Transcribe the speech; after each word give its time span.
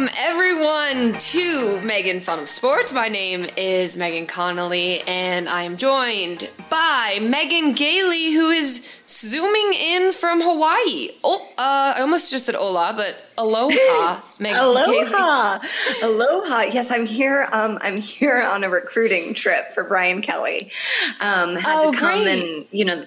Welcome 0.00 0.16
everyone 0.18 1.18
to 1.18 1.78
Megan 1.82 2.20
Fun 2.22 2.38
of 2.38 2.48
Sports. 2.48 2.94
My 2.94 3.08
name 3.08 3.44
is 3.58 3.98
Megan 3.98 4.26
Connolly, 4.26 5.02
and 5.02 5.46
I 5.46 5.64
am 5.64 5.76
joined 5.76 6.48
by 6.70 7.18
Megan 7.20 7.74
Gailey, 7.74 8.32
who 8.32 8.48
is 8.48 8.88
zooming 9.06 9.74
in 9.78 10.12
from 10.12 10.40
Hawaii. 10.40 11.10
Oh, 11.22 11.46
uh, 11.58 11.92
I 11.96 12.00
almost 12.00 12.30
just 12.30 12.46
said 12.46 12.54
hola, 12.54 12.94
but 12.96 13.14
aloha, 13.36 14.22
Megan 14.40 14.56
Gailey. 14.58 15.00
Aloha, 15.02 15.58
aloha. 16.02 16.60
Yes, 16.62 16.90
I'm 16.90 17.04
here. 17.04 17.46
Um, 17.52 17.78
I'm 17.82 17.98
here 17.98 18.40
on 18.40 18.64
a 18.64 18.70
recruiting 18.70 19.34
trip 19.34 19.66
for 19.74 19.84
Brian 19.84 20.22
Kelly. 20.22 20.72
Um, 21.20 21.56
had 21.56 21.76
Oh, 21.78 21.92
to 21.92 21.98
come 21.98 22.22
great. 22.24 22.42
and 22.56 22.66
you 22.70 22.86
know, 22.86 23.04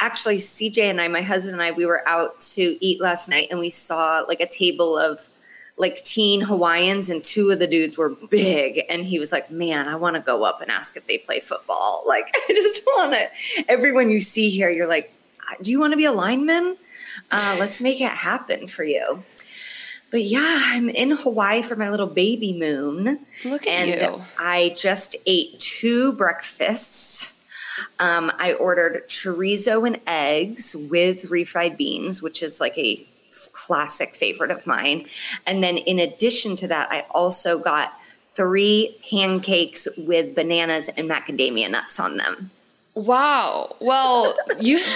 actually, 0.00 0.38
CJ 0.38 0.84
and 0.84 1.02
I, 1.02 1.08
my 1.08 1.20
husband 1.20 1.52
and 1.52 1.62
I, 1.62 1.72
we 1.72 1.84
were 1.84 2.08
out 2.08 2.40
to 2.54 2.78
eat 2.82 2.98
last 2.98 3.28
night, 3.28 3.48
and 3.50 3.60
we 3.60 3.68
saw 3.68 4.20
like 4.26 4.40
a 4.40 4.46
table 4.48 4.96
of 4.96 5.28
like 5.78 6.02
teen 6.04 6.40
Hawaiians, 6.40 7.08
and 7.08 7.22
two 7.22 7.50
of 7.50 7.58
the 7.58 7.66
dudes 7.66 7.96
were 7.96 8.10
big, 8.30 8.80
and 8.90 9.04
he 9.04 9.18
was 9.18 9.32
like, 9.32 9.50
"Man, 9.50 9.88
I 9.88 9.94
want 9.96 10.16
to 10.16 10.20
go 10.20 10.44
up 10.44 10.60
and 10.60 10.70
ask 10.70 10.96
if 10.96 11.06
they 11.06 11.18
play 11.18 11.40
football. 11.40 12.04
Like, 12.06 12.26
I 12.48 12.52
just 12.52 12.84
want 12.86 13.14
to." 13.14 13.28
Everyone 13.68 14.10
you 14.10 14.20
see 14.20 14.50
here, 14.50 14.70
you're 14.70 14.88
like, 14.88 15.12
"Do 15.62 15.70
you 15.70 15.78
want 15.78 15.92
to 15.92 15.96
be 15.96 16.04
a 16.04 16.12
lineman? 16.12 16.76
Uh, 17.30 17.56
let's 17.58 17.80
make 17.80 18.00
it 18.00 18.10
happen 18.10 18.66
for 18.66 18.84
you." 18.84 19.22
But 20.10 20.22
yeah, 20.22 20.60
I'm 20.68 20.88
in 20.88 21.10
Hawaii 21.10 21.62
for 21.62 21.76
my 21.76 21.90
little 21.90 22.06
baby 22.06 22.58
moon. 22.58 23.26
Look 23.44 23.66
at 23.66 23.88
and 23.88 24.00
you. 24.00 24.24
I 24.38 24.74
just 24.76 25.16
ate 25.26 25.60
two 25.60 26.14
breakfasts. 26.14 27.44
Um, 28.00 28.32
I 28.38 28.54
ordered 28.54 29.08
chorizo 29.08 29.86
and 29.86 30.00
eggs 30.06 30.74
with 30.74 31.24
refried 31.24 31.76
beans, 31.76 32.22
which 32.22 32.42
is 32.42 32.60
like 32.60 32.76
a 32.78 33.06
classic 33.52 34.14
favorite 34.14 34.50
of 34.50 34.66
mine. 34.66 35.06
And 35.46 35.62
then 35.62 35.76
in 35.76 35.98
addition 35.98 36.56
to 36.56 36.68
that, 36.68 36.88
I 36.90 37.04
also 37.10 37.58
got 37.58 37.92
three 38.32 38.96
pancakes 39.10 39.88
with 39.96 40.34
bananas 40.34 40.88
and 40.96 41.10
macadamia 41.10 41.70
nuts 41.70 41.98
on 41.98 42.16
them. 42.16 42.50
Wow. 42.94 43.76
Well, 43.80 44.34
you. 44.60 44.78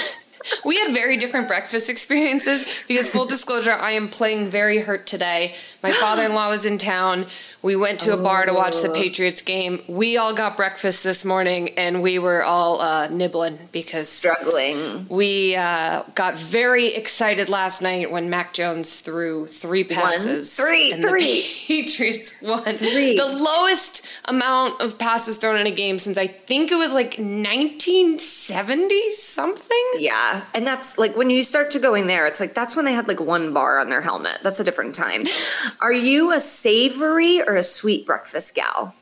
We 0.65 0.77
had 0.77 0.93
very 0.93 1.19
different 1.19 1.47
breakfast 1.47 1.89
experiences 1.89 2.83
because, 2.89 3.13
full 3.13 3.27
disclosure, 3.37 3.71
I 3.71 3.93
am 3.93 4.09
playing 4.09 4.49
very 4.49 4.79
hurt 4.79 5.07
today. 5.07 5.55
My 5.85 5.93
father 5.93 6.25
in 6.25 6.35
law 6.35 6.49
was 6.49 6.65
in 6.65 6.79
town. 6.79 7.27
We 7.63 7.77
went 7.77 8.01
to 8.01 8.13
a 8.13 8.17
bar 8.17 8.45
to 8.47 8.53
watch 8.53 8.83
the 8.83 8.91
Patriots 8.91 9.41
game. 9.41 9.81
We 9.87 10.17
all 10.17 10.35
got 10.35 10.57
breakfast 10.57 11.05
this 11.05 11.25
morning 11.25 11.71
and 11.79 12.03
we 12.03 12.19
were 12.19 12.43
all 12.43 12.81
uh, 12.81 13.07
nibbling 13.07 13.57
because 13.71 14.09
Struggling. 14.09 15.07
we 15.09 15.55
uh, 15.55 16.03
got 16.17 16.37
very 16.37 16.87
excited 16.89 17.49
last 17.49 17.81
night 17.81 18.11
when 18.11 18.29
Mac 18.29 18.53
Jones 18.53 18.99
threw 18.99 19.47
three 19.47 19.85
passes. 19.85 20.57
three, 20.57 20.91
and 20.93 21.05
three. 21.05 21.21
the 21.43 21.45
Patriots 21.69 22.35
won. 22.43 22.65
Three. 22.65 23.17
The 23.17 23.27
lowest 23.27 24.05
amount 24.25 24.81
of 24.81 24.99
passes 24.99 25.37
thrown 25.37 25.57
in 25.57 25.69
a 25.69 25.71
game 25.71 26.01
since 26.01 26.19
I 26.19 26.27
think 26.27 26.73
it 26.73 26.77
was 26.77 26.93
like 26.93 27.17
1970 27.19 29.11
something. 29.11 29.91
Yeah. 29.99 30.43
And 30.53 30.67
that's 30.67 30.99
like 30.99 31.17
when 31.17 31.31
you 31.31 31.45
start 31.45 31.71
to 31.73 31.79
going 31.79 32.09
there, 32.09 32.27
it's 32.27 32.41
like 32.41 32.55
that's 32.55 32.75
when 32.75 32.85
they 32.87 32.93
had 32.93 33.07
like 33.07 33.21
one 33.21 33.53
bar 33.53 33.79
on 33.79 33.89
their 33.89 34.01
helmet. 34.01 34.39
That's 34.43 34.59
a 34.59 34.65
different 34.65 34.97
time. 34.97 35.23
Are 35.81 35.93
you 35.93 36.33
a 36.33 36.41
savory 36.41 37.41
or 37.41 37.52
a 37.57 37.63
sweet 37.63 38.07
breakfast 38.07 38.55
gal? 38.55 38.95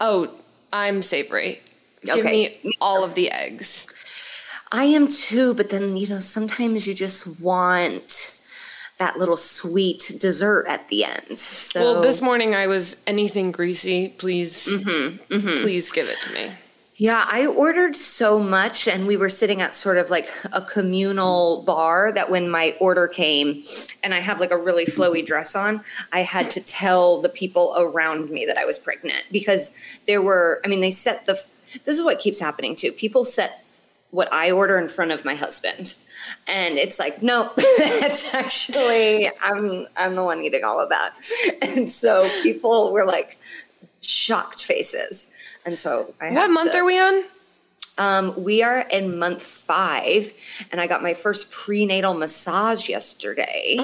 Oh, 0.00 0.30
I'm 0.72 1.02
savory. 1.02 1.60
Give 2.02 2.18
Okay. 2.18 2.30
me 2.62 2.74
all 2.80 3.04
of 3.04 3.14
the 3.14 3.30
eggs. 3.30 3.86
I 4.72 4.84
am 4.84 5.06
too, 5.08 5.54
but 5.54 5.70
then, 5.70 5.96
you 5.96 6.08
know, 6.08 6.18
sometimes 6.18 6.86
you 6.86 6.94
just 6.94 7.40
want 7.40 8.32
that 8.98 9.16
little 9.18 9.36
sweet 9.36 10.12
dessert 10.18 10.66
at 10.68 10.88
the 10.88 11.04
end. 11.04 11.38
So 11.38 11.80
Well, 11.80 12.02
this 12.02 12.20
morning 12.22 12.54
I 12.54 12.66
was 12.66 13.02
anything 13.06 13.52
greasy. 13.52 14.08
Please, 14.18 14.68
Mm-hmm, 14.68 15.62
please 15.62 15.90
give 15.90 16.08
it 16.08 16.18
to 16.22 16.32
me. 16.32 16.50
Yeah, 16.98 17.26
I 17.30 17.44
ordered 17.44 17.94
so 17.94 18.38
much, 18.38 18.88
and 18.88 19.06
we 19.06 19.18
were 19.18 19.28
sitting 19.28 19.60
at 19.60 19.74
sort 19.74 19.98
of 19.98 20.08
like 20.08 20.30
a 20.50 20.62
communal 20.62 21.62
bar 21.64 22.10
that 22.12 22.30
when 22.30 22.48
my 22.48 22.74
order 22.80 23.06
came, 23.06 23.62
and 24.02 24.14
I 24.14 24.20
have 24.20 24.40
like 24.40 24.50
a 24.50 24.56
really 24.56 24.86
flowy 24.86 25.24
dress 25.24 25.54
on, 25.54 25.82
I 26.14 26.20
had 26.20 26.50
to 26.52 26.60
tell 26.60 27.20
the 27.20 27.28
people 27.28 27.74
around 27.76 28.30
me 28.30 28.46
that 28.46 28.56
I 28.56 28.64
was 28.64 28.78
pregnant 28.78 29.24
because 29.30 29.72
there 30.06 30.22
were, 30.22 30.62
I 30.64 30.68
mean, 30.68 30.80
they 30.80 30.90
set 30.90 31.26
the, 31.26 31.34
this 31.84 31.98
is 31.98 32.02
what 32.02 32.18
keeps 32.18 32.40
happening 32.40 32.74
too. 32.74 32.92
People 32.92 33.24
set 33.24 33.62
what 34.10 34.32
I 34.32 34.50
order 34.50 34.78
in 34.78 34.88
front 34.88 35.10
of 35.10 35.22
my 35.22 35.34
husband. 35.34 35.96
And 36.48 36.78
it's 36.78 36.98
like, 36.98 37.22
no, 37.22 37.52
that's 37.78 38.34
actually, 38.34 39.28
I'm, 39.42 39.86
I'm 39.98 40.14
the 40.14 40.24
one 40.24 40.40
eating 40.40 40.64
all 40.64 40.80
of 40.80 40.88
that. 40.88 41.10
And 41.76 41.90
so 41.90 42.26
people 42.42 42.90
were 42.90 43.04
like 43.04 43.38
shocked 44.00 44.64
faces. 44.64 45.30
And 45.66 45.76
so 45.78 46.14
I 46.20 46.32
What 46.32 46.48
month 46.50 46.74
are 46.74 46.84
we 46.84 46.98
on? 46.98 47.24
Um, 47.98 48.34
we 48.42 48.62
are 48.62 48.80
in 48.80 49.18
month 49.18 49.42
five, 49.42 50.32
and 50.70 50.80
I 50.80 50.86
got 50.86 51.02
my 51.02 51.14
first 51.14 51.50
prenatal 51.50 52.12
massage 52.14 52.88
yesterday, 52.88 53.76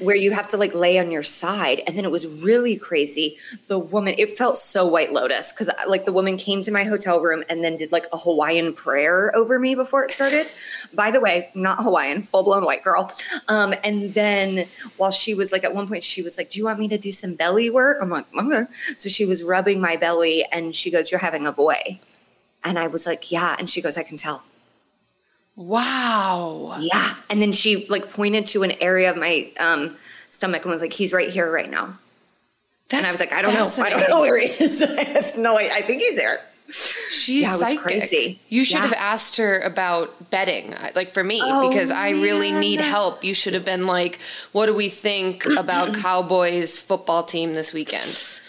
where 0.00 0.14
you 0.14 0.30
have 0.30 0.48
to 0.48 0.56
like 0.56 0.74
lay 0.74 0.98
on 0.98 1.10
your 1.10 1.24
side, 1.24 1.80
and 1.86 1.96
then 1.96 2.04
it 2.04 2.10
was 2.10 2.26
really 2.42 2.76
crazy. 2.76 3.36
The 3.66 3.78
woman, 3.78 4.14
it 4.16 4.38
felt 4.38 4.58
so 4.58 4.86
White 4.86 5.12
Lotus 5.12 5.52
because 5.52 5.70
like 5.88 6.04
the 6.04 6.12
woman 6.12 6.36
came 6.36 6.62
to 6.62 6.70
my 6.70 6.84
hotel 6.84 7.20
room 7.20 7.42
and 7.48 7.64
then 7.64 7.74
did 7.76 7.90
like 7.90 8.06
a 8.12 8.16
Hawaiian 8.16 8.72
prayer 8.72 9.34
over 9.34 9.58
me 9.58 9.74
before 9.74 10.04
it 10.04 10.10
started. 10.10 10.46
By 10.94 11.10
the 11.10 11.20
way, 11.20 11.50
not 11.54 11.82
Hawaiian, 11.82 12.22
full 12.22 12.44
blown 12.44 12.64
white 12.64 12.84
girl. 12.84 13.10
Um, 13.48 13.74
and 13.82 14.14
then 14.14 14.66
while 14.98 15.10
she 15.10 15.34
was 15.34 15.50
like 15.50 15.64
at 15.64 15.74
one 15.74 15.88
point, 15.88 16.04
she 16.04 16.22
was 16.22 16.38
like, 16.38 16.50
"Do 16.50 16.58
you 16.58 16.64
want 16.64 16.78
me 16.78 16.88
to 16.88 16.98
do 16.98 17.10
some 17.10 17.34
belly 17.34 17.70
work?" 17.70 17.98
I'm 18.00 18.10
like, 18.10 18.26
"Okay." 18.38 18.64
So 18.98 19.08
she 19.08 19.26
was 19.26 19.42
rubbing 19.42 19.80
my 19.80 19.96
belly, 19.96 20.44
and 20.52 20.74
she 20.76 20.92
goes, 20.92 21.10
"You're 21.10 21.20
having 21.20 21.46
a 21.46 21.52
boy." 21.52 21.98
And 22.64 22.78
I 22.78 22.86
was 22.88 23.06
like, 23.06 23.30
yeah. 23.30 23.54
And 23.58 23.68
she 23.70 23.80
goes, 23.80 23.96
I 23.96 24.02
can 24.02 24.16
tell. 24.16 24.42
Wow. 25.54 26.76
Yeah. 26.80 27.14
And 27.30 27.40
then 27.40 27.52
she 27.52 27.86
like 27.88 28.12
pointed 28.12 28.46
to 28.48 28.62
an 28.62 28.72
area 28.80 29.10
of 29.10 29.16
my 29.16 29.50
um, 29.58 29.96
stomach 30.28 30.62
and 30.64 30.70
was 30.72 30.82
like, 30.82 30.92
he's 30.92 31.12
right 31.12 31.30
here 31.30 31.50
right 31.50 31.70
now. 31.70 31.98
That's 32.88 32.98
and 33.02 33.06
I 33.06 33.10
was 33.10 33.20
like, 33.20 33.32
I 33.32 33.42
don't 33.42 33.54
know. 33.54 33.68
I 33.84 33.90
don't 33.90 34.08
know 34.08 34.20
where 34.20 34.38
he 34.38 34.46
is. 34.46 34.82
I 34.98 35.02
have 35.04 35.36
no. 35.38 35.56
I 35.56 35.80
think 35.80 36.02
he's 36.02 36.16
there. 36.16 36.38
She's 36.68 37.42
Yeah, 37.44 37.54
psychic. 37.54 37.78
crazy. 37.78 38.40
You 38.48 38.64
should 38.64 38.76
Yeah. 38.78 38.82
have 38.82 38.92
asked 38.94 39.36
her 39.36 39.60
about 39.60 40.30
betting, 40.30 40.74
uh, 40.74 40.88
like 40.96 41.10
for 41.10 41.22
me, 41.22 41.40
Oh, 41.42 41.68
because 41.68 41.92
I 41.92 42.10
really 42.10 42.50
need 42.52 42.80
help. 42.80 43.22
You 43.24 43.34
should 43.34 43.54
have 43.54 43.64
been 43.64 43.86
like, 43.86 44.18
"What 44.50 44.66
do 44.66 44.74
we 44.74 44.88
think 44.88 45.46
about 45.46 45.94
Cowboys 46.02 46.80
football 46.80 47.22
team 47.22 47.52
this 47.54 47.72
weekend?" 47.72 48.40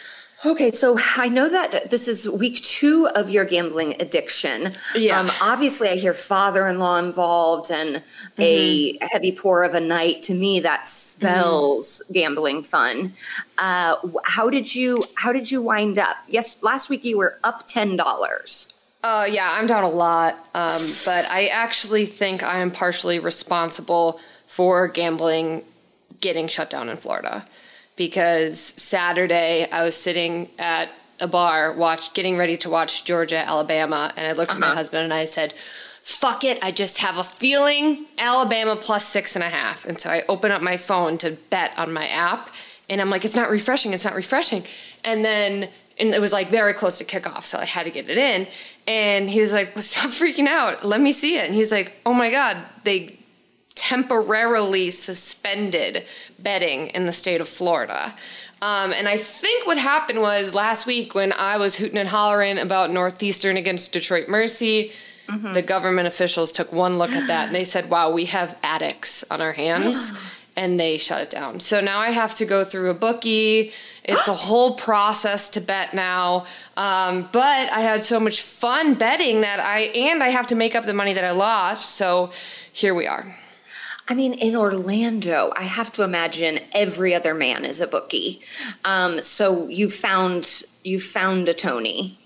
Okay, 0.45 0.71
so 0.71 0.97
I 1.17 1.29
know 1.29 1.49
that 1.49 1.89
this 1.89 2.07
is 2.07 2.29
week 2.29 2.57
two 2.57 3.09
of 3.15 3.29
your 3.29 3.43
gambling 3.43 3.99
addiction. 3.99 4.73
Yeah. 4.95 5.19
Um, 5.19 5.31
obviously, 5.41 5.89
I 5.89 5.95
hear 5.95 6.13
father-in-law 6.13 6.99
involved 6.99 7.71
and 7.71 8.03
a 8.39 8.93
Mm-hmm. 8.93 9.07
heavy 9.11 9.31
pour 9.31 9.63
of 9.63 9.73
a 9.73 9.79
night. 9.79 10.21
To 10.23 10.35
me, 10.35 10.59
that 10.59 10.87
spells 10.87 12.03
gambling 12.13 12.61
fun. 12.61 13.13
Uh, 13.57 13.95
how 14.25 14.49
did 14.51 14.75
you 14.75 15.01
How 15.15 15.33
did 15.33 15.49
you 15.49 15.59
wind 15.61 15.97
up? 15.97 16.17
Yes, 16.27 16.61
last 16.61 16.87
week 16.87 17.03
you 17.03 17.17
were 17.17 17.39
up 17.43 17.65
ten 17.67 17.95
dollars. 17.97 18.71
Uh, 19.03 19.25
yeah, 19.29 19.49
I'm 19.51 19.65
down 19.65 19.83
a 19.83 19.89
lot, 19.89 20.33
um, 20.53 20.81
but 21.05 21.25
I 21.31 21.49
actually 21.51 22.05
think 22.05 22.43
I 22.43 22.59
am 22.59 22.69
partially 22.71 23.17
responsible 23.19 24.19
for 24.45 24.87
gambling 24.87 25.63
getting 26.21 26.47
shut 26.47 26.69
down 26.69 26.89
in 26.89 26.97
Florida 26.97 27.45
because 27.97 28.59
Saturday 28.59 29.67
I 29.69 29.83
was 29.83 29.97
sitting 29.97 30.47
at 30.57 30.89
a 31.19 31.27
bar, 31.27 31.73
watch 31.73 32.13
getting 32.13 32.37
ready 32.37 32.55
to 32.57 32.69
watch 32.69 33.03
Georgia 33.03 33.39
Alabama, 33.39 34.13
and 34.15 34.25
I 34.25 34.31
looked 34.31 34.53
at 34.53 34.59
my 34.59 34.67
uh-huh. 34.67 34.75
husband 34.75 35.03
and 35.03 35.13
I 35.13 35.25
said, 35.25 35.53
"Fuck 36.03 36.43
it, 36.43 36.63
I 36.63 36.71
just 36.71 36.99
have 36.99 37.17
a 37.17 37.23
feeling 37.23 38.05
Alabama 38.19 38.75
plus 38.75 39.05
six 39.05 39.35
and 39.35 39.43
a 39.43 39.49
half." 39.49 39.85
And 39.85 39.99
so 39.99 40.09
I 40.09 40.23
open 40.29 40.51
up 40.51 40.61
my 40.61 40.77
phone 40.77 41.17
to 41.19 41.31
bet 41.49 41.71
on 41.77 41.91
my 41.91 42.07
app, 42.07 42.53
and 42.89 43.01
I'm 43.01 43.09
like, 43.09 43.25
"It's 43.25 43.35
not 43.35 43.49
refreshing. 43.49 43.93
It's 43.93 44.05
not 44.05 44.15
refreshing," 44.15 44.63
and 45.03 45.25
then 45.25 45.67
and 45.99 46.13
it 46.13 46.21
was 46.21 46.31
like 46.31 46.49
very 46.49 46.73
close 46.73 46.99
to 46.99 47.03
kickoff, 47.03 47.43
so 47.43 47.57
I 47.57 47.65
had 47.65 47.85
to 47.85 47.91
get 47.91 48.07
it 48.09 48.19
in. 48.19 48.47
And 48.85 49.29
he 49.29 49.41
was 49.41 49.51
like, 49.51 49.75
well, 49.75 49.81
"Stop 49.81 50.11
freaking 50.21 50.47
out. 50.47 50.85
Let 50.85 51.01
me 51.01 51.11
see 51.11 51.37
it." 51.37 51.47
And 51.47 51.55
he's 51.55 51.71
like, 51.71 51.97
"Oh 52.05 52.13
my 52.13 52.29
god, 52.29 52.57
they 52.83 53.16
temporarily 53.89 54.89
suspended 54.89 56.03
betting 56.39 56.87
in 56.87 57.05
the 57.05 57.11
state 57.11 57.41
of 57.41 57.47
Florida." 57.47 58.13
Um, 58.61 58.91
and 58.91 59.07
I 59.07 59.17
think 59.17 59.67
what 59.67 59.77
happened 59.77 60.19
was 60.19 60.55
last 60.55 60.87
week 60.87 61.13
when 61.13 61.31
I 61.33 61.57
was 61.57 61.75
hooting 61.75 61.97
and 61.97 62.09
hollering 62.09 62.57
about 62.57 62.91
Northeastern 62.91 63.55
against 63.55 63.93
Detroit 63.93 64.27
Mercy, 64.27 64.91
the 65.53 65.61
government 65.61 66.07
officials 66.07 66.51
took 66.51 66.71
one 66.71 66.97
look 66.97 67.11
at 67.11 67.27
that 67.27 67.47
and 67.47 67.55
they 67.55 67.65
said, 67.65 67.89
"Wow, 67.89 68.11
we 68.11 68.25
have 68.25 68.57
addicts 68.63 69.23
on 69.29 69.41
our 69.41 69.51
hands." 69.51 70.13
and 70.57 70.79
they 70.79 70.97
shut 70.97 71.21
it 71.21 71.29
down. 71.29 71.59
So 71.59 71.79
now 71.79 71.99
I 71.99 72.09
have 72.09 72.33
to 72.35 72.45
go 72.45 72.63
through 72.63 72.89
a 72.89 72.93
bookie. 72.95 73.71
It's 74.03 74.27
a 74.27 74.33
whole 74.47 74.73
process 74.75 75.49
to 75.49 75.61
bet 75.61 75.93
now. 75.93 76.45
Um, 76.75 77.29
but 77.31 77.71
I 77.71 77.81
had 77.81 78.03
so 78.03 78.19
much 78.19 78.41
fun 78.41 78.95
betting 78.95 79.41
that 79.41 79.59
I 79.59 79.81
and 79.81 80.23
I 80.23 80.29
have 80.29 80.47
to 80.47 80.55
make 80.55 80.75
up 80.75 80.85
the 80.85 80.95
money 80.95 81.13
that 81.13 81.23
I 81.23 81.31
lost. 81.31 81.91
So 81.91 82.31
here 82.73 82.95
we 82.95 83.05
are. 83.05 83.35
I 84.09 84.13
mean, 84.13 84.33
in 84.33 84.55
Orlando, 84.55 85.51
I 85.57 85.63
have 85.63 85.91
to 85.93 86.03
imagine 86.03 86.59
every 86.73 87.13
other 87.13 87.33
man 87.33 87.65
is 87.65 87.81
a 87.81 87.87
bookie. 87.87 88.41
Um, 88.85 89.21
so 89.21 89.67
you 89.67 89.89
found 89.89 90.63
you 90.83 90.99
found 90.99 91.49
a 91.49 91.53
Tony. 91.53 92.17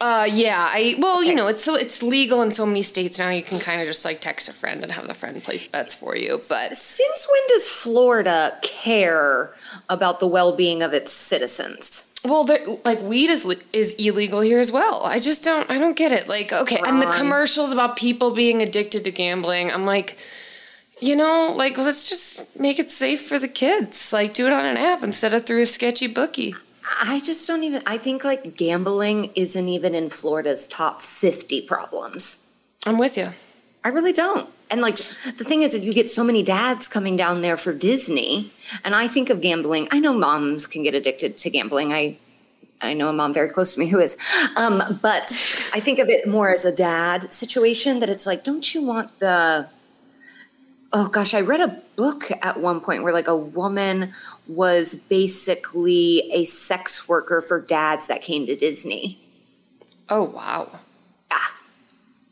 Uh, 0.00 0.26
yeah. 0.30 0.66
I 0.70 0.94
well, 0.98 1.22
you 1.22 1.34
know, 1.34 1.46
it's 1.46 1.62
so 1.62 1.74
it's 1.74 2.02
legal 2.02 2.40
in 2.40 2.52
so 2.52 2.64
many 2.64 2.80
states 2.82 3.18
now. 3.18 3.28
You 3.28 3.42
can 3.42 3.58
kind 3.58 3.82
of 3.82 3.86
just 3.86 4.02
like 4.04 4.20
text 4.22 4.48
a 4.48 4.54
friend 4.54 4.82
and 4.82 4.90
have 4.92 5.06
the 5.06 5.14
friend 5.14 5.42
place 5.42 5.66
bets 5.66 5.94
for 5.94 6.16
you. 6.16 6.38
But 6.48 6.74
Since 6.74 7.28
when 7.30 7.42
does 7.48 7.68
Florida 7.68 8.58
care 8.62 9.54
about 9.90 10.20
the 10.20 10.26
well-being 10.26 10.82
of 10.82 10.94
its 10.94 11.12
citizens? 11.12 12.06
well, 12.24 12.46
like 12.84 13.00
weed 13.00 13.30
is 13.30 13.44
is 13.72 13.94
illegal 13.94 14.40
here 14.40 14.58
as 14.58 14.70
well. 14.70 15.02
I 15.04 15.18
just 15.18 15.42
don't 15.44 15.70
I 15.70 15.78
don't 15.78 15.96
get 15.96 16.12
it. 16.12 16.28
Like 16.28 16.52
okay, 16.52 16.80
and 16.86 17.00
the 17.00 17.10
commercials 17.18 17.72
about 17.72 17.96
people 17.96 18.34
being 18.34 18.62
addicted 18.62 19.04
to 19.04 19.10
gambling. 19.10 19.70
I'm 19.70 19.84
like. 19.84 20.16
You 21.00 21.16
know, 21.16 21.52
like 21.56 21.78
let's 21.78 22.08
just 22.08 22.60
make 22.60 22.78
it 22.78 22.90
safe 22.90 23.26
for 23.26 23.38
the 23.38 23.48
kids. 23.48 24.12
Like 24.12 24.34
do 24.34 24.46
it 24.46 24.52
on 24.52 24.66
an 24.66 24.76
app 24.76 25.02
instead 25.02 25.32
of 25.32 25.46
through 25.46 25.62
a 25.62 25.66
sketchy 25.66 26.06
bookie. 26.06 26.54
I 27.02 27.20
just 27.20 27.46
don't 27.48 27.64
even. 27.64 27.82
I 27.86 27.96
think 27.96 28.24
like 28.24 28.56
gambling 28.56 29.30
isn't 29.34 29.68
even 29.68 29.94
in 29.94 30.10
Florida's 30.10 30.66
top 30.66 31.00
fifty 31.00 31.60
problems. 31.62 32.44
I'm 32.86 32.98
with 32.98 33.16
you. 33.16 33.28
I 33.84 33.88
really 33.88 34.12
don't. 34.12 34.48
And 34.70 34.82
like 34.82 34.96
the 34.96 35.44
thing 35.44 35.62
is 35.62 35.72
that 35.72 35.82
you 35.82 35.94
get 35.94 36.10
so 36.10 36.22
many 36.22 36.42
dads 36.42 36.86
coming 36.86 37.16
down 37.16 37.42
there 37.42 37.56
for 37.56 37.72
Disney, 37.72 38.52
and 38.84 38.94
I 38.94 39.08
think 39.08 39.30
of 39.30 39.40
gambling. 39.40 39.88
I 39.90 40.00
know 40.00 40.12
moms 40.12 40.66
can 40.66 40.82
get 40.82 40.94
addicted 40.94 41.38
to 41.38 41.50
gambling. 41.50 41.92
I 41.92 42.18
I 42.82 42.92
know 42.94 43.08
a 43.08 43.12
mom 43.12 43.32
very 43.32 43.48
close 43.48 43.74
to 43.74 43.80
me 43.80 43.88
who 43.88 43.98
is, 44.00 44.16
um, 44.56 44.82
but 45.00 45.24
I 45.74 45.80
think 45.80 45.98
of 45.98 46.08
it 46.08 46.28
more 46.28 46.50
as 46.50 46.64
a 46.64 46.74
dad 46.74 47.32
situation. 47.32 48.00
That 48.00 48.10
it's 48.10 48.26
like, 48.26 48.44
don't 48.44 48.74
you 48.74 48.82
want 48.82 49.18
the? 49.18 49.68
Oh 50.92 51.08
gosh, 51.08 51.34
I 51.34 51.40
read 51.40 51.60
a 51.60 51.80
book 51.96 52.24
at 52.42 52.58
one 52.58 52.80
point 52.80 53.02
where 53.04 53.12
like 53.12 53.28
a 53.28 53.36
woman 53.36 54.12
was 54.48 54.96
basically 54.96 56.28
a 56.32 56.44
sex 56.44 57.08
worker 57.08 57.40
for 57.40 57.60
dads 57.60 58.08
that 58.08 58.22
came 58.22 58.46
to 58.46 58.56
Disney. 58.56 59.18
Oh 60.08 60.24
wow. 60.24 60.68
Ah. 61.30 61.56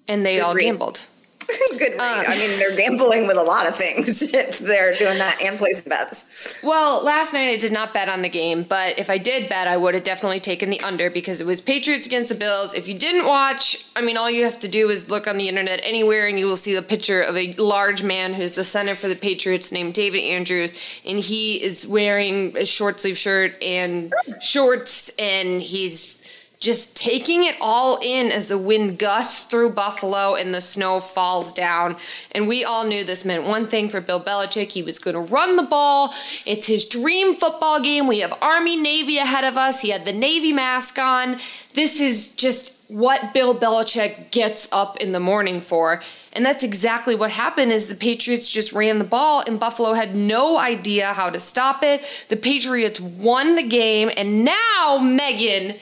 And 0.08 0.26
they 0.26 0.36
Good 0.36 0.42
all 0.42 0.54
read. 0.54 0.62
gambled. 0.62 1.06
Good 1.78 1.92
read. 1.92 2.00
Um, 2.00 2.24
I 2.28 2.36
mean, 2.36 2.58
they're 2.58 2.76
gambling 2.76 3.26
with 3.26 3.38
a 3.38 3.42
lot 3.42 3.66
of 3.66 3.74
things 3.74 4.22
if 4.34 4.58
they're 4.58 4.92
doing 4.92 5.16
that 5.18 5.38
and 5.42 5.58
placing 5.58 5.88
bets. 5.88 6.58
Well, 6.62 7.02
last 7.02 7.32
night 7.32 7.48
I 7.48 7.56
did 7.56 7.72
not 7.72 7.94
bet 7.94 8.08
on 8.08 8.20
the 8.20 8.28
game, 8.28 8.64
but 8.64 8.98
if 8.98 9.08
I 9.08 9.16
did 9.16 9.48
bet, 9.48 9.66
I 9.66 9.76
would 9.76 9.94
have 9.94 10.04
definitely 10.04 10.40
taken 10.40 10.68
the 10.68 10.80
under 10.80 11.08
because 11.08 11.40
it 11.40 11.46
was 11.46 11.60
Patriots 11.60 12.06
against 12.06 12.28
the 12.28 12.34
Bills. 12.34 12.74
If 12.74 12.86
you 12.86 12.94
didn't 12.94 13.26
watch, 13.26 13.86
I 13.96 14.02
mean, 14.02 14.18
all 14.18 14.30
you 14.30 14.44
have 14.44 14.60
to 14.60 14.68
do 14.68 14.90
is 14.90 15.10
look 15.10 15.26
on 15.26 15.38
the 15.38 15.48
internet 15.48 15.80
anywhere 15.84 16.28
and 16.28 16.38
you 16.38 16.44
will 16.46 16.56
see 16.56 16.74
the 16.74 16.82
picture 16.82 17.22
of 17.22 17.36
a 17.36 17.52
large 17.52 18.02
man 18.02 18.34
who's 18.34 18.54
the 18.54 18.64
center 18.64 18.94
for 18.94 19.08
the 19.08 19.16
Patriots 19.16 19.72
named 19.72 19.94
David 19.94 20.20
Andrews, 20.20 20.74
and 21.06 21.18
he 21.18 21.62
is 21.62 21.86
wearing 21.86 22.56
a 22.58 22.66
short 22.66 23.00
sleeve 23.00 23.16
shirt 23.16 23.54
and 23.62 24.12
shorts, 24.40 25.10
and 25.18 25.62
he's 25.62 26.17
just 26.60 26.96
taking 26.96 27.44
it 27.44 27.56
all 27.60 27.98
in 28.02 28.32
as 28.32 28.48
the 28.48 28.58
wind 28.58 28.98
gusts 28.98 29.44
through 29.44 29.70
Buffalo 29.70 30.34
and 30.34 30.52
the 30.52 30.60
snow 30.60 30.98
falls 30.98 31.52
down. 31.52 31.96
And 32.32 32.48
we 32.48 32.64
all 32.64 32.84
knew 32.86 33.04
this 33.04 33.24
meant 33.24 33.44
one 33.44 33.66
thing 33.66 33.88
for 33.88 34.00
Bill 34.00 34.22
Belichick. 34.22 34.70
He 34.70 34.82
was 34.82 34.98
going 34.98 35.14
to 35.14 35.32
run 35.32 35.56
the 35.56 35.62
ball. 35.62 36.12
It's 36.46 36.66
his 36.66 36.88
dream 36.88 37.34
football 37.34 37.80
game. 37.80 38.06
We 38.06 38.20
have 38.20 38.36
Army 38.42 38.76
Navy 38.76 39.18
ahead 39.18 39.44
of 39.44 39.56
us. 39.56 39.82
He 39.82 39.90
had 39.90 40.04
the 40.04 40.12
Navy 40.12 40.52
mask 40.52 40.98
on. 40.98 41.36
This 41.74 42.00
is 42.00 42.34
just 42.34 42.74
what 42.88 43.34
Bill 43.34 43.54
Belichick 43.54 44.30
gets 44.30 44.70
up 44.72 44.96
in 44.96 45.12
the 45.12 45.20
morning 45.20 45.60
for. 45.60 46.02
And 46.32 46.44
that's 46.44 46.64
exactly 46.64 47.14
what 47.14 47.30
happened 47.30 47.70
is 47.70 47.88
the 47.88 47.94
Patriots 47.94 48.50
just 48.50 48.72
ran 48.72 48.98
the 48.98 49.04
ball 49.04 49.42
and 49.46 49.60
Buffalo 49.60 49.92
had 49.92 50.14
no 50.14 50.58
idea 50.58 51.12
how 51.12 51.30
to 51.30 51.38
stop 51.38 51.82
it. 51.82 52.02
The 52.28 52.36
Patriots 52.36 53.00
won 53.00 53.56
the 53.56 53.66
game 53.66 54.10
and 54.16 54.44
now 54.44 54.98
Megan 55.02 55.76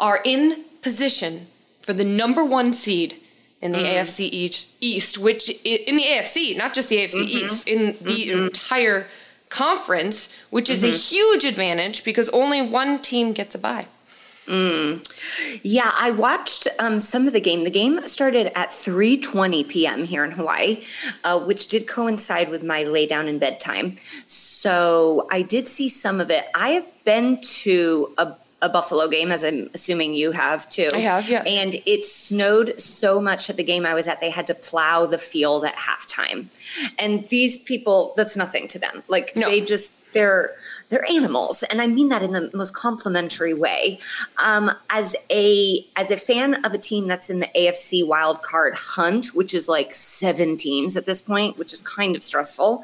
are 0.00 0.20
in 0.24 0.64
position 0.82 1.46
for 1.82 1.92
the 1.92 2.04
number 2.04 2.44
one 2.44 2.72
seed 2.72 3.16
in 3.60 3.72
the 3.72 3.78
mm-hmm. 3.78 3.86
AFC 3.86 4.20
East, 4.20 4.76
East, 4.80 5.18
which 5.18 5.50
in 5.64 5.96
the 5.96 6.02
AFC, 6.02 6.56
not 6.56 6.74
just 6.74 6.88
the 6.88 6.96
AFC 6.96 7.20
mm-hmm. 7.20 7.44
East, 7.44 7.68
in 7.68 7.86
the 8.00 8.28
mm-hmm. 8.28 8.44
entire 8.44 9.06
conference, 9.48 10.32
which 10.50 10.70
is 10.70 10.84
a 10.84 10.88
huge 10.88 11.44
advantage 11.44 12.04
because 12.04 12.28
only 12.30 12.62
one 12.62 13.00
team 13.00 13.32
gets 13.32 13.54
a 13.54 13.58
bye. 13.58 13.86
Mm. 14.46 15.60
Yeah, 15.62 15.92
I 15.94 16.10
watched 16.10 16.68
um, 16.78 17.00
some 17.00 17.26
of 17.26 17.34
the 17.34 17.40
game. 17.40 17.64
The 17.64 17.70
game 17.70 18.00
started 18.08 18.46
at 18.58 18.70
3:20 18.70 19.68
p.m. 19.68 20.04
here 20.04 20.24
in 20.24 20.30
Hawaii, 20.30 20.84
uh, 21.22 21.38
which 21.38 21.68
did 21.68 21.86
coincide 21.86 22.48
with 22.48 22.64
my 22.64 22.82
lay 22.82 23.06
down 23.06 23.28
in 23.28 23.38
bedtime. 23.38 23.96
So 24.26 25.28
I 25.30 25.42
did 25.42 25.68
see 25.68 25.88
some 25.88 26.18
of 26.18 26.30
it. 26.30 26.46
I 26.54 26.70
have 26.70 26.86
been 27.04 27.40
to 27.42 28.14
a, 28.16 28.36
a 28.60 28.68
Buffalo 28.68 29.06
game, 29.08 29.30
as 29.30 29.44
I'm 29.44 29.68
assuming 29.72 30.14
you 30.14 30.32
have 30.32 30.68
too. 30.68 30.90
I 30.92 30.98
have, 30.98 31.28
yes. 31.30 31.46
And 31.48 31.74
it 31.86 32.04
snowed 32.04 32.80
so 32.80 33.20
much 33.20 33.48
at 33.48 33.56
the 33.56 33.62
game 33.62 33.86
I 33.86 33.94
was 33.94 34.08
at, 34.08 34.20
they 34.20 34.30
had 34.30 34.46
to 34.48 34.54
plow 34.54 35.06
the 35.06 35.18
field 35.18 35.64
at 35.64 35.76
halftime. 35.76 36.46
And 36.98 37.28
these 37.28 37.56
people, 37.56 38.14
that's 38.16 38.36
nothing 38.36 38.66
to 38.68 38.78
them. 38.78 39.02
Like 39.08 39.36
No. 39.36 39.48
they 39.48 39.60
just 39.60 40.12
they're 40.12 40.50
they're 40.88 41.04
animals 41.10 41.62
and 41.64 41.80
i 41.82 41.86
mean 41.86 42.08
that 42.08 42.22
in 42.22 42.32
the 42.32 42.50
most 42.54 42.74
complimentary 42.74 43.54
way 43.54 43.98
um, 44.42 44.70
as 44.90 45.14
a 45.30 45.84
as 45.96 46.10
a 46.10 46.16
fan 46.16 46.64
of 46.64 46.72
a 46.74 46.78
team 46.78 47.06
that's 47.06 47.28
in 47.30 47.40
the 47.40 47.48
afc 47.56 48.06
wild 48.06 48.42
card 48.42 48.74
hunt 48.74 49.28
which 49.34 49.52
is 49.54 49.68
like 49.68 49.92
seven 49.92 50.56
teams 50.56 50.96
at 50.96 51.06
this 51.06 51.20
point 51.20 51.58
which 51.58 51.72
is 51.72 51.82
kind 51.82 52.16
of 52.16 52.22
stressful 52.22 52.82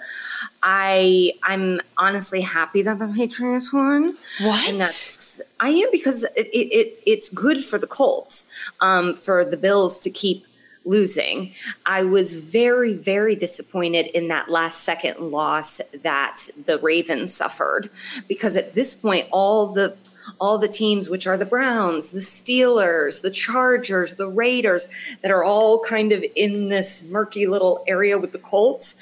i 0.62 1.32
i'm 1.42 1.80
honestly 1.98 2.40
happy 2.40 2.82
that 2.82 2.98
the 2.98 3.08
patriots 3.16 3.72
won 3.72 4.16
What? 4.40 4.68
and 4.68 4.80
that's 4.80 5.40
i 5.60 5.68
am 5.68 5.88
because 5.92 6.24
it, 6.36 6.46
it, 6.46 6.68
it 6.72 6.98
it's 7.06 7.28
good 7.28 7.62
for 7.62 7.78
the 7.78 7.86
colts 7.86 8.46
um, 8.80 9.14
for 9.14 9.44
the 9.44 9.56
bills 9.56 9.98
to 10.00 10.10
keep 10.10 10.44
losing. 10.84 11.52
I 11.86 12.04
was 12.04 12.34
very, 12.34 12.92
very 12.94 13.34
disappointed 13.36 14.06
in 14.06 14.28
that 14.28 14.50
last 14.50 14.80
second 14.80 15.18
loss 15.30 15.80
that 16.02 16.48
the 16.66 16.78
Ravens 16.78 17.34
suffered 17.34 17.90
because 18.28 18.56
at 18.56 18.74
this 18.74 18.94
point, 18.94 19.26
all 19.30 19.68
the 19.68 19.96
all 20.40 20.58
the 20.58 20.68
teams, 20.68 21.08
which 21.08 21.26
are 21.26 21.36
the 21.36 21.44
Browns, 21.44 22.10
the 22.10 22.20
Steelers, 22.20 23.20
the 23.20 23.30
Chargers, 23.30 24.14
the 24.14 24.28
Raiders, 24.28 24.88
that 25.22 25.30
are 25.30 25.44
all 25.44 25.84
kind 25.84 26.12
of 26.12 26.24
in 26.34 26.68
this 26.68 27.04
murky 27.04 27.46
little 27.46 27.84
area 27.86 28.18
with 28.18 28.32
the 28.32 28.38
Colts. 28.38 28.94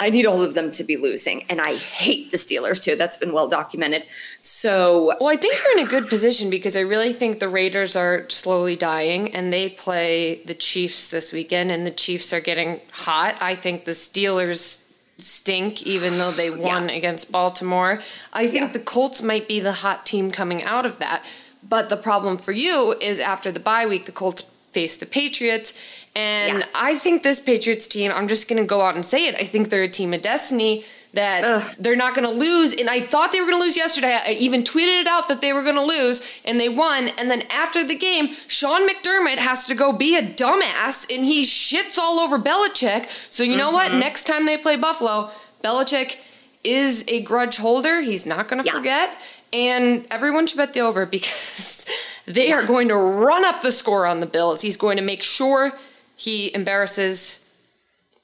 I 0.00 0.08
need 0.10 0.24
all 0.26 0.42
of 0.42 0.54
them 0.54 0.72
to 0.72 0.82
be 0.84 0.96
losing, 0.96 1.44
and 1.50 1.60
I 1.60 1.76
hate 1.76 2.30
the 2.30 2.38
Steelers 2.38 2.82
too. 2.82 2.96
That's 2.96 3.16
been 3.18 3.32
well 3.32 3.48
documented. 3.48 4.04
So 4.40 5.14
Well, 5.20 5.28
I 5.28 5.36
think 5.36 5.54
you're 5.58 5.78
in 5.78 5.86
a 5.86 5.90
good 5.90 6.08
position 6.08 6.48
because 6.50 6.74
I 6.76 6.80
really 6.80 7.12
think 7.12 7.38
the 7.38 7.48
Raiders 7.48 7.94
are 7.96 8.28
slowly 8.30 8.74
dying 8.76 9.34
and 9.34 9.52
they 9.52 9.68
play 9.68 10.42
the 10.46 10.54
Chiefs 10.54 11.10
this 11.10 11.32
weekend 11.32 11.70
and 11.70 11.86
the 11.86 11.90
Chiefs 11.90 12.32
are 12.32 12.40
getting 12.40 12.80
hot. 12.92 13.36
I 13.40 13.54
think 13.54 13.84
the 13.84 13.92
Steelers 13.92 14.86
stink 15.18 15.82
even 15.86 16.16
though 16.16 16.30
they 16.30 16.50
won 16.50 16.88
against 16.88 17.30
Baltimore. 17.30 18.00
I 18.32 18.46
think 18.46 18.62
Yeah. 18.68 18.72
the 18.72 18.78
Colts 18.78 19.22
might 19.22 19.46
be 19.46 19.60
the 19.60 19.72
hot 19.72 20.06
team 20.06 20.30
coming 20.30 20.62
out 20.62 20.86
of 20.86 20.98
that. 20.98 21.22
But 21.62 21.90
the 21.90 21.96
problem 21.98 22.38
for 22.38 22.52
you 22.52 22.94
is 23.02 23.18
after 23.18 23.52
the 23.52 23.60
bye 23.60 23.84
week, 23.84 24.06
the 24.06 24.12
Colts 24.12 24.44
face 24.72 24.96
the 24.96 25.06
Patriots. 25.06 25.72
And 26.16 26.58
Yeah. 26.58 26.66
I 26.74 26.94
think 26.96 27.22
this 27.22 27.40
Patriots 27.40 27.86
team, 27.86 28.10
I'm 28.14 28.28
just 28.28 28.48
going 28.48 28.60
to 28.62 28.66
go 28.66 28.80
out 28.80 28.94
and 28.94 29.04
say 29.04 29.26
it, 29.26 29.34
I 29.36 29.44
think 29.44 29.68
they're 29.70 29.82
a 29.82 29.88
team 29.88 30.12
of 30.14 30.22
destiny 30.22 30.84
that 31.12 31.42
Ugh. 31.44 31.62
they're 31.80 31.96
not 31.96 32.14
going 32.14 32.26
to 32.26 32.32
lose. 32.32 32.72
And 32.72 32.88
I 32.88 33.00
thought 33.00 33.32
they 33.32 33.40
were 33.40 33.46
going 33.46 33.58
to 33.58 33.64
lose 33.64 33.76
yesterday. 33.76 34.16
I 34.24 34.30
even 34.32 34.62
tweeted 34.62 35.00
it 35.00 35.06
out 35.08 35.28
that 35.28 35.40
they 35.40 35.52
were 35.52 35.62
going 35.64 35.74
to 35.74 35.82
lose, 35.84 36.40
and 36.44 36.58
they 36.60 36.68
won. 36.68 37.08
And 37.18 37.28
then 37.30 37.42
after 37.50 37.84
the 37.84 37.96
game, 37.96 38.28
Sean 38.46 38.88
McDermott 38.88 39.38
has 39.38 39.66
to 39.66 39.74
go 39.74 39.92
be 39.92 40.16
a 40.16 40.22
dumbass, 40.22 41.12
and 41.12 41.24
he 41.24 41.42
shits 41.42 41.98
all 41.98 42.20
over 42.20 42.38
Belichick. 42.38 43.08
So 43.32 43.42
you 43.42 43.56
know 43.56 43.72
what? 43.72 43.90
Mm-hmm. 43.90 43.98
Next 44.00 44.24
time 44.28 44.46
they 44.46 44.56
play 44.56 44.76
Buffalo, 44.76 45.30
Belichick 45.64 46.16
is 46.62 47.04
a 47.08 47.22
grudge 47.22 47.56
holder. 47.56 48.00
He's 48.02 48.24
not 48.26 48.46
going 48.48 48.62
to 48.62 48.66
Yeah. 48.66 48.74
forget. 48.76 49.10
And 49.52 50.06
everyone 50.10 50.46
should 50.46 50.58
bet 50.58 50.74
the 50.74 50.80
over 50.80 51.06
because 51.06 51.86
they 52.26 52.52
are 52.52 52.64
going 52.64 52.88
to 52.88 52.96
run 52.96 53.44
up 53.44 53.62
the 53.62 53.72
score 53.72 54.06
on 54.06 54.20
the 54.20 54.26
Bills. 54.26 54.62
He's 54.62 54.76
going 54.76 54.96
to 54.96 55.02
make 55.02 55.22
sure 55.22 55.72
he 56.16 56.54
embarrasses 56.54 57.46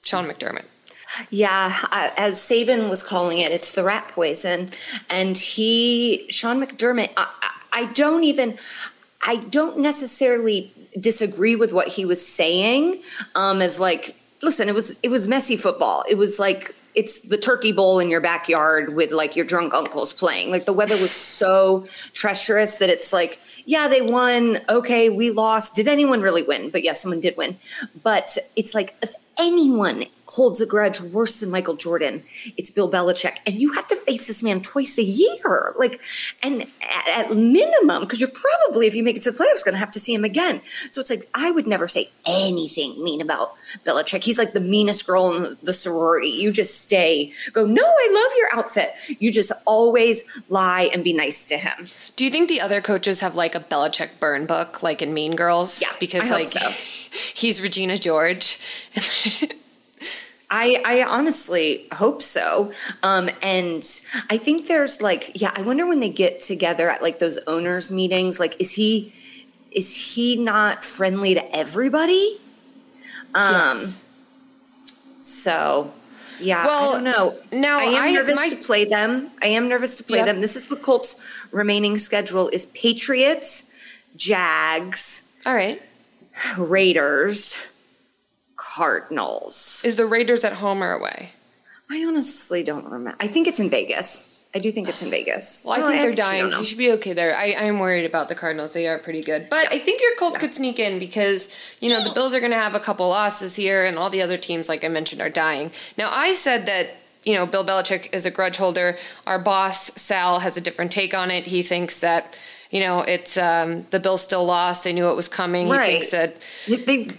Sean 0.05 0.25
McDermott. 0.25 0.65
Yeah, 1.29 1.75
uh, 1.91 2.11
as 2.15 2.35
Saban 2.35 2.89
was 2.89 3.01
calling 3.01 3.39
it, 3.39 3.51
it's 3.51 3.71
the 3.71 3.83
rat 3.83 4.07
poison. 4.09 4.69
And 5.09 5.35
he, 5.37 6.27
Sean 6.29 6.61
McDermott, 6.61 7.11
I, 7.17 7.27
I 7.41 7.51
I 7.77 7.85
don't 7.85 8.23
even, 8.23 8.57
I 9.21 9.35
don't 9.35 9.77
necessarily 9.77 10.71
disagree 10.99 11.55
with 11.55 11.73
what 11.73 11.87
he 11.89 12.05
was 12.05 12.25
saying. 12.25 13.03
Um, 13.35 13.61
as 13.61 13.79
like, 13.79 14.15
listen, 14.41 14.67
it 14.67 14.73
was 14.73 14.99
it 15.03 15.09
was 15.09 15.27
messy 15.27 15.57
football. 15.57 16.03
It 16.09 16.17
was 16.17 16.39
like 16.39 16.75
it's 16.97 17.19
the 17.19 17.37
turkey 17.37 17.71
bowl 17.71 17.99
in 17.99 18.09
your 18.09 18.19
backyard 18.19 18.95
with 18.95 19.11
like 19.11 19.35
your 19.35 19.45
drunk 19.45 19.71
uncles 19.75 20.11
playing. 20.11 20.49
Like 20.49 20.65
the 20.65 20.73
weather 20.73 20.95
was 20.95 21.11
so 21.11 21.87
treacherous 22.13 22.77
that 22.77 22.89
it's 22.89 23.13
like, 23.13 23.39
yeah, 23.65 23.87
they 23.87 24.01
won. 24.01 24.59
Okay, 24.67 25.09
we 25.09 25.29
lost. 25.29 25.75
Did 25.75 25.87
anyone 25.87 26.21
really 26.21 26.41
win? 26.41 26.71
But 26.71 26.83
yes, 26.83 26.99
someone 27.03 27.19
did 27.19 27.37
win. 27.37 27.55
But 28.01 28.35
it's 28.55 28.73
like 28.73 28.95
if 29.03 29.13
anyone 29.39 30.05
holds 30.37 30.61
a 30.61 30.67
grudge 30.67 31.01
worse 31.01 31.39
than 31.39 31.49
Michael 31.49 31.75
Jordan. 31.75 32.23
It's 32.57 32.69
Bill 32.69 32.87
Belichick. 32.87 33.37
And 33.47 33.55
you 33.59 33.73
have 33.73 33.87
to 33.87 33.95
face 33.95 34.27
this 34.27 34.43
man 34.43 34.61
twice 34.61 34.99
a 34.99 35.03
year. 35.03 35.73
Like, 35.79 35.99
and 36.43 36.67
at, 37.07 37.31
minimum, 37.31 38.03
because 38.03 38.21
you're 38.21 38.29
probably, 38.29 38.85
if 38.85 38.93
you 38.93 39.03
make 39.03 39.15
it 39.15 39.23
to 39.23 39.31
the 39.31 39.37
playoffs, 39.37 39.65
going 39.65 39.73
to 39.73 39.79
have 39.79 39.89
to 39.93 39.99
see 39.99 40.13
him 40.13 40.23
again. 40.23 40.61
So 40.91 41.01
it's 41.01 41.09
like, 41.09 41.27
I 41.33 41.49
would 41.49 41.65
never 41.65 41.87
say 41.87 42.11
anything 42.27 43.03
mean 43.03 43.19
about 43.19 43.55
Belichick. 43.83 44.23
He's 44.23 44.37
like 44.37 44.53
the 44.53 44.61
meanest 44.61 45.07
girl 45.07 45.33
in 45.33 45.57
the 45.63 45.73
sorority. 45.73 46.29
You 46.29 46.51
just 46.51 46.83
stay, 46.83 47.33
go, 47.53 47.65
no, 47.65 47.83
I 47.83 48.11
love 48.13 48.37
your 48.37 48.63
outfit. 48.63 48.91
You 49.19 49.31
just 49.31 49.51
always 49.65 50.23
lie 50.49 50.91
and 50.93 51.03
be 51.03 51.13
nice 51.13 51.47
to 51.47 51.57
him. 51.57 51.87
Do 52.15 52.23
you 52.23 52.29
think 52.29 52.47
the 52.47 52.61
other 52.61 52.79
coaches 52.79 53.21
have 53.21 53.33
like 53.33 53.55
a 53.55 53.59
Belichick 53.59 54.19
burn 54.19 54.45
book, 54.45 54.83
like 54.83 55.01
in 55.01 55.15
Mean 55.15 55.35
Girls? 55.35 55.81
Yeah, 55.81 55.89
because 55.99 56.29
like 56.29 56.49
so. 56.49 56.59
he's 57.35 57.59
Regina 57.59 57.97
George. 57.97 58.59
I, 60.49 60.81
I 60.85 61.03
honestly 61.03 61.85
hope 61.93 62.21
so. 62.21 62.71
Um, 63.03 63.29
and 63.41 63.83
I 64.29 64.37
think 64.37 64.67
there's 64.67 65.01
like, 65.01 65.39
yeah, 65.41 65.51
I 65.55 65.61
wonder 65.61 65.85
when 65.85 65.99
they 65.99 66.09
get 66.09 66.41
together 66.41 66.89
at 66.89 67.01
like 67.01 67.19
those 67.19 67.37
owners 67.47 67.91
meetings, 67.91 68.39
like, 68.39 68.55
is 68.59 68.73
he, 68.73 69.13
is 69.71 70.13
he 70.15 70.37
not 70.37 70.85
friendly 70.85 71.33
to 71.33 71.55
everybody? 71.55 72.37
Um, 73.35 73.53
yes. 73.53 74.03
so 75.19 75.91
yeah, 76.39 76.65
Well, 76.65 76.91
I 76.91 76.93
don't 76.93 77.03
know. 77.03 77.35
now 77.51 77.79
I 77.79 77.83
am 77.83 78.03
I- 78.03 78.11
nervous 78.11 78.35
my- 78.37 78.49
to 78.49 78.55
play 78.55 78.85
them. 78.85 79.31
I 79.41 79.47
am 79.47 79.67
nervous 79.67 79.97
to 79.97 80.03
play 80.03 80.19
Yep. 80.19 80.27
them. 80.27 80.41
This 80.41 80.55
is 80.55 80.67
the 80.67 80.75
Colts' 80.77 81.19
remaining 81.51 81.97
schedule 81.97 82.47
is 82.49 82.67
Patriots, 82.67 83.69
Jags, 84.15 85.29
All 85.45 85.53
right. 85.55 85.81
Raiders, 86.57 87.57
Cardinals. 88.77 89.81
Is 89.83 89.95
the 89.95 90.05
Raiders 90.05 90.43
at 90.43 90.53
home 90.53 90.83
or 90.83 90.91
away? 90.91 91.29
I 91.89 92.05
honestly 92.05 92.63
don't 92.63 92.85
remember. 92.85 93.15
I 93.19 93.27
think 93.27 93.47
it's 93.47 93.59
in 93.59 93.71
Vegas. 93.71 94.47
I 94.53 94.59
do 94.59 94.71
think 94.71 94.87
it's 94.87 95.01
in 95.01 95.09
Vegas. 95.09 95.65
Well, 95.67 95.83
I 95.83 95.89
think 95.89 96.01
they're 96.01 96.15
dying. 96.15 96.51
So 96.51 96.59
you 96.59 96.65
should 96.65 96.77
be 96.77 96.91
okay 96.93 97.13
there. 97.13 97.35
I, 97.35 97.55
I'm 97.57 97.79
worried 97.79 98.05
about 98.05 98.29
the 98.29 98.35
Cardinals. 98.35 98.73
They 98.73 98.87
are 98.87 98.99
pretty 98.99 99.23
good. 99.23 99.49
But 99.49 99.73
I 99.73 99.79
think 99.79 100.01
your 100.01 100.15
Colts 100.17 100.37
could 100.37 100.53
sneak 100.53 100.77
in 100.77 100.99
because, 100.99 101.51
you 101.79 101.89
know, 101.89 102.03
the 102.03 102.13
Bills 102.13 102.35
are 102.35 102.39
going 102.39 102.51
to 102.51 102.57
have 102.57 102.75
a 102.75 102.79
couple 102.79 103.07
losses 103.09 103.55
here, 103.55 103.85
and 103.85 103.97
all 103.97 104.09
the 104.09 104.21
other 104.21 104.37
teams, 104.37 104.69
like 104.69 104.83
I 104.83 104.89
mentioned, 104.89 105.21
are 105.21 105.29
dying. 105.29 105.71
Now, 105.97 106.09
I 106.11 106.33
said 106.33 106.65
that, 106.67 106.89
you 107.23 107.33
know, 107.33 107.45
Bill 107.47 107.65
Belichick 107.65 108.13
is 108.15 108.25
a 108.25 108.31
grudge 108.31 108.57
holder. 108.57 108.95
Our 109.25 109.39
boss, 109.39 109.91
Sal, 109.99 110.39
has 110.39 110.55
a 110.55 110.61
different 110.61 110.91
take 110.91 111.13
on 111.15 111.31
it. 111.31 111.45
He 111.45 111.61
thinks 111.61 111.99
that, 111.99 112.37
you 112.71 112.79
know, 112.79 113.01
it's 113.01 113.37
um, 113.37 113.85
the 113.91 113.99
Bills 113.99 114.21
still 114.21 114.45
lost. 114.45 114.83
They 114.83 114.93
knew 114.93 115.09
it 115.09 115.15
was 115.15 115.27
coming. 115.27 115.67
Right. 115.67 115.87
He 115.87 115.91
thinks 115.93 116.11
that 116.11 116.85
they 116.85 117.11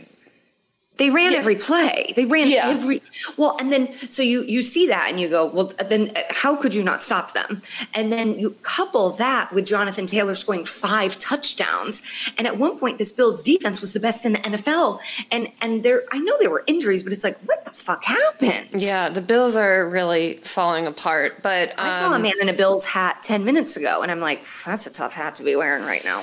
they 0.99 1.11
ran 1.11 1.33
Yeah. 1.33 1.39
every 1.39 1.55
play. 1.57 2.13
They 2.17 2.25
ran 2.27 2.49
Yeah. 2.49 2.69
every 2.69 3.03
well, 3.37 3.57
and 3.61 3.73
then 3.73 3.89
so 4.11 4.23
you 4.23 4.43
you 4.43 4.63
see 4.63 4.87
that 4.89 5.07
and 5.09 5.19
you 5.21 5.29
go, 5.29 5.47
well, 5.47 5.73
then 5.89 6.11
uh, 6.15 6.21
how 6.31 6.55
could 6.57 6.75
you 6.75 6.83
not 6.83 7.03
stop 7.03 7.33
them? 7.33 7.63
And 7.95 8.13
then 8.13 8.39
you 8.39 8.51
couple 8.63 9.11
that 9.11 9.53
with 9.53 9.65
Jonathan 9.67 10.07
Taylor 10.07 10.35
scoring 10.35 10.65
five 10.65 11.19
touchdowns, 11.19 12.03
and 12.37 12.47
at 12.47 12.59
one 12.59 12.79
point 12.79 12.99
this 12.99 13.13
Bills 13.13 13.43
defense 13.43 13.81
was 13.81 13.93
the 13.93 14.01
best 14.01 14.27
in 14.27 14.33
the 14.35 14.39
NFL. 14.41 14.99
And 15.31 15.49
and 15.61 15.83
there, 15.83 16.03
I 16.13 16.19
know 16.19 16.35
there 16.41 16.51
were 16.51 16.65
injuries, 16.67 17.03
but 17.03 17.13
it's 17.13 17.25
like, 17.25 17.39
what 17.47 17.65
the 17.65 17.71
fuck 17.71 18.05
happened? 18.05 18.83
Yeah, 18.83 19.09
the 19.09 19.21
Bills 19.23 19.57
are 19.57 19.89
really 19.89 20.35
falling 20.43 20.87
apart. 20.87 21.43
But 21.43 21.71
um, 21.79 21.87
I 21.87 22.01
saw 22.01 22.15
a 22.15 22.19
man 22.19 22.35
in 22.41 22.49
a 22.49 22.53
Bills 22.53 22.85
hat 22.85 23.23
ten 23.23 23.45
minutes 23.45 23.77
ago, 23.77 24.03
and 24.03 24.11
I'm 24.11 24.21
like, 24.21 24.45
that's 24.67 24.87
a 24.87 24.93
tough 24.93 25.15
hat 25.15 25.37
to 25.37 25.45
be 25.45 25.55
wearing 25.57 25.85
right 25.85 26.05
now. 26.05 26.23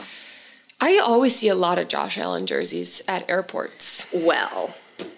I 0.86 1.00
always 1.00 1.36
see 1.36 1.48
a 1.48 1.56
lot 1.56 1.80
of 1.80 1.88
Josh 1.88 2.15
Allen 2.20 2.46
jerseys 2.46 3.01
at 3.08 3.27
airports. 3.27 4.06
Well, 4.13 4.75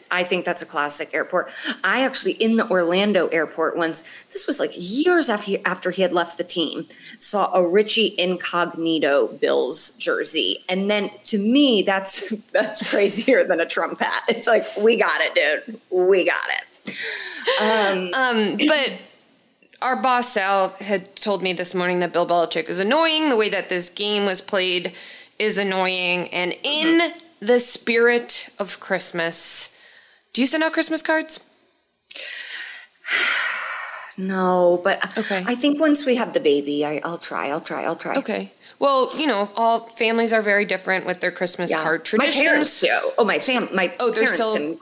I 0.10 0.24
think 0.24 0.46
that's 0.46 0.62
a 0.62 0.66
classic 0.66 1.14
airport. 1.14 1.50
I 1.84 2.06
actually, 2.06 2.32
in 2.34 2.56
the 2.56 2.66
Orlando 2.70 3.28
airport 3.28 3.76
once, 3.76 4.04
this 4.32 4.48
was 4.48 4.62
like 4.62 4.72
years 4.76 5.28
after 5.28 5.46
he, 5.46 5.66
after 5.66 5.92
he 5.92 6.04
had 6.04 6.14
left 6.14 6.38
the 6.38 6.46
team, 6.46 6.86
saw 7.20 7.54
a 7.54 7.70
Richie 7.70 8.16
Incognito 8.18 9.28
Bills 9.28 9.92
jersey. 9.98 10.60
And 10.70 10.90
then 10.90 11.10
to 11.26 11.38
me, 11.38 11.82
that's 11.82 12.30
that's 12.54 12.90
crazier 12.90 13.44
than 13.44 13.60
a 13.60 13.66
Trump 13.66 14.00
hat. 14.00 14.24
It's 14.30 14.48
like, 14.48 14.64
we 14.82 14.96
got 14.96 15.20
it, 15.20 15.36
dude. 15.68 15.82
We 15.92 16.26
got 16.26 16.48
it. 16.48 16.96
Um, 17.60 18.58
but 18.68 19.00
our 19.82 19.96
boss 20.02 20.34
Sal 20.34 20.70
had 20.80 21.16
told 21.16 21.42
me 21.42 21.54
this 21.54 21.74
morning 21.74 22.00
that 22.00 22.12
Bill 22.12 22.28
Belichick 22.28 22.68
is 22.70 22.80
annoying. 22.80 23.30
The 23.30 23.38
way 23.38 23.50
that 23.50 23.70
this 23.70 23.90
game 23.90 24.26
was 24.26 24.42
played 24.42 24.94
is 25.40 25.58
annoying. 25.58 26.30
And 26.30 26.52
mm-hmm. 26.54 26.66
in 26.66 27.12
the 27.40 27.60
spirit 27.60 28.50
of 28.60 28.80
Christmas, 28.80 29.76
do 30.34 30.42
you 30.42 30.48
send 30.48 30.64
out 30.64 30.74
Christmas 30.74 31.02
cards? 31.02 31.40
No, 34.20 34.82
but 34.84 35.16
Okay. 35.16 35.44
I 35.46 35.54
think 35.54 35.80
once 35.80 36.04
we 36.04 36.16
have 36.16 36.34
the 36.34 36.40
baby, 36.40 36.84
I, 36.84 37.00
I'll 37.04 37.20
try. 37.20 37.50
I'll 37.50 37.62
try. 37.62 37.84
I'll 37.84 37.96
try. 37.96 38.16
Okay. 38.16 38.52
Well, 38.80 39.12
you 39.16 39.28
know, 39.28 39.48
all 39.56 39.90
families 39.96 40.34
are 40.34 40.42
very 40.42 40.66
different 40.66 41.06
with 41.06 41.20
their 41.22 41.32
Christmas 41.32 41.70
Yeah. 41.70 41.84
card 41.84 42.10
My 42.16 42.32
parents 42.32 42.82
do. 42.82 43.12
Oh, 43.20 43.24
my 43.26 43.38
fam. 43.38 43.70
My 43.76 43.94
Oh, 44.00 44.08
they're 44.08 44.26
parents 44.26 44.34
still- 44.34 44.80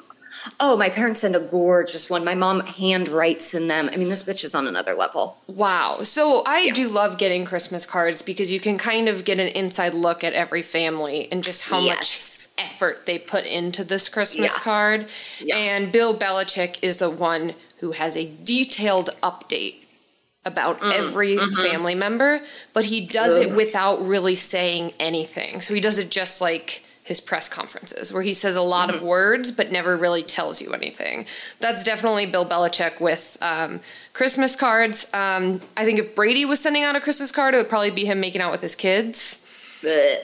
oh, 0.60 0.78
my 0.78 0.90
parents 0.90 1.22
send 1.22 1.36
a 1.36 1.40
gorgeous 1.40 2.10
one. 2.10 2.24
My 2.24 2.36
mom 2.36 2.62
hand 2.62 3.10
writes 3.10 3.54
in 3.54 3.68
them. 3.68 3.90
I 3.92 3.98
mean, 3.98 4.10
this 4.10 4.24
bitch 4.24 4.44
is 4.44 4.54
on 4.56 4.68
another 4.68 4.94
level. 4.94 5.38
Wow. 5.48 5.96
So 6.04 6.44
I 6.46 6.70
do 6.72 6.88
love 6.88 7.18
getting 7.18 7.46
Christmas 7.46 7.86
cards 7.86 8.22
because 8.22 8.52
you 8.52 8.60
can 8.60 8.78
kind 8.78 9.08
of 9.10 9.26
get 9.26 9.40
an 9.40 9.48
inside 9.50 9.94
look 9.94 10.24
at 10.24 10.34
every 10.34 10.62
family 10.62 11.28
and 11.32 11.44
just 11.44 11.70
how 11.70 11.80
Yes. 11.80 12.50
much 12.58 12.66
effort 12.66 13.06
they 13.06 13.18
put 13.18 13.46
into 13.46 13.84
this 13.84 14.08
Christmas 14.10 14.54
Yeah. 14.58 14.64
card. 14.64 15.06
Yeah. 15.40 15.58
And 15.58 15.92
Bill 15.92 16.18
Belichick 16.18 16.78
is 16.82 16.98
the 16.98 17.10
one 17.10 17.54
who 17.80 17.92
has 17.94 18.16
a 18.16 18.30
detailed 18.44 19.10
update 19.22 19.76
about 20.46 20.80
Mm, 20.80 20.94
every 20.94 21.36
mm-hmm. 21.38 21.62
family 21.62 21.96
member, 21.96 22.40
but 22.72 22.86
he 22.86 23.02
does 23.06 23.36
it 23.38 23.56
without 23.56 24.06
really 24.06 24.36
saying 24.36 24.94
anything. 25.00 25.60
So 25.62 25.74
he 25.74 25.82
does 25.82 25.98
it 25.98 26.12
just 26.12 26.40
like 26.40 26.84
his 27.06 27.22
press 27.22 27.48
conferences 27.48 28.12
where 28.12 28.24
he 28.24 28.34
says 28.34 28.56
a 28.56 28.62
lot 28.62 28.90
Mm-hmm. 28.90 28.98
of 28.98 29.04
words 29.04 29.52
but 29.52 29.72
never 29.72 29.96
really 29.96 30.24
tells 30.24 30.62
you 30.62 30.74
anything. 30.74 31.26
That's 31.60 31.84
definitely 31.84 32.26
Bill 32.26 32.46
Belichick 32.46 33.00
with 33.00 33.38
um, 33.42 33.80
Christmas 34.12 34.56
cards. 34.56 35.08
Um, 35.14 35.62
I 35.78 35.86
think 35.86 36.00
if 36.00 36.16
Brady 36.16 36.46
was 36.46 36.60
sending 36.60 36.84
out 36.84 36.96
a 36.96 37.00
Christmas 37.00 37.32
card, 37.32 37.54
it 37.54 37.58
would 37.58 37.70
probably 37.70 37.92
be 37.92 38.06
him 38.06 38.20
making 38.20 38.42
out 38.42 38.52
with 38.52 38.62
his 38.62 38.76
kids. 38.76 39.38
Blech. 39.84 40.18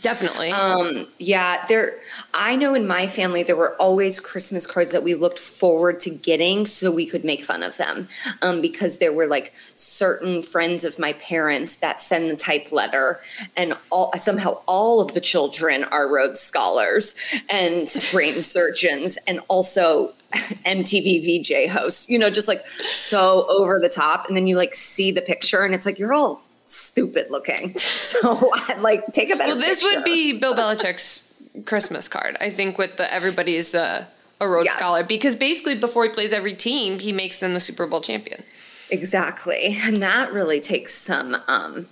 Definitely. 0.00 0.50
Um, 0.50 1.06
yeah, 1.18 1.64
there. 1.66 1.94
I 2.34 2.56
know 2.56 2.74
in 2.74 2.86
my 2.86 3.06
family 3.06 3.42
there 3.42 3.56
were 3.56 3.74
always 3.76 4.20
Christmas 4.20 4.66
cards 4.66 4.92
that 4.92 5.02
we 5.02 5.14
looked 5.14 5.38
forward 5.38 6.00
to 6.00 6.10
getting, 6.10 6.66
so 6.66 6.90
we 6.90 7.06
could 7.06 7.24
make 7.24 7.44
fun 7.44 7.62
of 7.62 7.76
them, 7.76 8.08
um, 8.42 8.60
because 8.60 8.98
there 8.98 9.12
were 9.12 9.26
like 9.26 9.54
certain 9.74 10.42
friends 10.42 10.84
of 10.84 10.98
my 10.98 11.14
parents 11.14 11.76
that 11.76 12.02
send 12.02 12.30
the 12.30 12.36
type 12.36 12.70
letter, 12.70 13.20
and 13.56 13.74
all 13.90 14.12
somehow 14.18 14.60
all 14.66 15.00
of 15.00 15.14
the 15.14 15.20
children 15.20 15.84
are 15.84 16.12
Rhodes 16.12 16.40
scholars 16.40 17.14
and 17.50 17.88
brain 18.12 18.42
surgeons, 18.42 19.18
and 19.26 19.40
also 19.48 20.12
MTV 20.32 21.42
VJ 21.42 21.70
hosts. 21.70 22.08
You 22.08 22.18
know, 22.18 22.30
just 22.30 22.48
like 22.48 22.66
so 22.66 23.46
over 23.48 23.78
the 23.80 23.88
top, 23.88 24.28
and 24.28 24.36
then 24.36 24.46
you 24.46 24.56
like 24.56 24.74
see 24.74 25.10
the 25.10 25.22
picture, 25.22 25.64
and 25.64 25.74
it's 25.74 25.86
like 25.86 25.98
you're 25.98 26.14
all 26.14 26.42
stupid 26.68 27.26
looking. 27.30 27.74
So 28.08 28.50
I'd 28.68 28.78
like 28.80 29.04
take 29.12 29.32
a 29.32 29.36
better. 29.36 29.50
well, 29.52 29.58
this 29.60 29.82
picture. 29.82 29.98
would 29.98 30.04
be 30.04 30.38
Bill 30.38 30.54
Belichick's 30.54 31.24
Christmas 31.66 32.08
card. 32.08 32.36
I 32.40 32.48
think 32.50 32.78
with 32.78 32.96
the 32.96 33.12
everybody's 33.12 33.74
uh, 33.74 34.06
a 34.40 34.48
Rhodes 34.48 34.66
Yeah. 34.66 34.76
Scholar 34.76 35.04
because 35.04 35.36
basically 35.36 35.74
before 35.78 36.04
he 36.04 36.10
plays 36.10 36.32
every 36.32 36.54
team, 36.54 36.98
he 37.00 37.12
makes 37.12 37.38
them 37.40 37.52
the 37.54 37.60
Super 37.60 37.86
Bowl 37.86 38.00
champion. 38.00 38.42
Exactly. 38.90 39.76
And 39.82 39.98
that 39.98 40.32
really 40.32 40.60
takes 40.60 40.94
some 40.94 41.36
um 41.48 41.86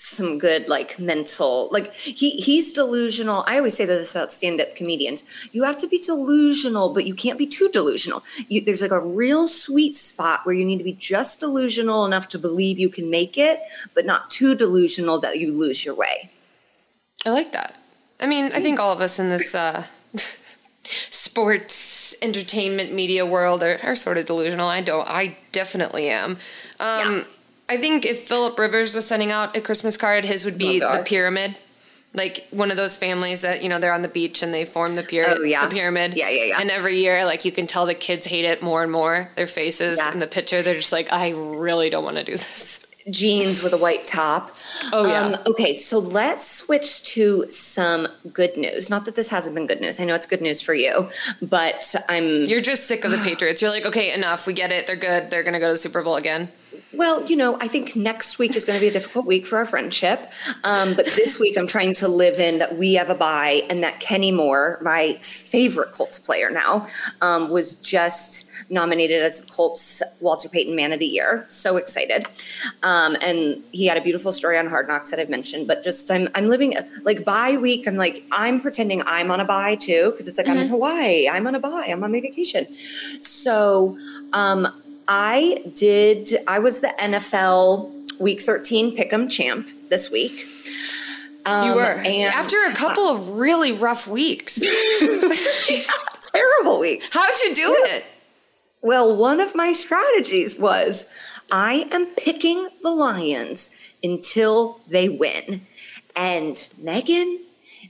some 0.00 0.38
good 0.38 0.68
like 0.68 0.96
mental 1.00 1.68
like 1.72 1.92
he 1.92 2.30
he's 2.30 2.72
delusional. 2.72 3.42
I 3.48 3.58
always 3.58 3.76
say 3.76 3.84
this 3.84 4.12
about 4.12 4.30
stand-up 4.30 4.76
comedians. 4.76 5.24
You 5.50 5.64
have 5.64 5.76
to 5.78 5.88
be 5.88 5.98
delusional, 5.98 6.94
but 6.94 7.04
you 7.04 7.14
can't 7.14 7.36
be 7.36 7.48
too 7.48 7.68
delusional. 7.68 8.22
You, 8.46 8.60
there's 8.60 8.80
like 8.80 8.92
a 8.92 9.00
real 9.00 9.48
sweet 9.48 9.96
spot 9.96 10.40
where 10.44 10.54
you 10.54 10.64
need 10.64 10.78
to 10.78 10.84
be 10.84 10.92
just 10.92 11.40
delusional 11.40 12.06
enough 12.06 12.28
to 12.28 12.38
believe 12.38 12.78
you 12.78 12.88
can 12.88 13.10
make 13.10 13.36
it, 13.36 13.58
but 13.92 14.06
not 14.06 14.30
too 14.30 14.54
delusional 14.54 15.18
that 15.18 15.40
you 15.40 15.52
lose 15.52 15.84
your 15.84 15.96
way. 15.96 16.30
I 17.26 17.30
like 17.30 17.50
that. 17.50 17.74
I 18.20 18.26
mean, 18.26 18.52
I 18.52 18.60
think 18.60 18.78
all 18.78 18.92
of 18.92 19.00
us 19.00 19.18
in 19.18 19.30
this 19.30 19.52
uh, 19.52 19.84
sports 20.84 22.14
entertainment 22.22 22.94
media 22.94 23.26
world 23.26 23.64
are, 23.64 23.78
are 23.82 23.96
sort 23.96 24.16
of 24.16 24.26
delusional. 24.26 24.68
I 24.68 24.80
don't. 24.80 25.08
I 25.08 25.36
definitely 25.50 26.08
am. 26.08 26.32
Um, 26.32 26.38
Yeah. 26.80 27.24
I 27.68 27.76
think 27.76 28.04
if 28.06 28.20
Philip 28.20 28.58
Rivers 28.58 28.94
was 28.94 29.06
sending 29.06 29.30
out 29.30 29.56
a 29.56 29.60
Christmas 29.60 29.96
card, 29.96 30.24
his 30.24 30.44
would 30.44 30.58
be 30.58 30.82
Oh, 30.82 30.96
the 30.96 31.02
pyramid. 31.04 31.56
Like 32.14 32.46
one 32.50 32.70
of 32.70 32.78
those 32.78 32.96
families 32.96 33.42
that 33.42 33.62
you 33.62 33.68
know 33.68 33.78
they're 33.78 33.92
on 33.92 34.00
the 34.02 34.08
beach 34.08 34.42
and 34.42 34.52
they 34.52 34.64
form 34.64 34.94
the 34.94 35.02
pyramid. 35.02 35.38
Oh, 35.40 35.44
yeah. 35.44 35.66
the 35.66 35.74
pyramid. 35.74 36.14
Yeah, 36.16 36.30
yeah, 36.30 36.44
yeah. 36.44 36.60
And 36.60 36.70
every 36.70 36.96
year, 36.96 37.24
like 37.26 37.44
you 37.44 37.52
can 37.52 37.66
tell 37.66 37.84
the 37.84 37.94
kids 37.94 38.26
hate 38.26 38.46
it 38.46 38.62
more 38.62 38.82
and 38.82 38.90
more. 38.90 39.28
Their 39.36 39.46
faces 39.46 39.98
Yeah. 39.98 40.12
in 40.12 40.18
the 40.18 40.26
picture, 40.26 40.62
they're 40.62 40.74
just 40.74 40.92
like, 40.92 41.12
I 41.12 41.30
really 41.32 41.90
don't 41.90 42.04
want 42.04 42.16
to 42.16 42.24
do 42.24 42.32
this. 42.32 42.84
jeans 43.10 43.62
with 43.62 43.72
a 43.74 43.76
white 43.78 44.06
top. 44.06 44.50
Oh, 44.92 45.06
yeah. 45.06 45.20
Um, 45.20 45.36
okay, 45.46 45.74
so 45.74 45.98
let's 45.98 46.46
switch 46.46 47.04
to 47.14 47.46
some 47.48 48.06
good 48.32 48.56
news. 48.56 48.90
Not 48.90 49.04
that 49.06 49.14
this 49.16 49.28
hasn't 49.28 49.54
been 49.54 49.66
good 49.66 49.80
news. 49.80 49.98
I 50.00 50.04
know 50.04 50.14
it's 50.14 50.26
good 50.26 50.42
news 50.42 50.60
for 50.62 50.74
you, 50.74 51.10
but 51.42 51.94
I'm. 52.08 52.44
You're 52.44 52.60
just 52.60 52.86
sick 52.86 53.04
of 53.04 53.10
the 53.10 53.18
Patriots. 53.18 53.60
You're 53.62 53.70
like, 53.70 53.84
okay, 53.86 54.12
enough. 54.14 54.46
We 54.46 54.54
get 54.54 54.72
it. 54.72 54.86
They're 54.86 54.96
good. 54.96 55.30
They're 55.30 55.42
going 55.42 55.54
to 55.54 55.60
go 55.60 55.66
to 55.66 55.72
the 55.72 55.78
Super 55.78 56.02
Bowl 56.02 56.16
again. 56.16 56.48
Well, 56.94 57.22
you 57.26 57.36
know, 57.36 57.58
I 57.60 57.68
think 57.68 57.94
next 57.96 58.38
week 58.38 58.56
is 58.56 58.64
going 58.64 58.78
to 58.78 58.80
be 58.80 58.88
a 58.88 58.92
difficult 58.92 59.26
week 59.26 59.46
for 59.46 59.58
our 59.58 59.66
friendship. 59.66 60.20
Um, 60.64 60.94
but 60.96 61.04
this 61.04 61.38
week, 61.38 61.58
I'm 61.58 61.66
trying 61.66 61.92
to 61.94 62.08
live 62.08 62.40
in 62.40 62.58
that 62.60 62.76
we 62.76 62.94
have 62.94 63.10
a 63.10 63.14
bye 63.14 63.62
and 63.68 63.82
that 63.82 64.00
Kenny 64.00 64.32
Moore, 64.32 64.78
my 64.80 65.14
favorite 65.20 65.92
Colts 65.92 66.18
player 66.18 66.50
now, 66.50 66.88
um, 67.20 67.50
was 67.50 67.74
just 67.74 68.46
nominated 68.70 69.22
as 69.22 69.40
the 69.40 69.46
Colts 69.52 70.02
Walter 70.20 70.48
Payton 70.48 70.74
Man 70.74 70.92
of 70.92 70.98
the 70.98 71.06
Year. 71.06 71.44
So 71.48 71.76
excited. 71.76 72.26
Um, 72.82 73.16
and 73.20 73.62
he 73.72 73.86
had 73.86 73.98
a 73.98 74.02
beautiful 74.02 74.32
story 74.32 74.56
on 74.56 74.66
Hard 74.66 74.88
Knocks 74.88 75.10
that 75.10 75.20
I've 75.20 75.30
mentioned. 75.30 75.66
But 75.66 75.84
just, 75.84 76.10
I'm, 76.10 76.28
I'm 76.34 76.46
living 76.46 76.74
like 77.02 77.22
bye 77.22 77.58
week. 77.58 77.86
I'm 77.86 77.96
like, 77.96 78.24
I'm 78.32 78.62
pretending 78.62 79.02
I'm 79.04 79.30
on 79.30 79.40
a 79.40 79.44
bye 79.44 79.74
too, 79.76 80.12
because 80.12 80.26
it's 80.26 80.38
like 80.38 80.48
I'm 80.48 80.56
in 80.56 80.68
Hawaii. 80.68 81.28
I'm 81.28 81.46
on 81.46 81.54
a 81.54 81.60
bye. 81.60 81.88
I'm 81.90 82.02
on 82.02 82.12
my 82.12 82.20
vacation. 82.22 82.66
So, 83.22 83.98
um, 84.32 84.66
I 85.08 85.62
did, 85.74 86.30
I 86.46 86.58
was 86.58 86.80
the 86.80 86.94
NFL 87.00 88.20
Week 88.20 88.40
13 88.40 88.96
Pick'em 88.96 89.30
champ 89.30 89.66
this 89.88 90.10
week. 90.10 90.44
Um, 91.46 91.70
You 91.70 91.74
were. 91.76 91.82
And 91.82 92.34
After 92.34 92.56
a 92.68 92.74
couple 92.74 93.04
of 93.04 93.30
really 93.30 93.72
rough 93.72 94.06
weeks. 94.06 94.60
terrible 96.32 96.78
weeks. 96.78 97.08
How'd 97.12 97.32
you 97.44 97.54
do 97.54 97.74
it? 97.88 98.04
Well, 98.82 99.16
one 99.16 99.40
of 99.40 99.54
my 99.54 99.72
strategies 99.72 100.58
was 100.58 101.10
I 101.50 101.88
am 101.90 102.06
picking 102.16 102.68
the 102.82 102.90
Lions 102.90 103.74
until 104.02 104.80
they 104.88 105.08
win. 105.08 105.62
And 106.14 106.68
Megan, 106.80 107.40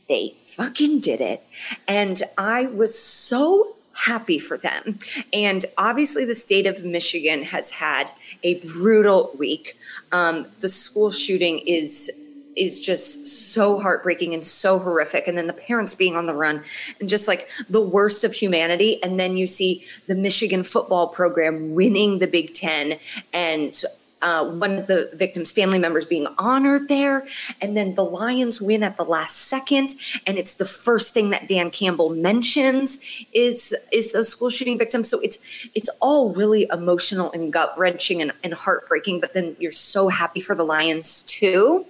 they 0.08 0.34
fucking 0.46 1.00
did 1.00 1.20
it. 1.20 1.40
And 1.88 2.22
I 2.36 2.66
was 2.66 2.98
so 2.98 3.74
happy 3.98 4.38
for 4.38 4.56
them. 4.56 4.98
And 5.32 5.64
obviously, 5.76 6.24
the 6.24 6.34
state 6.34 6.66
of 6.66 6.84
Michigan 6.84 7.42
has 7.42 7.70
had 7.70 8.10
a 8.42 8.60
brutal 8.60 9.32
week. 9.38 9.76
Um, 10.12 10.46
the 10.60 10.68
school 10.68 11.10
shooting 11.10 11.60
is 11.66 12.10
is 12.56 12.80
just 12.80 13.26
so 13.52 13.78
heartbreaking 13.78 14.34
and 14.34 14.44
so 14.44 14.80
horrific. 14.80 15.28
And 15.28 15.38
then 15.38 15.46
the 15.46 15.52
parents 15.52 15.94
being 15.94 16.16
on 16.16 16.26
the 16.26 16.34
run 16.34 16.64
and 16.98 17.08
just 17.08 17.28
like 17.28 17.48
the 17.70 17.80
worst 17.80 18.24
of 18.24 18.34
humanity. 18.34 19.00
And 19.02 19.18
then 19.18 19.36
you 19.36 19.46
see 19.46 19.84
the 20.08 20.16
Michigan 20.16 20.64
football 20.64 21.06
program 21.06 21.74
winning 21.74 22.18
the 22.18 22.26
Big 22.26 22.54
Ten 22.54 22.98
and 23.32 23.80
uh, 24.22 24.44
one 24.44 24.72
of 24.72 24.86
the 24.86 25.10
victims' 25.14 25.50
family 25.50 25.78
members 25.78 26.04
being 26.04 26.26
honored 26.38 26.88
there. 26.88 27.26
And 27.60 27.76
then 27.76 27.94
the 27.94 28.04
Lions 28.04 28.60
win 28.60 28.82
at 28.82 28.96
the 28.96 29.04
last 29.04 29.36
second. 29.36 29.94
And 30.26 30.38
it's 30.38 30.54
the 30.54 30.64
first 30.64 31.14
thing 31.14 31.30
that 31.30 31.48
Dan 31.48 31.70
Campbell 31.70 32.10
mentions 32.10 32.98
is 33.32 33.74
is 33.92 34.12
the 34.12 34.24
school 34.24 34.50
shooting 34.50 34.78
victims. 34.78 35.08
So 35.08 35.20
it's 35.20 35.38
it's 35.74 35.90
all 36.00 36.34
really 36.34 36.66
emotional 36.72 37.32
and 37.32 37.52
gut 37.52 37.74
wrenching 37.76 38.20
and, 38.22 38.32
and 38.42 38.54
heartbreaking. 38.54 39.20
But 39.20 39.34
then 39.34 39.56
you're 39.58 39.70
so 39.70 40.08
happy 40.08 40.40
for 40.40 40.54
the 40.54 40.64
Lions 40.64 41.22
too. 41.22 41.86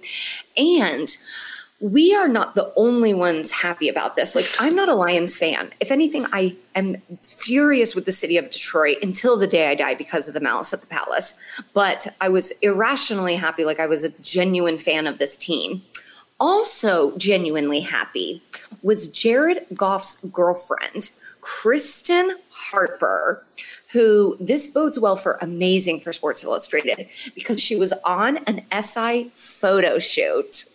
And 0.57 1.15
we 1.81 2.13
are 2.13 2.27
not 2.27 2.55
the 2.55 2.73
only 2.75 3.13
ones 3.13 3.51
happy 3.51 3.87
about 3.87 4.15
this. 4.15 4.35
Like, 4.35 4.45
I'm 4.59 4.75
not 4.75 4.89
a 4.89 4.95
Lions 4.95 5.37
fan. 5.37 5.69
If 5.79 5.91
anything, 5.91 6.25
I 6.33 6.55
am 6.75 6.97
furious 7.23 7.95
with 7.95 8.05
the 8.05 8.11
city 8.11 8.37
of 8.37 8.51
Detroit 8.51 8.97
until 9.01 9.37
the 9.37 9.47
day 9.47 9.69
I 9.69 9.75
die 9.75 9.95
because 9.95 10.27
of 10.27 10.33
the 10.33 10.41
malice 10.41 10.73
at 10.73 10.81
the 10.81 10.87
palace. 10.87 11.39
But 11.73 12.07
I 12.19 12.27
was 12.27 12.51
irrationally 12.61 13.35
happy, 13.35 13.63
like, 13.63 13.79
I 13.79 13.87
was 13.87 14.03
a 14.03 14.21
genuine 14.21 14.77
fan 14.77 15.07
of 15.07 15.19
this 15.19 15.37
team. 15.37 15.81
Also, 16.37 17.17
genuinely 17.17 17.81
happy 17.81 18.41
was 18.81 19.07
Jared 19.07 19.65
Goff's 19.73 20.23
girlfriend, 20.25 21.11
Christen 21.39 22.35
Harper, 22.51 23.45
who 23.91 24.37
this 24.39 24.69
bodes 24.69 24.99
well 24.99 25.15
for 25.15 25.37
amazing 25.41 26.01
for 26.01 26.11
Sports 26.13 26.43
Illustrated 26.43 27.07
because 27.33 27.59
she 27.59 27.75
was 27.75 27.93
on 28.05 28.37
an 28.45 28.61
SI 28.83 29.31
photo 29.33 29.97
shoot 29.97 30.65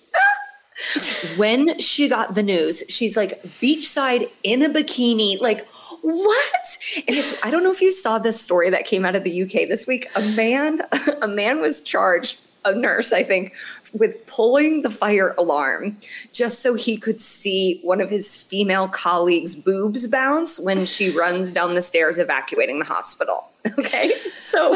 when 1.37 1.79
she 1.79 2.09
got 2.09 2.35
the 2.35 2.43
news, 2.43 2.83
she's 2.89 3.17
like 3.17 3.41
beachside 3.43 4.31
in 4.43 4.63
a 4.63 4.69
bikini, 4.69 5.41
like 5.41 5.67
what? 6.03 6.79
And 6.97 7.05
it's 7.09 7.45
I 7.45 7.51
don't 7.51 7.63
know 7.63 7.71
if 7.71 7.81
you 7.81 7.93
saw 7.93 8.19
this 8.19 8.41
story 8.41 8.71
that 8.71 8.85
came 8.85 9.05
out 9.05 9.17
of 9.17 9.25
the 9.25 9.43
UK 9.43 9.69
this 9.69 9.87
week. 9.87 10.09
A 10.17 10.37
man, 10.37 10.83
a 11.23 11.29
man 11.29 11.61
was 11.61 11.81
charged, 11.81 12.39
a 12.65 12.75
nurse, 12.75 13.13
I 13.13 13.23
think, 13.23 13.53
with 13.95 14.27
pulling 14.27 14.83
the 14.83 14.91
fire 14.91 15.35
alarm 15.39 15.97
just 16.33 16.61
so 16.61 16.75
he 16.75 16.97
could 16.97 17.21
see 17.21 17.81
one 17.83 18.01
of 18.01 18.11
his 18.11 18.37
female 18.37 18.89
colleagues' 18.89 19.57
boobs 19.57 20.07
bounce 20.07 20.59
when 20.59 20.85
she 20.85 21.11
runs 21.11 21.53
down 21.53 21.75
the 21.75 21.83
stairs 21.83 22.19
evacuating 22.19 22.79
the 22.79 22.87
hospital. 22.87 23.51
Okay. 23.79 24.11
So 24.37 24.75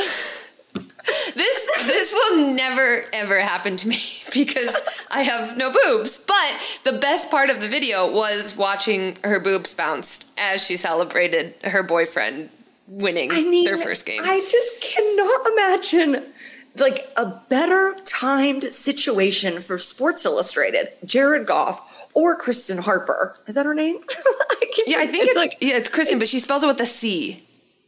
This 1.34 1.86
this 1.86 2.12
will 2.12 2.54
never 2.54 3.04
ever 3.12 3.40
happen 3.40 3.76
to 3.78 3.88
me 3.88 3.96
because 4.34 4.76
I 5.10 5.22
have 5.22 5.56
no 5.56 5.72
boobs. 5.72 6.18
But 6.18 6.80
the 6.84 6.98
best 6.98 7.30
part 7.30 7.50
of 7.50 7.60
the 7.60 7.68
video 7.68 8.10
was 8.10 8.56
watching 8.56 9.16
her 9.24 9.40
boobs 9.40 9.74
bounce 9.74 10.32
as 10.38 10.64
she 10.64 10.76
celebrated 10.76 11.54
her 11.64 11.82
boyfriend 11.82 12.50
winning 12.86 13.30
I 13.32 13.42
mean, 13.42 13.64
their 13.64 13.78
first 13.78 14.06
game. 14.06 14.20
I 14.24 14.40
just 14.50 14.82
cannot 14.82 15.46
imagine 15.52 16.32
like 16.78 17.06
a 17.16 17.40
better 17.48 17.94
timed 18.04 18.64
situation 18.64 19.60
for 19.60 19.78
Sports 19.78 20.24
Illustrated. 20.24 20.88
Jared 21.04 21.46
Goff 21.46 22.08
or 22.14 22.36
Christen 22.36 22.78
Harper. 22.78 23.34
Is 23.46 23.54
that 23.54 23.66
her 23.66 23.74
name? 23.74 23.96
I 24.10 24.82
yeah, 24.86 24.98
I 25.00 25.06
think 25.06 25.26
it's, 25.28 25.36
like 25.36 25.56
yeah, 25.60 25.76
it's 25.76 25.88
Christen, 25.88 26.18
but 26.18 26.28
she 26.28 26.38
spells 26.38 26.62
it 26.62 26.66
with 26.66 26.80
a 26.80 26.86
C. 26.86 27.42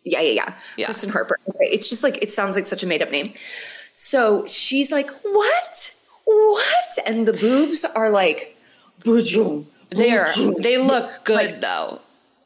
yeah, 0.05 0.21
yeah, 0.21 0.33
yeah, 0.33 0.55
Yeah. 0.77 0.85
Christen 0.87 1.11
Harper. 1.11 1.39
Okay, 1.49 1.67
it's 1.67 1.89
just 1.89 2.03
like 2.03 2.23
it 2.23 2.33
sounds 2.33 2.57
like 2.57 2.67
such 2.67 2.83
a 2.83 2.87
made 2.87 3.03
up 3.03 3.11
name. 3.11 3.33
So 3.95 4.47
she's 4.47 4.91
like, 4.91 5.11
"What? 5.23 5.95
What?" 6.25 6.99
And 7.07 7.27
the 7.29 7.33
boobs 7.35 7.85
are 7.85 8.11
like, 8.11 8.57
"Boom." 9.05 9.67
They 9.91 10.11
are 10.17 10.29
they 10.61 10.79
look 10.79 11.11
good 11.25 11.35
Like- 11.37 11.61
though. 11.61 12.01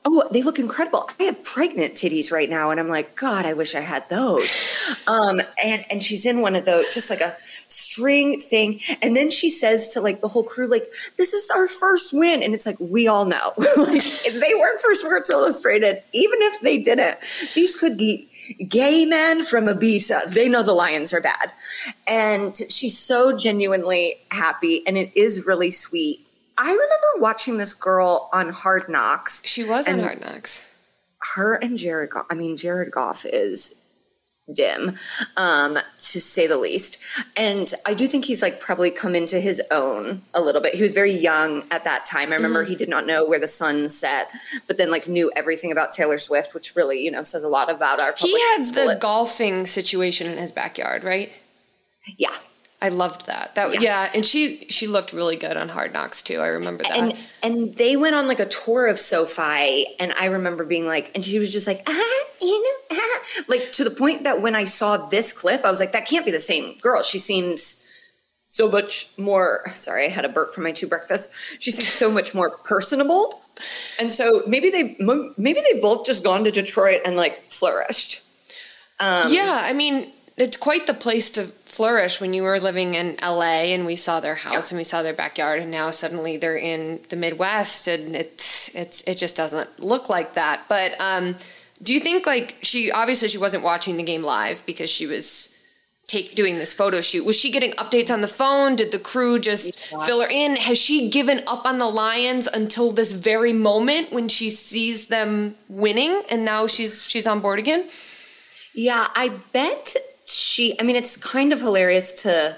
Oh, 0.06 0.28
they 0.30 0.42
look 0.42 0.58
incredible. 0.58 1.08
I 1.18 1.24
have 1.24 1.42
pregnant 1.44 1.94
titties 1.94 2.30
right 2.30 2.50
now, 2.50 2.70
and 2.70 2.78
I'm 2.78 2.88
like, 2.90 3.16
God, 3.16 3.46
I 3.46 3.54
wish 3.54 3.74
I 3.74 3.80
had 3.80 4.06
those. 4.10 4.68
Um, 5.06 5.40
and 5.64 5.82
and 5.90 6.02
she's 6.02 6.26
in 6.26 6.42
one 6.42 6.54
of 6.56 6.66
those, 6.66 6.92
just 6.92 7.08
like 7.08 7.20
a 7.22 7.34
string 7.74 8.40
thing. 8.40 8.80
And 9.02 9.16
then 9.16 9.30
she 9.30 9.48
says 9.50 9.88
to 9.94 10.00
like 10.00 10.20
the 10.20 10.28
whole 10.28 10.42
crew, 10.42 10.66
like, 10.68 10.84
"This 11.18 11.32
is 11.32 11.50
our 11.50 11.66
first 11.66 12.12
win," 12.12 12.42
and 12.42 12.54
it's 12.54 12.66
like 12.66 12.76
we 12.80 13.06
all 13.08 13.24
know, 13.24 13.52
like 13.76 14.04
if 14.26 14.34
they 14.34 14.54
work 14.54 14.80
for 14.80 14.94
Sports 14.94 15.30
Illustrated, 15.30 16.02
even 16.12 16.38
if 16.42 16.60
they 16.60 16.78
didn't, 16.78 17.18
these 17.54 17.74
could 17.74 17.96
be 17.98 18.28
gay 18.68 19.04
men 19.06 19.44
from 19.44 19.64
Ibiza. 19.66 20.32
They 20.34 20.48
know 20.48 20.62
the 20.62 20.74
Lions 20.74 21.12
are 21.12 21.20
bad, 21.20 21.52
and 22.06 22.54
she's 22.68 22.96
so 22.98 23.36
genuinely 23.36 24.14
happy, 24.30 24.82
and 24.86 24.96
it 24.98 25.10
is 25.16 25.46
really 25.46 25.70
sweet. 25.70 26.20
I 26.56 26.70
remember 26.70 27.08
watching 27.18 27.58
this 27.58 27.74
girl 27.74 28.30
on 28.32 28.50
Hard 28.50 28.88
Knocks 28.88 29.42
She 29.44 29.64
was 29.64 29.88
on 29.88 29.98
Hard 29.98 30.20
Knocks. 30.20 30.70
her 31.34 31.54
and 31.54 31.76
Jared 31.76 32.10
Goff, 32.10 32.26
I 32.30 32.34
mean, 32.34 32.56
Jared 32.56 32.92
Goff 32.92 33.24
is 33.26 33.74
dim, 34.52 34.98
um, 35.36 35.74
to 35.74 36.20
say 36.20 36.46
the 36.46 36.58
least. 36.58 36.98
And 37.36 37.72
I 37.86 37.94
do 37.94 38.06
think 38.06 38.24
he's 38.24 38.42
like 38.42 38.60
probably 38.60 38.90
come 38.90 39.14
into 39.14 39.40
his 39.40 39.62
own 39.70 40.22
a 40.34 40.40
little 40.40 40.60
bit. 40.60 40.74
He 40.74 40.82
was 40.82 40.92
very 40.92 41.12
young 41.12 41.62
at 41.70 41.84
that 41.84 42.06
time. 42.06 42.32
I 42.32 42.36
remember 42.36 42.64
he 42.64 42.76
did 42.76 42.88
not 42.88 43.06
know 43.06 43.26
where 43.26 43.40
the 43.40 43.48
sun 43.48 43.88
set, 43.88 44.28
but 44.66 44.76
then 44.76 44.90
like 44.90 45.08
knew 45.08 45.32
everything 45.34 45.72
about 45.72 45.92
Taylor 45.92 46.18
Swift, 46.18 46.54
which 46.54 46.76
really, 46.76 47.02
you 47.02 47.10
know, 47.10 47.22
says 47.22 47.42
a 47.42 47.48
lot 47.48 47.70
about 47.70 48.00
our 48.00 48.14
He 48.16 48.38
had 48.38 48.64
the 48.64 48.98
golfing 49.00 49.66
situation 49.66 50.30
in 50.30 50.38
his 50.38 50.52
backyard, 50.52 51.04
right? 51.04 51.32
Yeah. 52.18 52.34
I 52.84 52.88
loved 52.88 53.24
that. 53.28 53.54
That 53.54 53.72
Yeah. 53.72 53.80
yeah. 53.80 54.10
and 54.14 54.26
she 54.26 54.66
she 54.68 54.86
looked 54.86 55.14
really 55.14 55.36
good 55.36 55.56
on 55.56 55.70
Hard 55.70 55.94
Knocks 55.94 56.22
too. 56.22 56.40
I 56.40 56.48
remember 56.48 56.82
that. 56.82 56.94
And 56.94 57.16
and 57.42 57.74
they 57.76 57.96
went 57.96 58.14
on 58.14 58.28
like 58.28 58.40
a 58.40 58.46
tour 58.46 58.88
of 58.88 59.00
SoFi, 59.00 59.86
and 59.98 60.12
I 60.20 60.26
remember 60.26 60.66
being 60.66 60.86
like, 60.86 61.10
and 61.14 61.24
she 61.24 61.38
was 61.38 61.50
just 61.50 61.66
like, 61.66 61.80
ah, 61.86 62.24
you 62.42 62.62
know, 62.62 62.98
ah. 63.00 63.18
like 63.48 63.72
to 63.72 63.84
the 63.84 63.90
point 63.90 64.24
that 64.24 64.42
when 64.42 64.54
I 64.54 64.66
saw 64.66 64.98
this 64.98 65.32
clip, 65.32 65.64
I 65.64 65.70
was 65.70 65.80
like, 65.80 65.92
that 65.92 66.06
can't 66.06 66.26
be 66.26 66.30
the 66.30 66.40
same 66.40 66.76
girl. 66.80 67.02
She 67.02 67.18
seems 67.18 67.82
so 68.46 68.70
much 68.70 69.08
more. 69.16 69.64
Sorry, 69.74 70.04
I 70.04 70.08
had 70.10 70.26
a 70.26 70.28
burp 70.28 70.54
for 70.54 70.60
my 70.60 70.72
two 70.72 70.86
breakfasts. 70.86 71.32
She 71.60 71.70
seems 71.70 71.88
so 71.88 72.10
much 72.10 72.34
more 72.34 72.50
personable, 72.50 73.40
and 73.98 74.12
so 74.12 74.42
maybe 74.46 74.68
they 74.68 74.94
maybe 75.38 75.60
they 75.72 75.80
both 75.80 76.04
just 76.04 76.22
gone 76.22 76.44
to 76.44 76.50
Detroit 76.50 77.00
and 77.06 77.16
like 77.16 77.40
flourished. 77.50 78.20
Um, 79.00 79.32
yeah, 79.32 79.62
I 79.64 79.72
mean, 79.72 80.12
it's 80.36 80.56
quite 80.56 80.86
the 80.86 80.94
place 80.94 81.30
to 81.32 81.44
flourish 81.44 82.20
when 82.20 82.34
you 82.34 82.42
were 82.42 82.58
living 82.60 82.94
in 82.94 83.16
LA 83.22 83.72
and 83.74 83.84
we 83.86 83.96
saw 83.96 84.20
their 84.20 84.34
house 84.36 84.70
Yeah. 84.70 84.74
and 84.74 84.78
we 84.78 84.84
saw 84.84 85.02
their 85.02 85.12
backyard 85.14 85.60
and 85.60 85.70
now 85.70 85.90
suddenly 85.90 86.36
they're 86.36 86.56
in 86.56 87.00
the 87.08 87.16
Midwest 87.16 87.88
and 87.88 88.14
it's 88.16 88.74
it's 88.74 89.02
it 89.02 89.16
just 89.16 89.36
doesn't 89.36 89.80
look 89.80 90.08
like 90.08 90.34
that. 90.34 90.62
But 90.68 90.94
um 91.00 91.36
do 91.82 91.92
you 91.92 92.00
think 92.00 92.26
like 92.26 92.56
she 92.62 92.90
obviously 92.92 93.28
she 93.28 93.38
wasn't 93.38 93.62
watching 93.64 93.96
the 93.96 94.02
game 94.02 94.22
live 94.22 94.64
because 94.66 94.88
she 94.90 95.06
was 95.06 95.50
take 96.06 96.34
doing 96.34 96.58
this 96.58 96.72
photo 96.74 97.00
shoot? 97.00 97.24
Was 97.24 97.38
she 97.38 97.50
getting 97.50 97.72
updates 97.72 98.10
on 98.10 98.20
the 98.20 98.28
phone? 98.28 98.76
Did 98.76 98.92
the 98.92 98.98
crew 98.98 99.38
just 99.40 99.90
Yeah. 99.90 100.04
fill 100.04 100.20
her 100.20 100.28
in? 100.28 100.56
Has 100.56 100.78
she 100.78 101.08
given 101.10 101.42
up 101.46 101.64
on 101.64 101.78
the 101.78 101.86
Lions 101.88 102.46
until 102.46 102.90
this 102.92 103.14
very 103.14 103.52
moment 103.52 104.12
when 104.12 104.28
she 104.28 104.48
sees 104.50 105.08
them 105.08 105.56
winning 105.68 106.22
and 106.30 106.44
now 106.44 106.66
she's 106.66 107.08
she's 107.08 107.26
on 107.26 107.40
board 107.40 107.58
again? 107.58 107.88
Yeah, 108.74 109.06
I 109.14 109.30
bet 109.52 109.94
she. 110.26 110.78
I 110.80 110.82
mean, 110.82 110.96
it's 110.96 111.16
kind 111.16 111.52
of 111.52 111.60
hilarious 111.60 112.12
to 112.22 112.56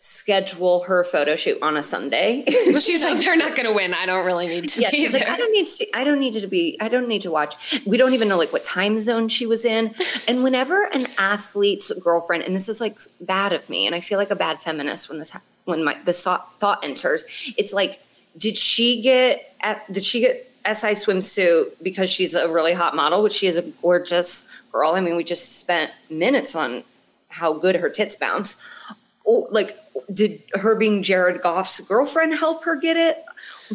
schedule 0.00 0.84
her 0.84 1.02
photo 1.02 1.34
shoot 1.34 1.58
on 1.60 1.76
a 1.76 1.82
Sunday. 1.82 2.44
She's 2.46 3.02
like, 3.02 3.18
they're 3.18 3.36
not 3.36 3.56
going 3.56 3.66
to 3.66 3.74
win. 3.74 3.94
I 3.94 4.06
don't 4.06 4.24
really 4.24 4.46
need 4.46 4.68
to 4.68 4.80
yeah, 4.80 4.90
be 4.90 4.98
she's 4.98 5.12
there. 5.12 5.22
like, 5.22 5.30
I 5.30 5.36
don't 5.36 5.52
need 5.52 5.66
to. 5.66 5.86
I 5.94 6.04
don't 6.04 6.20
need 6.20 6.34
to 6.34 6.46
be. 6.46 6.78
I 6.80 6.88
don't 6.88 7.08
need 7.08 7.22
to 7.22 7.30
watch. 7.30 7.82
We 7.84 7.96
don't 7.96 8.14
even 8.14 8.28
know 8.28 8.38
like 8.38 8.52
what 8.52 8.64
time 8.64 9.00
zone 9.00 9.28
she 9.28 9.46
was 9.46 9.64
in. 9.64 9.94
And 10.26 10.42
whenever 10.42 10.84
an 10.92 11.06
athlete's 11.16 11.90
girlfriend, 12.02 12.42
and 12.42 12.54
this 12.54 12.68
is 12.68 12.80
like 12.82 12.98
bad 13.20 13.52
of 13.52 13.68
me, 13.70 13.86
and 13.86 13.94
I 13.94 14.00
feel 14.00 14.18
like 14.18 14.30
a 14.30 14.36
bad 14.36 14.58
feminist 14.58 15.08
when 15.08 15.18
this 15.18 15.34
when 15.64 15.82
my 15.82 15.96
the 16.04 16.12
thought, 16.12 16.52
thought 16.54 16.84
enters. 16.84 17.24
It's 17.56 17.72
like, 17.72 18.02
did 18.36 18.58
she 18.58 19.00
get? 19.00 19.54
At, 19.60 19.90
did 19.90 20.04
she 20.04 20.20
get? 20.20 20.44
SI 20.66 20.88
swimsuit 20.88 21.82
because 21.82 22.10
she's 22.10 22.34
a 22.34 22.52
really 22.52 22.74
hot 22.74 22.94
model, 22.94 23.22
which 23.22 23.32
she 23.32 23.46
is 23.46 23.56
a 23.56 23.62
gorgeous 23.80 24.46
girl. 24.70 24.92
I 24.92 25.00
mean, 25.00 25.16
we 25.16 25.24
just 25.24 25.58
spent 25.58 25.90
minutes 26.10 26.54
on 26.54 26.82
how 27.28 27.52
good 27.54 27.76
her 27.76 27.90
tits 27.90 28.16
bounce. 28.16 28.62
Oh, 29.26 29.46
like, 29.50 29.76
did 30.12 30.40
her 30.54 30.74
being 30.74 31.02
Jared 31.02 31.42
Goff's 31.42 31.80
girlfriend 31.80 32.34
help 32.38 32.64
her 32.64 32.76
get 32.76 32.96
it? 32.96 33.22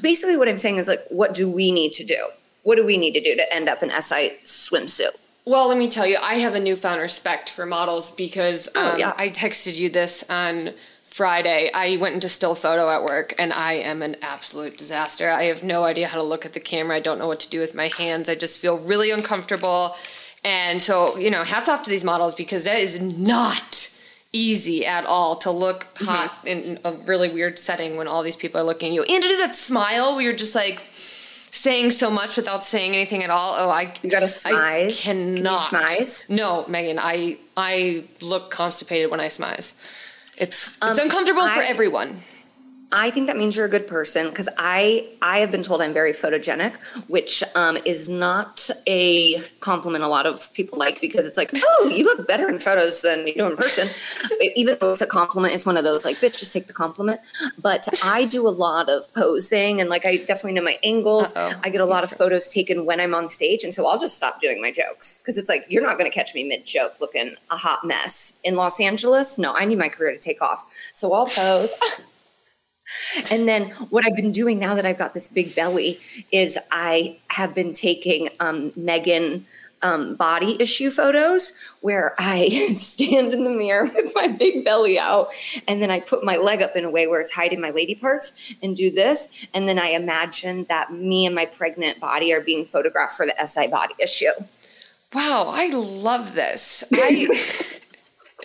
Basically, 0.02 0.38
what 0.38 0.50
I'm 0.50 0.58
saying 0.58 0.78
is 0.78 0.88
like, 0.88 1.02
what 1.10 1.34
do 1.34 1.50
we 1.50 1.72
need 1.72 1.94
to 1.94 2.04
do? 2.04 2.28
What 2.64 2.76
do 2.76 2.86
we 2.86 2.98
need 2.98 3.14
to 3.14 3.22
do 3.22 3.36
to 3.36 3.54
end 3.54 3.70
up 3.70 3.84
in 3.84 3.90
SI 3.90 4.32
swimsuit? 4.44 5.18
Well, 5.46 5.68
let 5.68 5.78
me 5.78 5.90
tell 5.90 6.08
you, 6.08 6.18
I 6.22 6.36
have 6.36 6.56
a 6.56 6.60
newfound 6.60 7.02
respect 7.02 7.50
for 7.50 7.66
models 7.66 8.12
because 8.12 8.68
um, 8.70 8.74
Oh, 8.94 8.98
yeah. 8.98 9.14
I 9.18 9.30
texted 9.30 9.78
you 9.78 9.90
this 9.90 10.28
on 10.30 10.72
Friday. 11.04 11.70
I 11.74 11.98
went 11.98 12.16
into 12.16 12.30
still 12.30 12.56
photo 12.56 12.90
at 12.90 13.04
work 13.04 13.36
and 13.38 13.52
I 13.54 13.74
am 13.74 14.02
an 14.02 14.16
absolute 14.22 14.78
disaster. 14.78 15.30
I 15.30 15.44
have 15.44 15.62
no 15.62 15.84
idea 15.84 16.08
how 16.08 16.18
to 16.18 16.24
look 16.24 16.46
at 16.46 16.54
the 16.54 16.60
camera. 16.60 16.96
I 16.96 17.02
don't 17.02 17.20
know 17.20 17.28
what 17.28 17.42
to 17.42 17.50
do 17.50 17.60
with 17.60 17.76
my 17.76 17.92
hands. 18.00 18.30
I 18.30 18.36
just 18.36 18.60
feel 18.60 18.80
really 18.80 19.12
uncomfortable. 19.12 19.96
And 20.44 20.82
so, 20.82 21.18
you 21.18 21.30
know, 21.32 21.44
hats 21.44 21.70
off 21.70 21.84
to 21.84 21.90
these 21.90 22.04
models 22.04 22.36
because 22.36 22.66
that 22.66 22.80
is 22.80 23.00
not 23.02 23.90
easy 24.34 24.86
at 24.86 25.06
all 25.06 25.36
to 25.38 25.52
look 25.52 25.86
Mm-hmm. 25.94 26.06
hot 26.06 26.38
in 26.46 26.80
a 26.84 26.92
really 27.08 27.32
weird 27.32 27.58
setting 27.60 27.96
when 27.98 28.08
all 28.08 28.24
these 28.24 28.36
people 28.36 28.60
are 28.60 28.64
looking 28.64 28.90
at 28.90 28.94
you. 28.96 29.04
And 29.04 29.24
to 29.24 29.30
do 29.30 29.38
that 29.38 29.56
smile 29.56 30.16
where 30.16 30.24
you're 30.24 30.36
just 30.36 30.56
like 30.56 30.84
saying 30.90 31.92
so 31.92 32.10
much 32.10 32.36
without 32.36 32.66
saying 32.66 32.94
anything 32.94 33.24
at 33.24 33.30
all. 33.30 33.54
Oh, 33.58 33.70
I 33.70 33.94
You 34.02 34.10
gotta 34.10 34.26
I 34.26 34.30
smize. 34.30 35.04
Can 35.06 35.30
you 35.30 35.36
cannot. 35.36 35.60
smize? 35.60 36.30
No, 36.30 36.66
Megan, 36.68 36.98
I 37.00 37.38
I 37.56 38.04
look 38.22 38.50
constipated 38.52 39.12
when 39.12 39.20
I 39.20 39.28
smize. 39.28 39.76
It's 40.36 40.78
it's 40.78 40.82
Um, 40.82 40.98
uncomfortable 41.00 41.44
for 41.48 41.62
I- 41.62 41.66
everyone. 41.66 42.22
I 42.96 43.10
think 43.10 43.26
that 43.26 43.38
means 43.38 43.58
you're 43.58 43.66
a 43.66 43.70
good 43.70 43.88
person 43.88 44.30
because 44.30 44.48
I 44.56 45.10
I 45.20 45.40
have 45.40 45.52
been 45.52 45.64
told 45.64 45.82
I'm 45.82 45.94
very 45.94 46.12
photogenic, 46.12 46.76
which 47.08 47.44
um, 47.56 47.76
is 47.86 48.08
not 48.08 48.70
a 48.88 49.40
compliment 49.62 50.04
a 50.04 50.08
lot 50.08 50.28
of 50.28 50.54
people 50.54 50.78
like 50.78 51.02
because 51.02 51.26
it's 51.26 51.36
like, 51.36 51.50
oh, 51.56 51.92
you 51.92 52.04
look 52.04 52.28
better 52.28 52.48
in 52.48 52.60
photos 52.60 53.02
than 53.02 53.26
you 53.26 53.34
do 53.34 53.48
in 53.48 53.58
person. 53.58 53.88
Even 54.56 54.78
though 54.80 54.92
it's 54.92 55.02
a 55.02 55.08
compliment, 55.08 55.56
it's 55.56 55.66
one 55.66 55.76
of 55.76 55.84
those 55.84 56.06
like, 56.06 56.18
bitch, 56.18 56.38
just 56.38 56.54
take 56.54 56.68
the 56.68 56.74
compliment. 56.74 57.20
But 57.60 57.88
I 58.04 58.26
do 58.26 58.48
a 58.48 58.54
lot 58.54 58.90
of 58.90 59.12
posing 59.16 59.82
and 59.82 59.90
like 59.90 60.06
I 60.06 60.18
definitely 60.18 60.54
know 60.54 60.62
my 60.62 60.78
angles. 60.84 61.34
Uh-oh. 61.36 61.60
I 61.64 61.72
get 61.72 61.82
a 61.82 61.86
lot 61.86 62.04
of 62.04 62.12
photos 62.12 62.48
taken 62.48 62.86
when 62.86 63.00
I'm 63.00 63.16
on 63.16 63.28
stage, 63.28 63.64
and 63.64 63.74
so 63.74 63.88
I'll 63.88 64.00
just 64.00 64.16
stop 64.16 64.40
doing 64.40 64.62
my 64.62 64.72
jokes 64.72 65.18
because 65.18 65.40
it's 65.40 65.50
like 65.50 65.66
you're 65.68 65.82
not 65.82 65.98
going 65.98 66.10
to 66.10 66.14
catch 66.14 66.36
me 66.36 66.44
mid 66.44 66.64
joke 66.64 66.94
looking 67.02 67.38
a 67.50 67.58
hot 67.58 67.84
mess 67.84 68.40
in 68.44 68.56
Los 68.56 68.80
Angeles. 68.80 69.40
No, 69.40 69.52
I 69.56 69.66
need 69.66 69.80
my 69.80 69.90
career 69.90 70.12
to 70.12 70.20
take 70.20 70.44
off, 70.44 70.64
so 70.94 71.12
I'll 71.12 71.26
pose. 71.26 71.74
And 73.32 73.48
then 73.48 73.70
what 73.90 74.06
I've 74.06 74.16
been 74.16 74.32
doing 74.32 74.60
now 74.60 74.76
that 74.76 74.86
I've 74.86 74.98
got 74.98 75.14
this 75.14 75.30
big 75.30 75.56
belly 75.56 76.00
is 76.32 76.58
I 76.72 77.18
have 77.30 77.54
been 77.54 77.74
taking 77.74 78.30
um, 78.40 78.72
Megan 78.76 79.46
um, 79.84 80.16
body 80.16 80.60
issue 80.62 80.90
photos 80.90 81.54
where 81.82 82.16
I 82.18 82.50
stand 82.74 83.34
in 83.34 83.44
the 83.44 83.50
mirror 83.50 83.84
with 83.84 84.14
my 84.16 84.28
big 84.28 84.64
belly 84.64 84.98
out 84.98 85.28
and 85.68 85.82
then 85.82 85.92
I 85.92 86.00
put 86.00 86.24
my 86.24 86.38
leg 86.38 86.62
up 86.62 86.76
in 86.76 86.86
a 86.86 86.90
way 86.90 87.06
where 87.06 87.22
it's 87.22 87.32
hiding 87.32 87.62
my 87.62 87.70
lady 87.70 87.94
parts 87.94 88.56
and 88.64 88.76
do 88.76 88.90
this. 88.90 89.30
And 89.54 89.68
then 89.68 89.78
I 89.78 89.90
imagine 89.90 90.64
that 90.70 90.92
me 90.92 91.26
and 91.26 91.36
my 91.36 91.46
pregnant 91.46 92.00
body 92.00 92.34
are 92.34 92.42
being 92.42 92.66
photographed 92.66 93.16
for 93.16 93.26
the 93.26 93.36
SI 93.46 93.68
body 93.68 93.94
issue. 94.02 94.32
Wow, 95.14 95.52
I 95.54 95.70
love 95.70 96.34
this. 96.34 96.84
I 96.92 97.28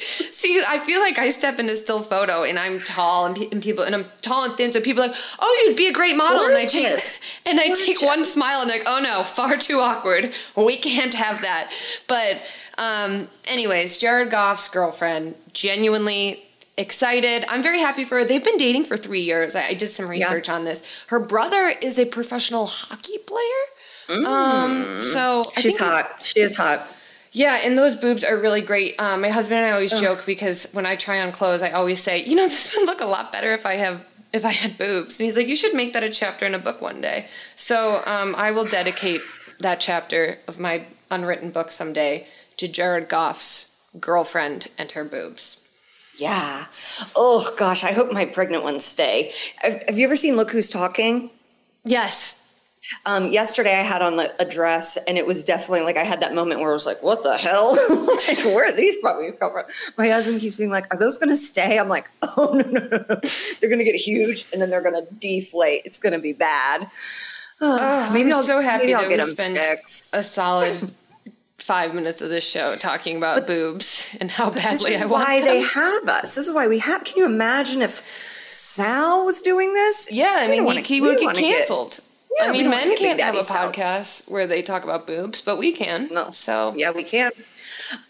see. 0.32 0.62
I 0.66 0.78
feel 0.78 1.00
like 1.00 1.18
I 1.18 1.28
step 1.28 1.58
into 1.58 1.76
still 1.76 2.02
photo 2.02 2.44
and 2.44 2.58
I'm 2.58 2.78
tall 2.78 3.26
and, 3.26 3.36
pe- 3.36 3.48
and 3.50 3.62
people 3.62 3.84
and 3.84 3.94
I'm 3.94 4.04
tall 4.22 4.44
and 4.44 4.54
thin, 4.54 4.72
so 4.72 4.80
people 4.80 5.02
are 5.02 5.08
like, 5.08 5.16
oh, 5.40 5.64
you'd 5.66 5.76
be 5.76 5.88
a 5.88 5.92
great 5.92 6.16
model. 6.16 6.40
And 6.40 6.56
I 6.56 6.64
take 6.64 6.84
Gorgeous. 6.84 7.20
and 7.46 7.60
I 7.60 7.68
take 7.68 8.02
one 8.02 8.24
smile 8.24 8.60
and 8.62 8.70
they're 8.70 8.78
like, 8.78 8.88
oh 8.88 9.00
no, 9.02 9.22
far 9.24 9.56
too 9.56 9.78
awkward. 9.78 10.32
We 10.56 10.76
can't 10.76 11.14
have 11.14 11.42
that. 11.42 11.72
But 12.06 12.42
um, 12.78 13.28
anyways, 13.50 13.98
Jared 13.98 14.30
Goff's 14.30 14.68
girlfriend, 14.68 15.34
genuinely 15.52 16.44
excited. 16.76 17.44
I'm 17.48 17.62
very 17.62 17.80
happy 17.80 18.04
for 18.04 18.18
her. 18.18 18.24
They've 18.24 18.44
been 18.44 18.56
dating 18.56 18.84
for 18.84 18.96
three 18.96 19.20
years. 19.22 19.56
I, 19.56 19.68
I 19.68 19.74
did 19.74 19.88
some 19.88 20.08
research 20.08 20.48
on 20.48 20.64
this. 20.64 20.88
Her 21.08 21.18
brother 21.18 21.72
is 21.82 21.98
a 21.98 22.06
professional 22.06 22.66
hockey 22.66 23.18
player. 23.18 24.24
Um, 24.26 25.00
so 25.00 25.40
I 25.56 25.58
Mm. 25.58 25.58
She's 25.60 25.78
hot. 25.78 26.06
She 26.22 26.40
is 26.40 26.56
hot. 26.56 26.86
Yeah, 27.38 27.60
and 27.64 27.78
those 27.78 27.94
boobs 27.94 28.24
are 28.24 28.36
really 28.36 28.62
great. 28.62 28.96
Um, 28.98 29.20
my 29.20 29.28
husband 29.28 29.58
and 29.58 29.66
I 29.66 29.70
always 29.70 29.92
joke 30.00 30.26
because 30.26 30.72
when 30.72 30.84
I 30.84 30.96
try 30.96 31.20
on 31.20 31.30
clothes, 31.30 31.62
I 31.62 31.70
always 31.70 32.02
say, 32.02 32.24
you 32.24 32.34
know, 32.34 32.42
this 32.42 32.74
would 32.76 32.84
look 32.84 33.00
a 33.00 33.06
lot 33.06 33.30
better 33.30 33.52
if 33.52 33.64
I 33.64 33.74
have 33.74 34.06
if 34.32 34.44
I 34.44 34.50
had 34.52 34.76
boobs. 34.76 35.20
And 35.20 35.24
he's 35.24 35.36
like, 35.36 35.46
you 35.46 35.54
should 35.54 35.72
make 35.72 35.92
that 35.92 36.02
a 36.02 36.10
chapter 36.10 36.46
in 36.46 36.54
a 36.54 36.58
book 36.58 36.82
one 36.82 37.00
day. 37.00 37.26
So 37.54 38.02
um, 38.06 38.34
I 38.36 38.50
will 38.50 38.64
dedicate 38.64 39.20
that 39.60 39.78
chapter 39.78 40.38
of 40.48 40.58
my 40.58 40.84
unwritten 41.12 41.50
book 41.50 41.70
someday 41.70 42.26
to 42.56 42.66
Jared 42.66 43.08
Goff's 43.08 43.88
girlfriend 44.00 44.66
and 44.76 44.90
her 44.92 45.04
boobs. 45.04 45.64
Yeah. 46.18 46.64
Oh 47.14 47.54
gosh, 47.56 47.84
I 47.84 47.92
hope 47.92 48.12
my 48.12 48.24
pregnant 48.24 48.64
ones 48.64 48.84
stay. 48.84 49.32
Have, 49.62 49.80
have 49.86 49.98
you 49.98 50.04
ever 50.04 50.16
seen 50.16 50.34
Look 50.34 50.50
Who's 50.50 50.68
Talking? 50.68 51.30
Yes. 51.84 52.37
Um, 53.06 53.28
yesterday 53.30 53.72
I 53.78 53.82
had 53.82 54.02
on 54.02 54.16
the, 54.16 54.32
a 54.40 54.44
dress 54.44 54.96
and 55.06 55.18
it 55.18 55.26
was 55.26 55.44
definitely 55.44 55.82
like 55.82 55.96
I 55.96 56.04
had 56.04 56.20
that 56.20 56.34
moment 56.34 56.60
where 56.60 56.70
I 56.70 56.72
was 56.72 56.86
like, 56.86 57.02
what 57.02 57.22
the 57.22 57.36
hell? 57.36 57.72
like, 58.28 58.44
where 58.44 58.68
are 58.68 58.72
these 58.76 58.96
puppies 59.02 59.34
come 59.38 59.52
from? 59.52 59.64
My 59.96 60.08
husband 60.08 60.40
keeps 60.40 60.56
being 60.56 60.70
like, 60.70 60.92
are 60.92 60.98
those 60.98 61.18
going 61.18 61.30
to 61.30 61.36
stay? 61.36 61.78
I'm 61.78 61.88
like, 61.88 62.08
oh, 62.22 62.52
no, 62.54 62.70
no, 62.70 62.80
no. 62.88 63.20
They're 63.60 63.68
going 63.70 63.78
to 63.78 63.84
get 63.84 63.94
huge 63.94 64.46
and 64.52 64.60
then 64.62 64.70
they're 64.70 64.82
going 64.82 64.94
to 64.94 65.06
deflate. 65.14 65.82
It's 65.84 65.98
going 65.98 66.12
to 66.14 66.18
be 66.18 66.32
bad. 66.32 66.86
Oh, 67.60 68.10
maybe 68.14 68.30
I'm 68.30 68.36
I'll 68.36 68.42
so 68.44 68.60
happy 68.60 68.94
I'll 68.94 69.00
that 69.02 69.08
get 69.08 69.18
we 69.18 69.24
them 69.24 69.34
spent 69.34 69.58
fixed. 69.58 70.14
a 70.14 70.18
solid 70.22 70.92
five 71.58 71.92
minutes 71.92 72.22
of 72.22 72.28
this 72.28 72.48
show 72.48 72.76
talking 72.76 73.16
about 73.16 73.48
boobs 73.48 74.16
and 74.20 74.30
how 74.30 74.48
badly 74.48 74.62
I 74.62 74.70
want 74.70 74.80
This 74.86 75.02
is 75.02 75.06
why 75.08 75.40
them. 75.40 75.48
they 75.48 75.60
have 75.62 76.08
us. 76.08 76.36
This 76.36 76.46
is 76.46 76.54
why 76.54 76.68
we 76.68 76.78
have. 76.78 77.02
Can 77.02 77.18
you 77.18 77.26
imagine 77.26 77.82
if 77.82 78.00
Sal 78.48 79.26
was 79.26 79.42
doing 79.42 79.74
this? 79.74 80.08
Yeah, 80.12 80.30
I 80.36 80.46
mean, 80.46 80.64
he, 80.68 80.82
he 80.82 81.00
would 81.00 81.18
get 81.18 81.34
canceled. 81.34 81.98
Yeah, 82.38 82.48
I 82.48 82.52
mean, 82.52 82.68
men 82.68 82.96
can't 82.96 83.20
have 83.20 83.34
a 83.34 83.38
podcast 83.38 84.30
where 84.30 84.46
they 84.46 84.62
talk 84.62 84.84
about 84.84 85.06
boobs, 85.06 85.40
but 85.40 85.58
we 85.58 85.72
can. 85.72 86.08
No. 86.12 86.30
So 86.32 86.74
Yeah, 86.76 86.90
we 86.90 87.02
can. 87.02 87.32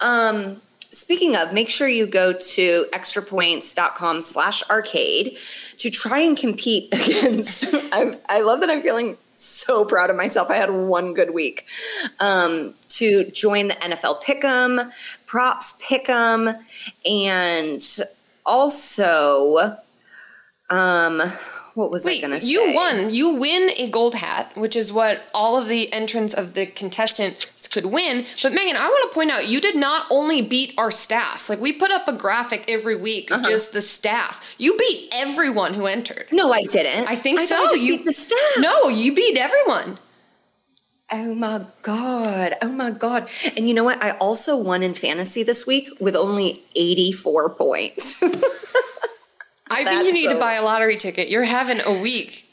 Um, 0.01 0.61
speaking 0.91 1.37
of, 1.37 1.53
make 1.53 1.69
sure 1.69 1.89
you 1.89 2.07
go 2.07 2.33
to 2.33 2.87
extrapoints.com 2.93 4.23
slash 4.23 4.63
arcade 4.69 5.37
to 5.79 5.91
try 5.91 6.19
and 6.19 6.37
compete 6.37 6.93
against. 7.07 7.67
I, 7.93 8.19
I 8.29 8.41
love 8.41 8.61
that 8.61 8.71
I'm 8.71 8.83
feeling 8.83 9.17
so 9.35 9.85
proud 9.85 10.11
of 10.11 10.17
myself. 10.17 10.51
I 10.51 10.55
had 10.55 10.71
one 10.71 11.15
good 11.15 11.33
week. 11.33 11.65
Um, 12.21 12.75
to 12.89 13.25
join 13.31 13.69
the 13.69 13.75
NFL 13.75 14.23
Pick'em, 14.23 14.91
Props 15.27 15.75
Pick'em, 15.81 16.59
and 17.09 17.99
also, 18.45 19.77
um, 20.71 21.23
what 21.79 21.91
was 21.93 22.05
I 22.05 22.09
wait, 22.11 22.21
going 22.23 22.33
to 22.33 22.41
say? 22.41 22.51
you 22.51 22.75
won. 22.75 23.11
You 23.11 23.35
win 23.37 23.71
a 23.77 23.89
gold 23.89 24.15
hat, 24.17 24.51
which 24.57 24.75
is 24.75 24.93
what 24.93 25.31
all 25.33 25.57
of 25.57 25.69
the 25.69 25.93
entrants 25.93 26.35
of 26.35 26.55
the 26.55 26.67
contestants 26.67 27.69
could 27.69 27.87
win. 27.87 28.25
But 28.43 28.53
Megan, 28.53 28.77
I 28.77 28.89
want 28.89 29.11
to 29.11 29.15
point 29.15 29.31
out 29.31 29.47
you 29.47 29.61
did 29.61 29.77
not 29.77 30.07
only 30.11 30.43
beat 30.43 30.75
our 30.77 30.91
staff. 30.91 31.49
Like 31.49 31.61
we 31.61 31.73
put 31.73 31.91
up 31.93 32.09
a 32.09 32.13
graphic 32.13 32.65
every 32.69 32.97
week 32.97 33.31
Uh-huh. 33.31 33.43
just 33.49 33.73
the 33.73 33.83
staff. 33.83 34.55
You 34.59 34.77
beat 34.77 35.09
everyone 35.15 35.75
who 35.75 35.87
entered. 35.87 36.27
No, 36.33 36.53
I 36.53 36.65
didn't. 36.65 37.07
I 37.09 37.15
think 37.15 37.39
I 37.41 37.45
so. 37.45 37.57
I 37.65 37.69
just 37.69 37.83
you 37.83 37.99
beat 37.99 38.07
the 38.07 38.13
staff. 38.13 38.39
No, 38.59 38.89
you 38.89 39.15
beat 39.15 39.39
everyone. 39.39 39.99
Oh 41.13 41.35
my 41.35 41.65
God. 41.83 42.55
Oh 42.61 42.69
my 42.69 42.91
God. 42.91 43.29
And 43.57 43.69
you 43.69 43.73
know 43.75 43.85
what? 43.85 44.03
I 44.03 44.11
also 44.19 44.57
won 44.59 44.83
in 44.83 44.95
fantasy 44.95 45.43
this 45.43 45.67
week 45.67 45.89
with 46.01 46.17
only 46.17 46.63
84 46.77 47.55
points. 47.55 48.23
I 49.71 49.85
think 49.85 50.05
you 50.07 50.13
need 50.13 50.31
to 50.31 50.39
buy 50.39 50.55
a 50.55 50.63
lottery 50.63 50.97
ticket. 50.97 51.29
You're 51.29 51.45
having 51.45 51.81
a 51.85 52.01
week. 52.01 52.47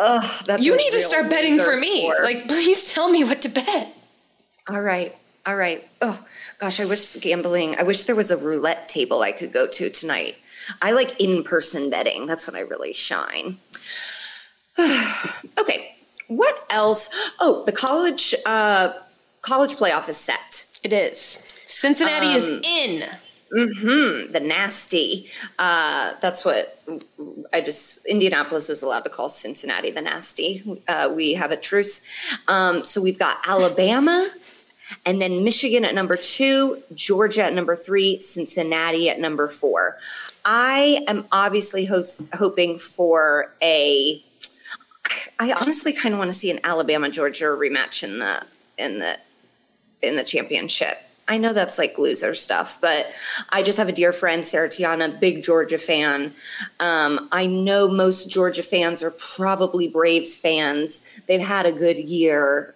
Ugh, 0.00 0.44
that's 0.46 0.64
You 0.64 0.76
need 0.76 0.92
to 0.92 1.00
start 1.00 1.30
betting 1.30 1.58
for 1.58 1.76
me. 1.76 2.12
Like, 2.22 2.46
please 2.48 2.92
tell 2.92 3.08
me 3.10 3.24
what 3.24 3.42
to 3.42 3.48
bet. 3.48 3.88
all 4.68 4.80
right. 4.80 5.14
All 5.46 5.56
right. 5.56 5.86
Oh 6.02 6.22
gosh, 6.58 6.80
I 6.80 6.84
wish 6.86 7.14
gambling. 7.16 7.76
I 7.78 7.82
wish 7.84 8.04
there 8.04 8.16
was 8.16 8.30
a 8.30 8.36
roulette 8.36 8.88
table 8.88 9.22
I 9.22 9.30
could 9.32 9.52
go 9.52 9.66
to 9.68 9.88
tonight. 9.90 10.36
I 10.82 10.90
like 10.92 11.20
in-person 11.20 11.88
betting. 11.90 12.26
That's 12.26 12.46
when 12.46 12.56
I 12.56 12.60
really 12.60 12.92
shine. 12.92 13.58
okay. 15.58 15.94
What 16.28 16.54
else? 16.70 17.08
Oh, 17.40 17.64
the 17.64 17.72
college 17.72 18.34
uh, 18.44 18.92
college 19.42 19.74
playoff 19.76 20.08
is 20.08 20.16
set. 20.16 20.66
It 20.82 20.92
is. 20.92 21.20
Cincinnati 21.68 22.32
is 22.32 22.48
Um, 22.48 22.60
in. 22.64 23.04
Mm-hmm. 23.52 24.32
The 24.32 24.40
nasty. 24.40 25.30
Uh, 25.58 26.14
that's 26.20 26.44
what 26.44 26.82
I 27.52 27.60
just. 27.60 28.04
Indianapolis 28.06 28.68
is 28.68 28.82
allowed 28.82 29.04
to 29.04 29.10
call 29.10 29.28
Cincinnati 29.28 29.90
the 29.90 30.02
nasty. 30.02 30.62
Uh, 30.88 31.12
we 31.14 31.34
have 31.34 31.52
a 31.52 31.56
truce. 31.56 32.04
Um, 32.48 32.82
so 32.82 33.00
we've 33.00 33.18
got 33.18 33.38
Alabama, 33.46 34.28
and 35.04 35.22
then 35.22 35.44
Michigan 35.44 35.84
at 35.84 35.94
number 35.94 36.16
two, 36.16 36.82
Georgia 36.94 37.44
at 37.44 37.52
number 37.52 37.76
three, 37.76 38.20
Cincinnati 38.20 39.08
at 39.08 39.20
number 39.20 39.48
four. 39.48 39.96
I 40.44 41.04
am 41.06 41.26
obviously 41.30 41.84
host, 41.84 42.34
hoping 42.34 42.78
for 42.78 43.54
a. 43.62 44.22
I 45.38 45.52
honestly 45.52 45.92
kind 45.92 46.14
of 46.14 46.18
want 46.18 46.30
to 46.30 46.36
see 46.36 46.50
an 46.50 46.58
Alabama 46.64 47.10
Georgia 47.10 47.44
rematch 47.44 48.02
in 48.02 48.18
the 48.18 48.44
in 48.76 48.98
the 48.98 49.16
in 50.02 50.16
the 50.16 50.24
championship. 50.24 51.05
I 51.28 51.38
know 51.38 51.52
that's 51.52 51.78
like 51.78 51.98
loser 51.98 52.34
stuff, 52.34 52.78
but 52.80 53.10
I 53.50 53.62
just 53.62 53.78
have 53.78 53.88
a 53.88 53.92
dear 53.92 54.12
friend, 54.12 54.46
Sarah 54.46 54.68
Tiana, 54.68 55.18
big 55.18 55.42
Georgia 55.42 55.78
fan. 55.78 56.32
Um, 56.78 57.28
I 57.32 57.46
know 57.46 57.88
most 57.88 58.30
Georgia 58.30 58.62
fans 58.62 59.02
are 59.02 59.10
probably 59.10 59.88
Braves 59.88 60.36
fans. 60.36 61.02
They've 61.26 61.40
had 61.40 61.66
a 61.66 61.72
good 61.72 61.98
year. 61.98 62.74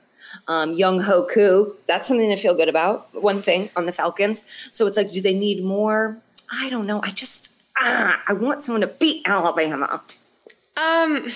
Um, 0.48 0.74
Young 0.74 1.00
Hoku, 1.00 1.74
that's 1.86 2.08
something 2.08 2.28
to 2.28 2.36
feel 2.36 2.54
good 2.54 2.68
about. 2.68 3.08
One 3.14 3.38
thing 3.38 3.70
on 3.76 3.86
the 3.86 3.92
Falcons. 3.92 4.44
So 4.72 4.86
it's 4.86 4.96
like, 4.96 5.12
do 5.12 5.20
they 5.20 5.34
need 5.34 5.64
more? 5.64 6.18
I 6.52 6.68
don't 6.70 6.86
know. 6.86 7.00
I 7.02 7.10
just, 7.10 7.52
ah, 7.78 8.20
I 8.26 8.32
want 8.32 8.60
someone 8.60 8.80
to 8.80 8.88
beat 8.88 9.22
Alabama. 9.28 10.02
Um, 10.76 11.28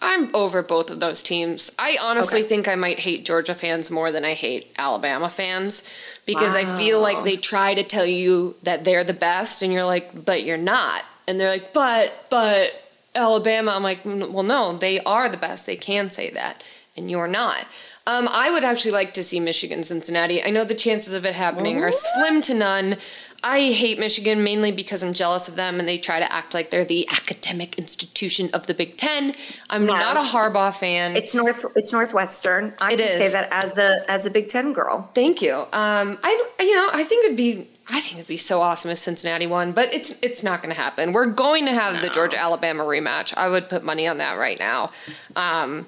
I'm 0.00 0.34
over 0.34 0.62
both 0.62 0.90
of 0.90 1.00
those 1.00 1.22
teams. 1.22 1.72
I 1.78 1.96
honestly 2.00 2.40
Okay. 2.40 2.48
think 2.48 2.68
I 2.68 2.76
might 2.76 3.00
hate 3.00 3.24
Georgia 3.24 3.54
fans 3.54 3.90
more 3.90 4.12
than 4.12 4.24
I 4.24 4.34
hate 4.34 4.72
Alabama 4.78 5.28
fans 5.28 5.82
because 6.24 6.54
I 6.54 6.64
feel 6.78 7.00
like 7.00 7.24
they 7.24 7.36
try 7.36 7.74
to 7.74 7.82
tell 7.82 8.06
you 8.06 8.54
that 8.62 8.84
they're 8.84 9.02
the 9.04 9.12
best, 9.14 9.62
and 9.62 9.72
you're 9.72 9.84
like, 9.84 10.24
but 10.24 10.44
you're 10.44 10.56
not. 10.56 11.02
And 11.26 11.38
they're 11.40 11.50
like, 11.50 11.72
but, 11.74 12.26
but 12.30 12.72
Alabama. 13.14 13.72
I'm 13.74 13.82
like, 13.82 14.02
"Mm, 14.04 14.30
well, 14.30 14.44
no, 14.44 14.78
they 14.78 15.00
are 15.00 15.28
the 15.28 15.36
best. 15.36 15.66
They 15.66 15.76
can 15.76 16.10
say 16.10 16.30
that, 16.30 16.62
and 16.96 17.10
you're 17.10 17.28
not. 17.28 17.66
Um, 18.06 18.26
I 18.30 18.50
would 18.50 18.64
actually 18.64 18.92
like 18.92 19.12
to 19.14 19.22
see 19.22 19.38
Michigan 19.38 19.82
Cincinnati. 19.82 20.42
I 20.42 20.48
know 20.48 20.64
the 20.64 20.74
chances 20.74 21.12
of 21.12 21.26
it 21.26 21.34
happening 21.34 21.82
are 21.82 21.90
slim 21.92 22.40
to 22.42 22.54
none. 22.54 22.96
I 23.42 23.70
hate 23.70 23.98
Michigan 24.00 24.42
mainly 24.42 24.72
because 24.72 25.02
I'm 25.02 25.12
jealous 25.12 25.48
of 25.48 25.54
them 25.54 25.78
and 25.78 25.88
they 25.88 25.96
try 25.98 26.18
to 26.18 26.32
act 26.32 26.54
like 26.54 26.70
they're 26.70 26.84
the 26.84 27.08
academic 27.10 27.78
institution 27.78 28.50
of 28.52 28.66
the 28.66 28.74
Big 28.74 28.96
Ten. 28.96 29.34
I'm 29.70 29.86
No. 29.86 29.92
not 29.94 30.16
a 30.16 30.20
Harbaugh 30.20 30.74
fan. 30.76 31.16
It's 31.16 31.34
North. 31.34 31.64
It's 31.76 31.92
Northwestern. 31.92 32.74
I 32.80 32.92
It 32.94 32.98
can 32.98 33.08
say 33.10 33.28
that 33.28 33.48
as 33.52 33.78
a 33.78 34.04
as 34.10 34.26
a 34.26 34.30
Big 34.30 34.48
Ten 34.48 34.72
girl. 34.72 35.10
Thank 35.14 35.40
you. 35.40 35.54
Um, 35.54 36.18
I 36.22 36.48
you 36.60 36.74
know 36.74 36.88
I 36.92 37.04
think 37.04 37.26
it'd 37.26 37.36
be 37.36 37.68
I 37.88 38.00
think 38.00 38.14
it'd 38.16 38.28
be 38.28 38.36
so 38.36 38.60
awesome 38.60 38.90
if 38.90 38.98
Cincinnati 38.98 39.46
won, 39.46 39.72
but 39.72 39.94
it's 39.94 40.14
it's 40.20 40.42
not 40.42 40.60
going 40.62 40.74
to 40.74 40.80
happen. 40.80 41.12
We're 41.12 41.26
going 41.32 41.64
to 41.66 41.72
have 41.72 42.02
the 42.02 42.08
Georgia 42.10 42.38
Alabama 42.38 42.82
rematch. 42.82 43.34
I 43.36 43.48
would 43.48 43.68
put 43.68 43.84
money 43.84 44.06
on 44.08 44.18
that 44.18 44.36
right 44.38 44.58
now. 44.58 44.88
Um, 45.36 45.86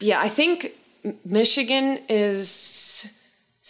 yeah, 0.00 0.20
I 0.20 0.28
think 0.28 0.74
Michigan 1.24 2.00
is 2.08 3.12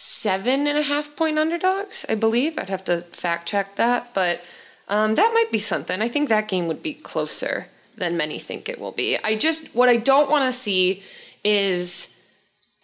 seven 0.01 0.65
and 0.65 0.77
a 0.77 0.81
half 0.81 1.13
point 1.17 1.37
underdogs. 1.37 2.05
I 2.07 2.15
believe 2.15 2.57
I'd 2.57 2.69
have 2.69 2.85
to 2.85 3.01
fact 3.11 3.49
check 3.49 3.75
that, 3.75 4.13
but 4.13 4.39
um, 4.87 5.15
that 5.15 5.31
might 5.33 5.51
be 5.51 5.57
something. 5.57 6.01
I 6.01 6.07
think 6.07 6.29
that 6.29 6.47
game 6.47 6.67
would 6.67 6.81
be 6.81 6.93
closer 6.93 7.67
than 7.97 8.15
many 8.15 8.39
think 8.39 8.69
it 8.69 8.79
will 8.79 8.93
be. 8.93 9.17
I 9.25 9.35
just 9.35 9.75
what 9.75 9.89
I 9.89 9.97
don't 9.97 10.31
want 10.31 10.45
to 10.45 10.57
see 10.57 11.03
is 11.43 12.15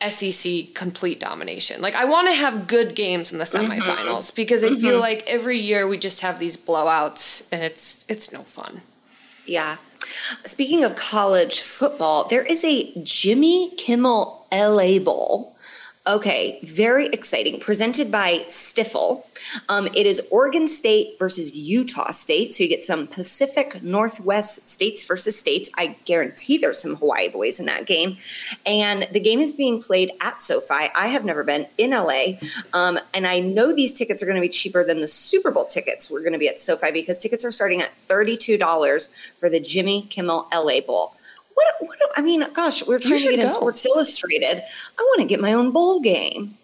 SEC 0.06 0.74
complete 0.74 1.22
domination. 1.22 1.82
Like 1.82 1.96
I 1.96 2.04
want 2.04 2.28
to 2.28 2.36
have 2.36 2.68
good 2.68 2.96
games 2.96 3.32
in 3.32 3.38
the 3.38 3.46
semifinals 3.46 4.36
because 4.36 4.62
I 4.62 4.72
feel 4.76 5.00
like 5.00 5.24
every 5.26 5.58
year 5.58 5.88
we 5.88 5.98
just 5.98 6.20
have 6.20 6.38
these 6.38 6.58
blowouts 6.58 7.48
and 7.50 7.64
it's 7.64 8.04
it's 8.10 8.34
no 8.34 8.42
fun. 8.42 8.82
Yeah. 9.46 9.78
Speaking 10.44 10.84
of 10.84 10.98
college 10.98 11.62
football, 11.62 12.28
there 12.28 12.44
is 12.44 12.66
a 12.66 12.92
Jimmy 13.04 13.72
Kimmel 13.78 14.48
LA 14.52 15.00
Bowl. 15.00 15.55
Okay, 16.08 16.60
very 16.62 17.08
exciting. 17.08 17.60
Presented 17.60 18.12
by 18.12 18.46
Stifel. 18.48 19.24
Um, 19.70 19.88
it 19.88 20.06
is 20.06 20.22
Oregon 20.30 20.68
State 20.68 21.18
versus 21.18 21.56
Utah 21.56 22.12
State. 22.12 22.54
So 22.54 22.64
you 22.64 22.70
get 22.70 22.84
some 22.84 23.08
Pacific 23.08 23.82
Northwest 23.82 24.68
states 24.68 25.04
versus 25.04 25.36
states. 25.36 25.68
I 25.80 25.96
guarantee 26.06 26.60
there's 26.60 26.78
some 26.78 26.96
Hawaii 26.98 27.30
boys 27.30 27.60
in 27.60 27.66
that 27.66 27.88
game. 27.88 28.18
And 28.68 29.08
the 29.14 29.20
game 29.20 29.40
is 29.40 29.52
being 29.52 29.82
played 29.82 30.12
at 30.22 30.44
SoFi. 30.44 30.92
I 30.96 31.08
have 31.08 31.26
never 31.26 31.44
been 31.44 31.66
in 31.80 31.90
LA. 31.90 32.34
Um, 32.72 33.00
and 33.16 33.26
I 33.26 33.40
know 33.40 33.76
these 33.76 33.96
tickets 33.96 34.22
are 34.22 34.28
going 34.28 34.36
to 34.36 34.42
be 34.42 34.50
cheaper 34.50 34.84
than 34.84 35.02
the 35.02 35.08
Super 35.08 35.50
Bowl 35.50 35.66
tickets. 35.66 36.12
We're 36.12 36.22
going 36.22 36.34
to 36.34 36.40
be 36.40 36.50
at 36.50 36.60
SoFi 36.60 36.92
because 36.92 37.18
tickets 37.18 37.44
are 37.44 37.52
starting 37.52 37.82
at 37.82 37.92
$32 38.08 39.10
for 39.40 39.50
the 39.50 39.60
Jimmy 39.60 40.04
Kimmel 40.04 40.48
LA 40.54 40.82
Bowl. 40.82 41.16
What, 41.56 41.66
what 41.80 41.98
I 42.18 42.22
mean, 42.22 42.44
gosh, 42.54 42.86
we're 42.86 43.00
trying 43.00 43.18
to 43.20 43.30
get 43.32 43.40
in. 43.40 43.52
Sports 43.52 43.86
Illustrated. 43.86 44.62
I 44.98 45.02
want 45.02 45.22
to 45.22 45.28
get 45.28 45.40
my 45.42 45.54
own 45.54 45.72
bowl 45.72 46.00
game. 46.00 46.56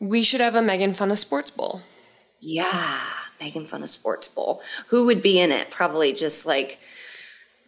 We 0.00 0.22
should 0.22 0.40
have 0.40 0.54
a 0.54 0.62
Megan 0.62 0.94
Fun 0.94 1.10
of 1.10 1.18
Sports 1.18 1.50
Bowl. 1.50 1.80
Yeah, 2.40 3.00
making 3.40 3.66
fun 3.66 3.82
of 3.82 3.90
Sports 3.90 4.28
Bowl. 4.28 4.60
Who 4.88 5.06
would 5.06 5.22
be 5.22 5.40
in 5.40 5.50
it? 5.52 5.70
Probably 5.70 6.12
just 6.12 6.46
like, 6.46 6.78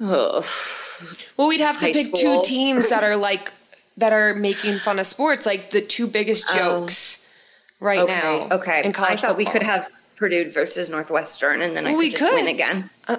oh, 0.00 0.44
Well, 1.36 1.48
we'd 1.48 1.60
have 1.60 1.78
to 1.80 1.92
pick 1.92 2.12
two 2.12 2.42
teams 2.44 2.88
that 2.90 3.02
are 3.08 3.16
like 3.16 3.52
that 3.96 4.12
are 4.12 4.34
making 4.34 4.78
fun 4.78 4.98
of 4.98 5.06
sports, 5.06 5.46
like 5.46 5.70
the 5.70 5.80
two 5.80 6.06
biggest 6.06 6.46
oh. 6.50 6.58
jokes 6.58 7.26
right 7.80 7.98
Oh. 8.00 8.04
okay, 8.04 8.46
now. 8.48 8.56
okay. 8.56 8.82
In 8.84 8.92
college 8.92 9.12
I 9.12 9.28
thought 9.28 9.36
we 9.36 9.46
could 9.46 9.62
have 9.62 9.88
Purdue 10.16 10.50
versus 10.50 10.90
Northwestern, 10.90 11.62
and 11.62 11.76
then 11.76 11.86
I 11.86 11.90
could 11.92 11.98
we 11.98 12.10
just 12.10 12.22
could. 12.22 12.34
win 12.34 12.48
again. 12.48 12.90
Uh, 13.08 13.16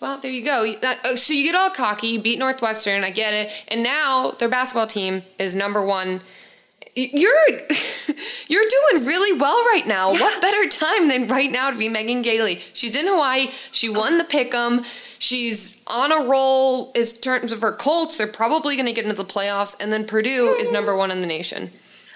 Well, 0.00 0.18
there 0.18 0.30
you 0.30 0.44
go. 0.44 0.74
Oh, 1.04 1.14
So 1.14 1.34
you 1.34 1.44
get 1.44 1.54
all 1.54 1.70
cocky, 1.70 2.16
beat 2.16 2.38
Northwestern, 2.38 3.04
I 3.04 3.10
get 3.10 3.34
it. 3.34 3.64
And 3.68 3.82
now 3.82 4.30
their 4.32 4.48
basketball 4.48 4.86
team 4.86 5.22
is 5.38 5.54
number 5.54 5.84
one. 5.84 6.22
You're 6.96 7.32
you're 8.48 8.64
doing 8.92 9.06
really 9.06 9.38
well 9.38 9.58
right 9.66 9.86
now. 9.86 10.10
What 10.10 10.42
better 10.42 10.68
time 10.68 11.08
than 11.08 11.28
right 11.28 11.52
now 11.52 11.70
to 11.70 11.76
be 11.76 11.88
Megan 11.88 12.22
Gailey? 12.22 12.56
She's 12.72 12.96
in 12.96 13.06
Hawaii. 13.06 13.50
She 13.70 13.88
won 13.90 14.18
the 14.18 14.24
pick'em. 14.24 14.84
She's 15.18 15.82
on 15.86 16.10
a 16.10 16.26
roll 16.28 16.92
in 16.92 17.04
terms 17.04 17.52
of 17.52 17.60
her 17.60 17.72
Colts. 17.72 18.16
They're 18.16 18.26
probably 18.26 18.76
going 18.76 18.86
to 18.86 18.92
get 18.92 19.04
into 19.04 19.16
the 19.16 19.24
playoffs. 19.24 19.80
And 19.80 19.92
then 19.92 20.06
Purdue 20.06 20.56
is 20.58 20.64
mm-hmm. 20.64 20.74
number 20.74 20.96
one 20.96 21.10
in 21.10 21.20
the 21.20 21.26
nation. 21.26 21.68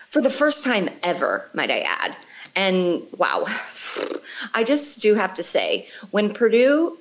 for 0.08 0.22
the 0.22 0.30
first 0.30 0.64
time 0.64 0.88
ever, 1.02 1.50
might 1.52 1.70
I 1.70 1.80
add. 1.80 2.16
And 2.56 3.02
wow, 3.16 3.44
I 4.54 4.64
just 4.64 5.02
do 5.02 5.14
have 5.14 5.34
to 5.34 5.42
say, 5.42 5.88
when 6.10 6.32
Purdue 6.32 6.98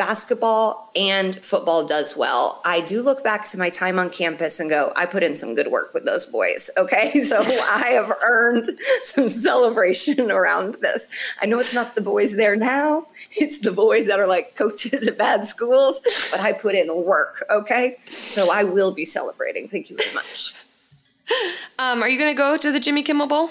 basketball 0.00 0.90
and 0.96 1.36
football 1.36 1.86
does 1.86 2.16
well, 2.16 2.62
I 2.64 2.80
do 2.80 3.02
look 3.02 3.22
back 3.22 3.44
to 3.50 3.58
my 3.58 3.68
time 3.68 3.98
on 3.98 4.08
campus 4.08 4.58
and 4.58 4.70
go, 4.70 4.92
I 4.96 5.04
put 5.04 5.22
in 5.22 5.34
some 5.34 5.54
good 5.54 5.66
work 5.66 5.92
with 5.92 6.06
those 6.06 6.24
boys. 6.26 6.70
Okay. 6.80 7.20
So 7.20 7.36
I 7.36 7.90
have 7.92 8.10
earned 8.26 8.64
some 9.02 9.28
celebration 9.28 10.30
around 10.30 10.76
this. 10.80 11.08
I 11.42 11.46
know 11.46 11.58
it's 11.58 11.74
not 11.74 11.94
the 11.94 12.00
boys 12.00 12.36
there 12.36 12.56
now, 12.56 13.06
it's 13.32 13.58
the 13.58 13.72
boys 13.72 14.06
that 14.06 14.18
are 14.18 14.26
like 14.26 14.56
coaches 14.56 15.06
at 15.06 15.18
bad 15.18 15.46
schools, 15.46 16.00
but 16.30 16.40
I 16.40 16.52
put 16.52 16.74
in 16.74 17.04
work. 17.04 17.44
Okay. 17.50 17.96
So 18.08 18.50
I 18.50 18.64
will 18.64 18.94
be 18.94 19.04
celebrating. 19.04 19.68
Thank 19.68 19.90
you 19.90 19.96
very 19.96 20.14
much. 20.14 20.54
Um, 21.78 22.02
are 22.02 22.08
you 22.08 22.18
going 22.18 22.34
to 22.34 22.38
go 22.38 22.56
to 22.56 22.72
the 22.72 22.80
Jimmy 22.80 23.02
Kimmel 23.02 23.26
Bowl? 23.26 23.50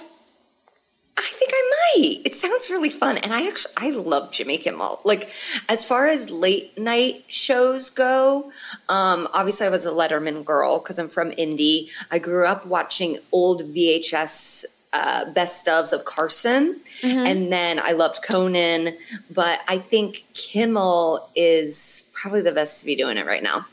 I 1.19 1.31
think 1.33 1.51
I 1.53 1.71
might. 1.97 2.25
It 2.25 2.33
sounds 2.33 2.69
really 2.69 2.89
fun, 2.89 3.17
and 3.17 3.33
I 3.33 3.45
actually 3.45 3.73
I 3.77 3.89
love 3.89 4.31
Jimmy 4.31 4.57
Kimmel. 4.57 5.01
Like 5.03 5.29
as 5.67 5.83
far 5.83 6.07
as 6.07 6.29
late 6.29 6.77
night 6.77 7.25
shows 7.27 7.89
go, 7.89 8.51
um, 8.87 9.27
obviously 9.33 9.67
I 9.67 9.69
was 9.69 9.85
a 9.85 9.91
Letterman 9.91 10.45
girl 10.45 10.79
because 10.79 10.97
I'm 10.97 11.09
from 11.09 11.33
Indy. 11.37 11.89
I 12.09 12.19
grew 12.19 12.45
up 12.45 12.65
watching 12.65 13.17
old 13.33 13.63
VHS 13.63 14.63
uh, 14.93 15.29
best 15.33 15.67
ofs 15.67 15.91
of 15.91 16.05
Carson, 16.05 16.79
and 17.03 17.51
then 17.51 17.79
I 17.79 17.91
loved 17.91 18.23
Conan. 18.23 18.93
But 19.29 19.59
I 19.67 19.77
think 19.77 20.23
Kimmel 20.33 21.29
is 21.35 22.09
probably 22.13 22.41
the 22.41 22.53
best 22.53 22.79
to 22.79 22.85
be 22.85 22.95
doing 22.95 23.17
it 23.17 23.25
right 23.25 23.43
now. 23.43 23.65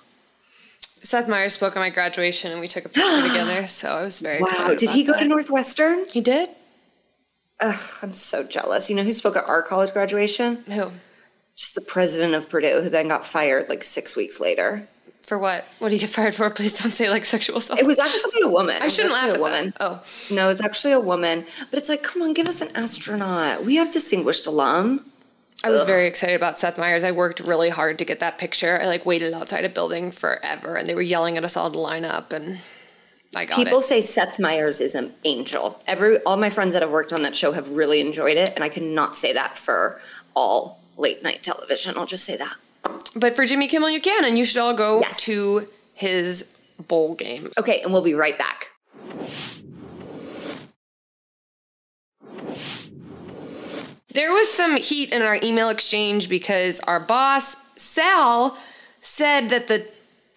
Seth 1.07 1.29
Meyers 1.29 1.53
spoke 1.53 1.77
at 1.77 1.79
my 1.79 1.91
graduation 1.91 2.51
and 2.51 2.61
we 2.61 2.67
took 2.67 2.85
a 2.85 2.89
picture 2.89 3.23
together, 3.29 3.69
so 3.69 3.91
I 3.91 4.03
was 4.03 4.19
very 4.19 4.39
excited. 4.39 4.79
Did 4.79 4.91
he 4.91 5.05
go 5.05 5.13
that. 5.13 5.21
to 5.21 5.29
Northwestern? 5.29 6.05
He 6.13 6.21
did? 6.21 6.49
Ugh, 7.61 7.81
I'm 8.03 8.15
so 8.15 8.43
jealous. 8.47 8.91
You 8.91 8.97
know 8.97 9.03
who 9.03 9.13
spoke 9.13 9.37
at 9.37 9.49
our 9.49 9.63
college 9.63 9.93
graduation? 9.93 10.57
Who? 10.71 10.91
Just 11.57 11.75
the 11.75 11.81
president 11.81 12.35
of 12.35 12.49
Purdue, 12.51 12.83
who 12.83 12.91
then 12.91 13.09
got 13.09 13.25
fired 13.25 13.69
like 13.69 13.83
six 13.83 14.15
weeks 14.15 14.41
later. 14.41 14.89
For 15.23 15.39
what? 15.39 15.65
What 15.79 15.89
do 15.89 15.95
you 15.95 16.01
get 16.01 16.11
fired 16.11 16.35
for? 16.35 16.49
Please 16.51 16.79
don't 16.81 16.91
say 16.93 17.09
like 17.11 17.25
sexual 17.25 17.57
assault. 17.57 17.81
It 17.81 17.87
was 17.87 17.99
actually 17.99 18.43
a 18.43 18.49
woman. 18.49 18.77
I 18.81 18.89
shouldn't 18.89 19.15
laugh 19.15 19.31
at 19.31 19.37
a 19.39 19.41
woman. 19.41 19.67
that. 19.67 19.77
Oh, 19.81 20.03
No, 20.33 20.51
it's 20.51 20.63
actually 20.63 20.93
a 20.93 21.01
woman. 21.01 21.45
But 21.71 21.79
it's 21.79 21.89
like, 21.89 22.03
come 22.03 22.23
on, 22.23 22.35
give 22.35 22.47
us 22.47 22.61
an 22.61 22.69
astronaut. 22.77 23.65
We 23.65 23.77
have 23.77 23.91
distinguished 23.93 24.47
alum. 24.47 25.05
I 25.65 25.71
was 25.71 25.81
Ugh. 25.83 25.87
very 25.89 26.07
excited 26.07 26.37
about 26.37 26.59
Seth 26.59 26.77
Meyers. 26.79 27.03
I 27.03 27.11
worked 27.13 27.41
really 27.41 27.71
hard 27.71 27.99
to 27.99 28.05
get 28.05 28.21
that 28.21 28.37
picture. 28.39 28.79
I 28.81 28.87
like 28.87 29.07
waited 29.07 29.33
outside 29.33 29.65
a 29.65 29.71
building 29.71 30.11
forever, 30.13 30.77
and 30.77 30.87
they 30.89 30.95
were 30.95 31.01
yelling 31.03 31.39
at 31.39 31.45
us 31.45 31.57
all 31.57 31.71
to 31.71 31.79
line 31.79 32.05
up, 32.05 32.33
and 32.33 32.59
I 33.35 33.45
got 33.45 33.57
People 33.57 33.79
it. 33.79 33.83
say 33.83 34.01
Seth 34.01 34.39
Meyers 34.39 34.81
is 34.81 34.95
an 34.95 35.13
angel. 35.25 35.83
Every 35.87 36.19
all 36.23 36.37
my 36.37 36.51
friends 36.51 36.73
that 36.73 36.83
have 36.83 36.91
worked 36.91 37.13
on 37.13 37.23
that 37.23 37.35
show 37.35 37.53
have 37.53 37.71
really 37.71 38.01
enjoyed 38.01 38.37
it, 38.37 38.53
and 38.55 38.65
I 38.65 38.69
cannot 38.69 39.17
say 39.17 39.33
that 39.35 39.59
for 39.59 40.01
all 40.35 40.81
late 40.97 41.23
night 41.23 41.43
television. 41.43 41.97
I'll 41.99 42.07
just 42.07 42.25
say 42.25 42.37
that. 42.37 42.55
But 43.15 43.35
for 43.37 43.45
Jimmy 43.45 43.69
Kimmel, 43.69 43.91
you 43.91 44.01
can, 44.01 44.25
and 44.25 44.39
you 44.39 44.45
should 44.45 44.61
all 44.61 44.75
go 44.75 45.01
Yes. 45.01 45.23
to 45.25 45.67
his 45.95 46.45
bowl 46.89 47.15
game. 47.15 47.53
Okay, 47.59 47.81
and 47.83 47.93
we'll 47.93 48.03
be 48.03 48.15
right 48.15 48.39
back. 48.39 48.71
There 54.09 54.31
was 54.31 54.51
some 54.51 54.77
heat 54.77 55.13
in 55.13 55.21
our 55.23 55.39
email 55.43 55.69
exchange 55.69 56.29
because 56.29 56.81
our 56.81 57.01
boss, 57.01 57.57
Sal, 57.81 58.57
said 59.01 59.51
that 59.51 59.69
the 59.69 59.87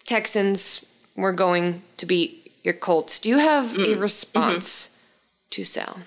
Texans 0.04 0.86
were 1.16 1.32
going 1.32 1.82
to 1.96 2.04
beat 2.06 2.39
your 2.62 2.74
Colts. 2.74 3.18
Do 3.18 3.28
you 3.28 3.38
have 3.38 3.74
a 3.74 3.78
mm-hmm. 3.78 4.00
response 4.00 4.88
mm-hmm. 4.88 5.46
to 5.50 5.64
Sal? 5.64 5.98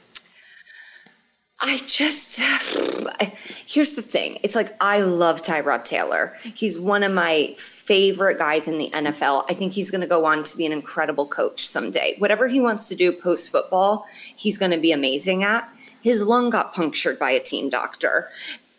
I 1.65 1.77
just 1.87 2.41
here's 3.65 3.95
the 3.95 4.01
thing. 4.01 4.37
It's 4.43 4.55
like 4.55 4.71
I 4.81 4.99
love 4.99 5.41
Tyrod 5.41 5.85
Taylor. 5.85 6.33
He's 6.43 6.77
one 6.77 7.03
of 7.03 7.13
my 7.13 7.55
favorite 7.57 8.37
guys 8.37 8.67
in 8.67 8.77
the 8.77 8.89
NFL. 8.89 9.45
I 9.49 9.53
think 9.53 9.71
he's 9.71 9.89
going 9.89 10.01
to 10.01 10.07
go 10.07 10.25
on 10.25 10.43
to 10.43 10.57
be 10.57 10.65
an 10.65 10.73
incredible 10.73 11.25
coach 11.25 11.65
someday. 11.65 12.15
Whatever 12.17 12.49
he 12.49 12.59
wants 12.59 12.89
to 12.89 12.95
do 12.95 13.13
post 13.13 13.49
football, 13.49 14.05
he's 14.35 14.57
going 14.57 14.71
to 14.71 14.77
be 14.77 14.91
amazing 14.91 15.43
at. 15.43 15.69
His 16.01 16.21
lung 16.21 16.49
got 16.49 16.73
punctured 16.73 17.17
by 17.17 17.31
a 17.31 17.39
team 17.39 17.69
doctor. 17.69 18.29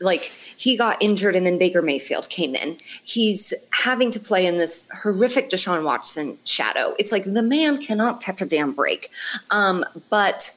Like 0.00 0.22
he 0.56 0.76
got 0.76 1.02
injured 1.02 1.36
and 1.36 1.46
then 1.46 1.58
Baker 1.58 1.82
Mayfield 1.82 2.28
came 2.28 2.54
in. 2.54 2.76
He's 3.02 3.54
having 3.72 4.10
to 4.12 4.20
play 4.20 4.46
in 4.46 4.58
this 4.58 4.88
horrific 5.02 5.50
Deshaun 5.50 5.84
Watson 5.84 6.36
shadow. 6.44 6.94
It's 6.98 7.12
like 7.12 7.24
the 7.24 7.42
man 7.42 7.80
cannot 7.80 8.20
catch 8.20 8.42
a 8.42 8.46
damn 8.46 8.72
break. 8.72 9.08
Um, 9.50 9.84
but 10.10 10.54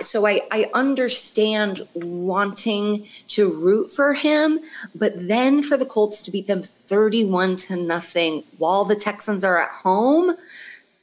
so 0.00 0.26
I, 0.26 0.40
I 0.50 0.70
understand 0.74 1.82
wanting 1.94 3.06
to 3.28 3.50
root 3.50 3.90
for 3.90 4.14
him, 4.14 4.60
but 4.94 5.12
then 5.16 5.62
for 5.62 5.76
the 5.76 5.86
Colts 5.86 6.22
to 6.22 6.30
beat 6.30 6.46
them 6.46 6.62
31 6.62 7.56
to 7.56 7.76
nothing 7.76 8.44
while 8.58 8.84
the 8.84 8.96
Texans 8.96 9.44
are 9.44 9.60
at 9.60 9.70
home, 9.70 10.34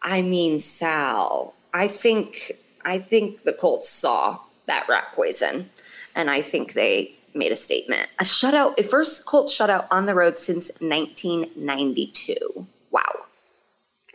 I 0.02 0.22
mean, 0.22 0.58
Sal, 0.58 1.54
I 1.74 1.88
think 1.88 2.52
I 2.84 2.98
think 2.98 3.44
the 3.44 3.54
Colts 3.54 3.90
saw 3.90 4.40
that 4.66 4.88
rat 4.90 5.10
poison, 5.14 5.70
and 6.16 6.30
I 6.30 6.42
think 6.42 6.74
they 6.74 7.14
made 7.34 7.52
a 7.52 7.56
statement. 7.56 8.08
A 8.20 8.24
shutout, 8.24 8.80
a 8.80 8.84
first 8.84 9.26
Colts 9.26 9.58
shutout 9.58 9.88
on 9.92 10.06
the 10.06 10.16
road 10.16 10.38
since 10.38 10.72
1992. 10.82 12.36
Wow. 12.92 13.02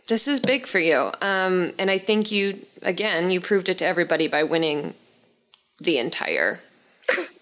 This 0.07 0.27
is 0.27 0.39
big 0.39 0.65
for 0.65 0.79
you. 0.79 1.11
Um, 1.21 1.73
and 1.77 1.91
I 1.91 1.97
think 1.97 2.31
you, 2.31 2.59
again, 2.81 3.29
you 3.29 3.41
proved 3.41 3.69
it 3.69 3.77
to 3.79 3.85
everybody 3.85 4.27
by 4.27 4.43
winning 4.43 4.93
the 5.79 5.97
entire 5.97 6.59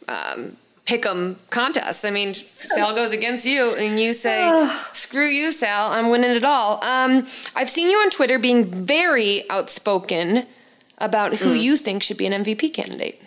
um, 0.08 0.58
pick'em 0.86 1.36
contest. 1.50 2.06
I 2.06 2.12
mean, 2.12 2.34
Sal 2.34 2.96
goes 2.96 3.14
against 3.14 3.46
you, 3.46 3.76
and 3.76 4.00
you 4.00 4.14
say, 4.14 4.70
"Screw 4.94 5.28
you, 5.28 5.52
Sal! 5.52 5.92
I'm 5.92 6.10
winning 6.10 6.32
it 6.32 6.44
all." 6.44 6.84
Um, 6.84 7.26
I've 7.56 7.70
seen 7.70 7.90
you 7.90 7.98
on 7.98 8.10
Twitter 8.10 8.40
being 8.40 8.66
very 8.66 9.50
outspoken 9.50 10.46
about 10.98 11.36
who 11.36 11.52
you 11.52 11.76
think 11.76 12.04
should 12.04 12.18
be 12.18 12.26
an 12.26 12.44
MVP 12.44 12.74
candidate. 12.74 13.22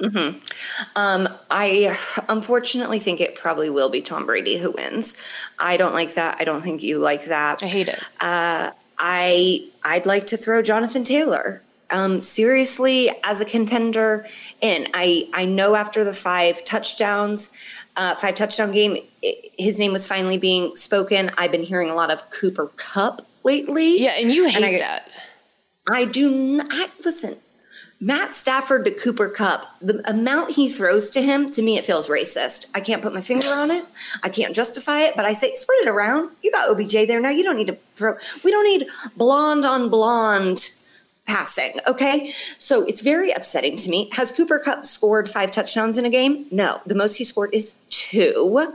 Um, 0.00 1.28
I 1.50 1.96
unfortunately 2.28 2.98
think 2.98 3.20
it 3.20 3.34
probably 3.36 3.70
will 3.70 3.88
be 3.88 4.00
Tom 4.00 4.26
Brady 4.26 4.56
who 4.58 4.70
wins. 4.72 5.16
I 5.58 5.76
don't 5.76 5.94
like 5.94 6.14
that. 6.14 6.36
I 6.40 6.44
don't 6.44 6.62
think 6.62 6.82
you 6.82 6.98
like 6.98 7.26
that. 7.26 7.62
I 7.62 7.66
hate 7.66 7.88
it. 7.88 8.02
Uh, 8.20 8.70
I 8.98 9.68
I'd 9.84 10.06
like 10.06 10.26
to 10.28 10.36
throw 10.36 10.62
Jonathan 10.62 11.04
Taylor. 11.04 11.62
Um, 11.90 12.22
seriously, 12.22 13.10
as 13.24 13.40
a 13.40 13.44
contender, 13.44 14.26
in 14.60 14.88
I 14.94 15.28
I 15.32 15.44
know 15.44 15.74
after 15.76 16.02
the 16.04 16.12
five 16.12 16.64
touchdowns, 16.64 17.50
uh, 17.96 18.14
five 18.16 18.34
touchdown 18.34 18.72
game, 18.72 18.98
i 19.22 19.34
his 19.56 19.78
name 19.78 19.92
was 19.92 20.06
finally 20.06 20.36
being 20.38 20.74
spoken. 20.76 21.30
I've 21.38 21.52
been 21.52 21.62
hearing 21.62 21.88
a 21.90 21.94
lot 21.94 22.10
of 22.10 22.28
Cooper 22.30 22.66
Kupp 22.76 23.22
lately. 23.44 24.02
yeah, 24.02 24.14
and 24.18 24.32
you 24.32 24.48
hate 24.48 24.64
I- 24.64 24.78
that. 24.78 25.08
I 25.90 26.04
do 26.06 26.30
not 26.30 26.90
listen. 27.04 27.36
Matt 28.00 28.34
Stafford 28.34 28.84
to 28.84 28.90
Cooper 28.90 29.28
Kupp, 29.28 29.66
the 29.80 30.02
amount 30.10 30.50
he 30.50 30.68
throws 30.68 31.10
to 31.10 31.22
him, 31.22 31.50
to 31.52 31.62
me, 31.62 31.78
it 31.78 31.84
feels 31.84 32.08
racist. 32.08 32.66
I 32.74 32.80
can't 32.80 33.02
put 33.02 33.14
my 33.14 33.20
finger 33.20 33.48
on 33.48 33.70
it. 33.70 33.84
I 34.22 34.28
can't 34.28 34.54
justify 34.54 35.00
it, 35.02 35.16
but 35.16 35.24
I 35.24 35.32
say 35.32 35.54
spread 35.54 35.78
it 35.82 35.88
around. 35.88 36.30
You 36.42 36.50
got 36.50 36.68
OBJ 36.68 37.06
there 37.06 37.20
now. 37.20 37.30
You 37.30 37.44
don't 37.44 37.56
need 37.56 37.68
to 37.68 37.78
throw. 37.94 38.14
We 38.44 38.50
don't 38.50 38.64
need 38.64 38.88
blonde 39.16 39.64
on 39.64 39.88
blonde 39.88 40.70
passing. 41.26 41.78
Okay, 41.86 42.32
so 42.58 42.84
it's 42.84 43.00
very 43.00 43.30
upsetting 43.30 43.76
to 43.78 43.90
me. 43.90 44.10
Has 44.12 44.32
Cooper 44.32 44.58
Kupp 44.58 44.84
scored 44.86 45.28
five 45.28 45.50
touchdowns 45.50 45.96
in 45.96 46.04
a 46.04 46.10
game? 46.10 46.46
No. 46.50 46.80
The 46.86 46.94
most 46.94 47.16
he 47.16 47.24
scored 47.24 47.54
is 47.54 47.74
two. 47.88 48.66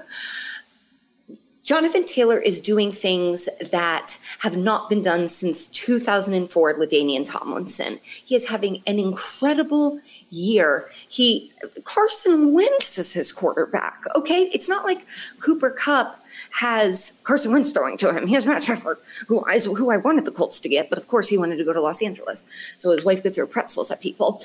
Jonathan 1.64 2.06
Taylor 2.06 2.38
is 2.38 2.60
doing 2.60 2.92
things 2.92 3.48
that 3.72 4.18
have 4.40 4.58
not 4.58 4.90
been 4.90 5.02
done 5.02 5.28
since 5.30 5.68
2004, 5.68 6.76
LaDainian 6.76 7.26
Tomlinson. 7.26 8.00
He 8.04 8.36
is 8.36 8.50
having 8.50 8.82
an 8.88 8.98
incredible 8.98 10.00
year. 10.32 10.90
He 11.08 11.52
Carson 11.84 12.54
Wentz 12.54 12.98
is 12.98 13.14
his 13.14 13.32
quarterback. 13.32 14.02
Okay, 14.16 14.50
it's 14.54 14.70
not 14.70 14.86
like 14.86 15.06
Cooper 15.40 15.70
Kupp 15.70 16.24
has 16.60 17.22
Carson 17.24 17.54
Wentz 17.54 17.72
throwing 17.72 17.96
to 17.96 18.14
him. 18.14 18.28
He 18.28 18.34
has 18.34 18.46
Matt 18.46 18.64
Stafford, 18.64 18.98
who 19.30 19.46
I, 19.46 19.60
who 19.60 19.92
I 19.92 19.96
wanted 19.96 20.26
the 20.26 20.32
Colts 20.32 20.60
to 20.60 20.68
get, 20.68 20.90
but 20.90 20.98
of 20.98 21.08
course 21.08 21.30
he 21.30 21.38
wanted 21.38 21.56
to 21.56 21.64
go 21.64 21.72
to 21.72 21.80
Los 21.80 22.04
Angeles, 22.04 22.46
so 22.78 22.92
his 22.92 23.06
wife 23.06 23.24
could 23.24 23.34
throw 23.34 23.48
pretzels 23.48 23.90
at 23.92 24.02
people. 24.02 24.42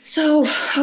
So 0.00 0.44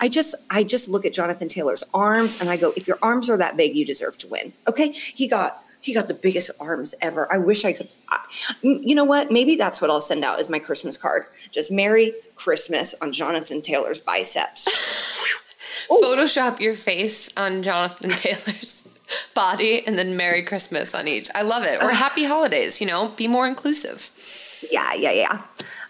I 0.00 0.08
just 0.10 0.34
I 0.50 0.64
just 0.64 0.88
look 0.88 1.04
at 1.04 1.12
Jonathan 1.12 1.46
Taylor's 1.46 1.84
arms 1.94 2.40
and 2.40 2.50
I 2.50 2.56
go, 2.56 2.72
if 2.76 2.88
your 2.88 2.98
arms 3.00 3.30
are 3.30 3.36
that 3.36 3.56
big, 3.56 3.76
you 3.76 3.86
deserve 3.86 4.18
to 4.18 4.26
win. 4.26 4.52
Okay, 4.66 4.90
he 4.90 5.28
got 5.28 5.62
he 5.80 5.94
got 5.94 6.08
the 6.08 6.14
biggest 6.14 6.50
arms 6.58 6.96
ever. 7.00 7.32
I 7.32 7.38
wish 7.38 7.64
I 7.64 7.72
could. 7.72 7.88
I, 8.08 8.18
you 8.60 8.96
know 8.96 9.04
what? 9.04 9.30
Maybe 9.30 9.54
that's 9.54 9.80
what 9.80 9.88
I'll 9.88 10.00
send 10.00 10.24
out 10.24 10.40
as 10.40 10.50
my 10.50 10.58
Christmas 10.58 10.96
card. 10.96 11.26
Just 11.52 11.70
Merry 11.70 12.12
Christmas 12.34 12.92
on 13.00 13.12
Jonathan 13.12 13.62
Taylor's 13.62 14.00
biceps. 14.00 14.66
Photoshop 15.88 16.58
your 16.58 16.74
face 16.74 17.30
on 17.36 17.62
Jonathan 17.62 18.10
Taylor's 18.10 18.77
body 19.38 19.86
and 19.86 19.96
then 19.96 20.16
Merry 20.16 20.42
Christmas 20.42 20.94
on 20.94 21.06
each. 21.06 21.28
I 21.32 21.42
love 21.42 21.62
it. 21.62 21.80
Or 21.80 21.90
Happy 21.90 22.24
Holidays, 22.24 22.80
you 22.80 22.86
know, 22.88 23.12
be 23.16 23.28
more 23.28 23.46
inclusive. 23.46 24.10
Yeah, 24.72 24.94
yeah, 24.94 25.12
yeah. 25.12 25.42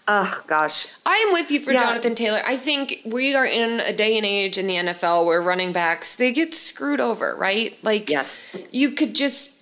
Oh 0.07 0.41
gosh, 0.47 0.87
I 1.05 1.15
am 1.27 1.33
with 1.33 1.49
you 1.51 1.59
for 1.59 1.71
Yeah. 1.71 1.83
Jonathan 1.83 2.15
Taylor. 2.15 2.41
I 2.45 2.57
think 2.57 3.01
we 3.05 3.35
are 3.35 3.45
in 3.45 3.79
a 3.79 3.93
day 3.93 4.17
and 4.17 4.25
age 4.25 4.57
in 4.57 4.67
the 4.67 4.75
NFL 4.75 5.25
where 5.25 5.41
running 5.41 5.71
backs 5.71 6.15
they 6.15 6.31
get 6.31 6.53
screwed 6.55 6.99
over, 6.99 7.35
right? 7.35 7.77
Like 7.83 8.09
Yes. 8.09 8.55
you 8.71 8.91
could 8.91 9.13
just 9.15 9.59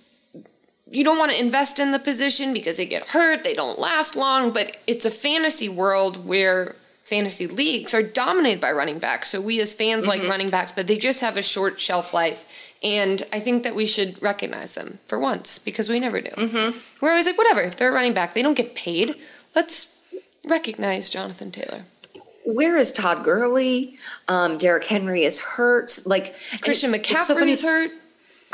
you 0.90 1.04
don't 1.04 1.18
want 1.18 1.32
to 1.32 1.38
invest 1.38 1.78
in 1.78 1.92
the 1.92 1.98
position 1.98 2.52
because 2.52 2.76
they 2.78 2.86
get 2.86 3.08
hurt, 3.08 3.44
they 3.44 3.54
don't 3.54 3.78
last 3.78 4.16
long, 4.16 4.50
but 4.52 4.76
it's 4.86 5.04
a 5.04 5.10
fantasy 5.10 5.68
world 5.68 6.26
where 6.26 6.76
fantasy 7.02 7.46
leagues 7.46 7.94
are 7.94 8.02
dominated 8.02 8.60
by 8.60 8.70
running 8.70 8.98
backs. 8.98 9.30
So 9.30 9.40
we 9.40 9.60
as 9.60 9.74
fans 9.74 10.06
like 10.06 10.20
mm-hmm. 10.20 10.30
running 10.30 10.50
backs, 10.50 10.72
but 10.72 10.86
they 10.86 10.96
just 10.96 11.20
have 11.20 11.36
a 11.36 11.42
short 11.42 11.80
shelf 11.80 12.12
life. 12.12 12.44
And 12.82 13.22
I 13.32 13.40
think 13.40 13.64
that 13.64 13.74
we 13.74 13.86
should 13.86 14.22
recognize 14.22 14.74
them 14.74 14.98
for 15.06 15.18
once 15.18 15.58
because 15.58 15.88
we 15.88 15.98
never 15.98 16.20
do. 16.20 16.30
We're 17.00 17.10
always 17.10 17.26
like, 17.26 17.36
whatever, 17.38 17.68
they're 17.70 17.90
a 17.90 17.92
running 17.92 18.14
back. 18.14 18.34
They 18.34 18.42
don't 18.42 18.54
get 18.54 18.74
paid. 18.76 19.14
Let's 19.54 19.98
recognize 20.48 21.10
Jonathan 21.10 21.50
Taylor. 21.50 21.82
where 22.44 22.76
is 22.78 22.92
Todd 22.92 23.24
Gurley? 23.24 23.98
Um, 24.28 24.56
Derrick 24.58 24.86
Henry 24.86 25.24
is 25.24 25.38
hurt. 25.38 25.98
Like 26.06 26.34
Christian 26.62 26.94
it's- 26.94 27.10
it's 27.10 27.12
McCaffrey 27.30 27.38
so 27.38 27.44
is 27.46 27.62
hurt. 27.64 27.90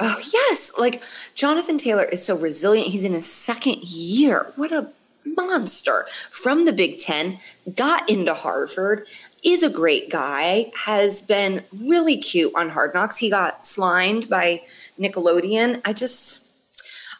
Oh 0.01 0.21
yes, 0.33 0.73
like 0.79 1.01
Jonathan 1.37 1.79
Taylor 1.79 2.03
is 2.05 2.25
so 2.25 2.37
resilient. 2.37 2.89
He's 2.89 3.05
in 3.05 3.13
his 3.13 3.31
second 3.31 3.77
year. 3.85 4.53
What 4.57 4.73
a 4.73 4.91
monster 5.25 6.07
from 6.31 6.65
the 6.65 6.73
Big 6.73 6.99
Ten. 6.99 7.39
Got 7.77 8.11
into 8.11 8.35
Harvard. 8.35 9.07
Is 9.45 9.63
a 9.63 9.71
great 9.71 10.11
guy. 10.11 10.73
Has 10.87 11.21
been 11.21 11.65
really 11.83 12.17
cute 12.17 12.53
on 12.57 12.71
Hard 12.71 12.95
Knocks. 12.95 13.19
He 13.19 13.29
got 13.29 13.67
slimed 13.67 14.31
by 14.31 14.63
Nickelodeon. 14.99 15.83
I 15.85 15.93
just. 15.93 16.41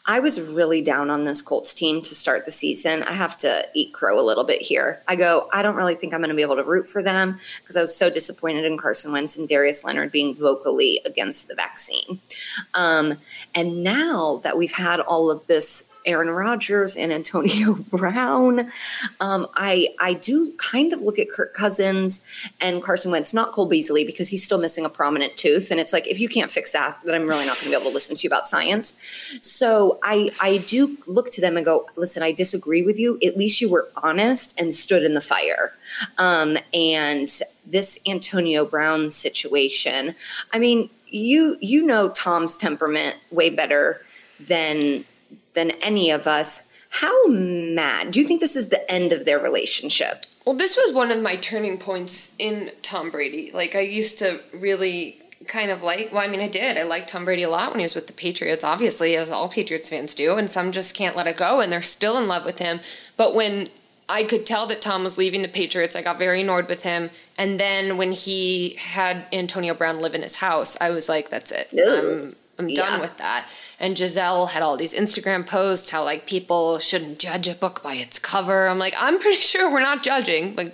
I 0.07 0.19
was 0.19 0.39
really 0.39 0.83
down 0.83 1.09
on 1.09 1.25
this 1.25 1.41
Colts 1.41 1.73
team 1.73 1.99
to 2.03 2.13
start 2.13 2.45
the 2.45 2.51
season. 2.51 3.01
I 3.03 3.13
have 3.13 3.39
to 3.39 3.67
eat 3.73 3.91
crow 3.91 4.19
a 4.19 4.21
little 4.21 4.43
bit 4.43 4.61
here. 4.61 5.01
I 5.07 5.15
go, 5.15 5.49
I 5.51 5.63
don't 5.63 5.75
really 5.75 5.95
think 5.95 6.13
I'm 6.13 6.19
going 6.19 6.29
to 6.29 6.35
be 6.35 6.43
able 6.43 6.57
to 6.57 6.63
root 6.63 6.87
for 6.87 7.01
them 7.01 7.39
because 7.63 7.75
I 7.75 7.81
was 7.81 7.95
so 7.95 8.11
disappointed 8.11 8.65
in 8.65 8.77
Carson 8.77 9.11
Wentz 9.11 9.35
and 9.35 9.49
Darius 9.49 9.83
Leonard 9.83 10.11
being 10.11 10.35
vocally 10.35 11.01
against 11.07 11.47
the 11.47 11.55
vaccine. 11.55 12.19
Um, 12.75 13.17
and 13.55 13.83
now 13.83 14.41
that 14.43 14.57
we've 14.57 14.73
had 14.73 14.99
all 14.99 15.31
of 15.31 15.47
this 15.47 15.91
Aaron 16.05 16.29
Rodgers 16.29 16.95
and 16.95 17.11
Antonio 17.11 17.75
Brown. 17.89 18.71
Um, 19.19 19.47
I 19.55 19.89
I 19.99 20.13
do 20.13 20.53
kind 20.57 20.93
of 20.93 21.01
look 21.01 21.19
at 21.19 21.29
Kirk 21.29 21.53
Cousins 21.53 22.25
and 22.61 22.81
Carson 22.81 23.11
Wentz, 23.11 23.33
not 23.33 23.51
Cole 23.51 23.67
Beasley 23.67 24.05
because 24.05 24.29
he's 24.29 24.43
still 24.43 24.59
missing 24.59 24.85
a 24.85 24.89
prominent 24.89 25.37
tooth, 25.37 25.71
and 25.71 25.79
it's 25.79 25.93
like 25.93 26.07
if 26.07 26.19
you 26.19 26.29
can't 26.29 26.51
fix 26.51 26.71
that, 26.71 26.97
then 27.03 27.15
I'm 27.15 27.27
really 27.27 27.45
not 27.45 27.55
going 27.55 27.65
to 27.65 27.69
be 27.69 27.75
able 27.75 27.89
to 27.89 27.93
listen 27.93 28.15
to 28.15 28.23
you 28.23 28.29
about 28.29 28.47
science. 28.47 28.93
So 29.41 29.99
I 30.03 30.31
I 30.41 30.63
do 30.67 30.97
look 31.07 31.31
to 31.31 31.41
them 31.41 31.57
and 31.57 31.65
go, 31.65 31.87
listen, 31.95 32.23
I 32.23 32.31
disagree 32.31 32.83
with 32.83 32.99
you. 32.99 33.19
At 33.25 33.37
least 33.37 33.61
you 33.61 33.69
were 33.69 33.87
honest 34.03 34.59
and 34.59 34.73
stood 34.73 35.03
in 35.03 35.13
the 35.13 35.21
fire. 35.21 35.73
Um, 36.17 36.57
and 36.73 37.29
this 37.65 37.99
Antonio 38.07 38.65
Brown 38.65 39.09
situation, 39.09 40.15
I 40.53 40.59
mean, 40.59 40.89
you 41.09 41.57
you 41.61 41.85
know 41.85 42.09
Tom's 42.09 42.57
temperament 42.57 43.15
way 43.31 43.49
better 43.49 44.01
than 44.39 45.05
than 45.55 45.71
any 45.81 46.11
of 46.11 46.27
us. 46.27 46.71
How 46.89 47.27
mad? 47.27 48.11
Do 48.11 48.21
you 48.21 48.27
think 48.27 48.39
this 48.39 48.55
is 48.55 48.69
the 48.69 48.89
end 48.89 49.11
of 49.11 49.25
their 49.25 49.39
relationship? 49.39 50.25
Well, 50.45 50.55
this 50.55 50.77
was 50.77 50.93
one 50.93 51.11
of 51.11 51.21
my 51.21 51.35
turning 51.35 51.77
points 51.77 52.35
in 52.37 52.71
Tom 52.81 53.09
Brady. 53.09 53.51
Like 53.53 53.75
I 53.75 53.81
used 53.81 54.19
to 54.19 54.39
really 54.53 55.17
kind 55.47 55.69
of 55.69 55.83
like 55.83 56.09
well, 56.11 56.21
I 56.21 56.27
mean 56.27 56.39
I 56.39 56.47
did. 56.47 56.77
I 56.77 56.83
liked 56.83 57.09
Tom 57.09 57.25
Brady 57.25 57.43
a 57.43 57.49
lot 57.49 57.71
when 57.71 57.79
he 57.79 57.83
was 57.83 57.95
with 57.95 58.07
the 58.07 58.13
Patriots, 58.13 58.63
obviously, 58.63 59.15
as 59.15 59.31
all 59.31 59.49
Patriots 59.49 59.89
fans 59.89 60.13
do, 60.13 60.37
and 60.37 60.49
some 60.49 60.71
just 60.71 60.95
can't 60.95 61.15
let 61.15 61.27
it 61.27 61.37
go 61.37 61.59
and 61.59 61.71
they're 61.71 61.81
still 61.81 62.17
in 62.17 62.27
love 62.27 62.45
with 62.45 62.59
him. 62.59 62.79
But 63.17 63.35
when 63.35 63.67
I 64.07 64.23
could 64.23 64.45
tell 64.45 64.67
that 64.67 64.81
Tom 64.81 65.03
was 65.03 65.17
leaving 65.17 65.41
the 65.41 65.47
Patriots. 65.47 65.95
I 65.95 66.01
got 66.01 66.19
very 66.19 66.41
annoyed 66.41 66.67
with 66.67 66.83
him. 66.83 67.09
And 67.37 67.59
then 67.59 67.97
when 67.97 68.11
he 68.11 68.75
had 68.75 69.25
Antonio 69.33 69.73
Brown 69.73 69.99
live 69.99 70.13
in 70.13 70.21
his 70.21 70.35
house, 70.35 70.77
I 70.79 70.91
was 70.91 71.09
like, 71.09 71.29
that's 71.29 71.51
it. 71.51 71.69
I'm, 71.73 72.35
I'm 72.59 72.69
yeah. 72.69 72.81
done 72.81 73.01
with 73.01 73.17
that. 73.17 73.47
And 73.79 73.95
Gisele 73.95 74.47
had 74.47 74.63
all 74.63 74.77
these 74.77 74.93
Instagram 74.93 75.45
posts 75.45 75.89
how 75.89 76.03
like 76.03 76.25
people 76.25 76.79
shouldn't 76.79 77.19
judge 77.19 77.47
a 77.47 77.53
book 77.53 77.83
by 77.83 77.95
its 77.95 78.19
cover. 78.19 78.67
I'm 78.67 78.79
like, 78.79 78.93
I'm 78.97 79.19
pretty 79.19 79.37
sure 79.41 79.71
we're 79.71 79.81
not 79.81 80.03
judging. 80.03 80.55
Like, 80.55 80.73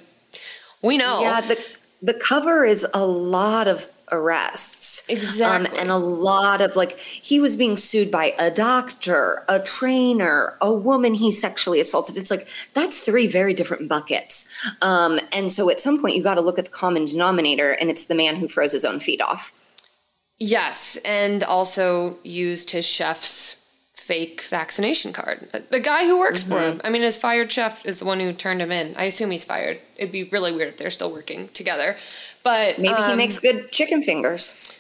we 0.82 0.98
know. 0.98 1.22
Yeah, 1.22 1.42
the 1.42 1.64
the 2.02 2.14
cover 2.14 2.66
is 2.66 2.86
a 2.94 3.06
lot 3.06 3.68
of 3.68 3.88
arrests. 4.12 5.04
Exactly. 5.10 5.78
Um, 5.78 5.82
and 5.82 5.90
a 5.90 5.98
lot 5.98 6.62
of 6.62 6.76
like, 6.76 6.98
he 6.98 7.40
was 7.40 7.56
being 7.56 7.78
sued 7.78 8.12
by 8.12 8.36
a 8.38 8.52
doctor, 8.52 9.44
a 9.48 9.60
trainer, 9.60 10.58
a 10.62 10.74
woman 10.74 11.14
he 11.14 11.32
sexually 11.32 11.80
assaulted. 11.80 12.18
It's 12.18 12.32
like, 12.32 12.48
that's 12.74 13.00
three 13.00 13.28
very 13.28 13.54
different 13.54 13.88
buckets. 13.88 14.50
Um, 14.82 15.20
and 15.32 15.52
so 15.52 15.70
at 15.70 15.80
some 15.80 16.02
point, 16.02 16.16
you 16.16 16.24
got 16.24 16.36
to 16.36 16.42
look 16.42 16.60
at 16.60 16.66
the 16.66 16.72
common 16.72 17.06
denominator, 17.06 17.72
and 17.72 17.90
it's 17.90 18.06
the 18.06 18.16
man 18.16 18.36
who 18.36 18.48
froze 18.48 18.74
his 18.74 18.86
own 18.86 19.00
feet 19.00 19.22
off. 19.22 19.54
Yes. 20.44 20.98
And 21.06 21.44
also 21.44 22.18
used 22.24 22.72
his 22.72 22.88
chef's 22.88 23.58
fake 23.94 24.42
vaccination 24.42 25.14
card. 25.14 25.48
The 25.70 25.80
guy 25.80 26.06
who 26.06 26.18
works 26.18 26.44
mm-hmm. 26.44 26.52
for 26.52 26.60
him. 26.60 26.82
I 26.84 26.90
mean, 26.90 27.04
his 27.04 27.16
fired 27.16 27.52
chef 27.52 27.86
is 27.86 28.00
the 28.00 28.06
one 28.06 28.20
who 28.20 28.34
turned 28.34 28.60
him 28.60 28.72
in. 28.72 28.96
I 28.96 29.04
assume 29.04 29.30
he's 29.30 29.46
fired. 29.46 29.80
It'd 29.98 30.12
be 30.12 30.24
really 30.24 30.52
weird 30.52 30.70
if 30.70 30.78
they're 30.78 30.90
still 30.90 31.12
working 31.12 31.50
together. 31.50 31.96
But 32.42 32.80
maybe 32.80 32.96
um, 32.96 33.12
he 33.12 33.18
makes 33.18 33.38
good 33.38 33.72
chicken 33.72 34.02
fingers. 34.02 34.74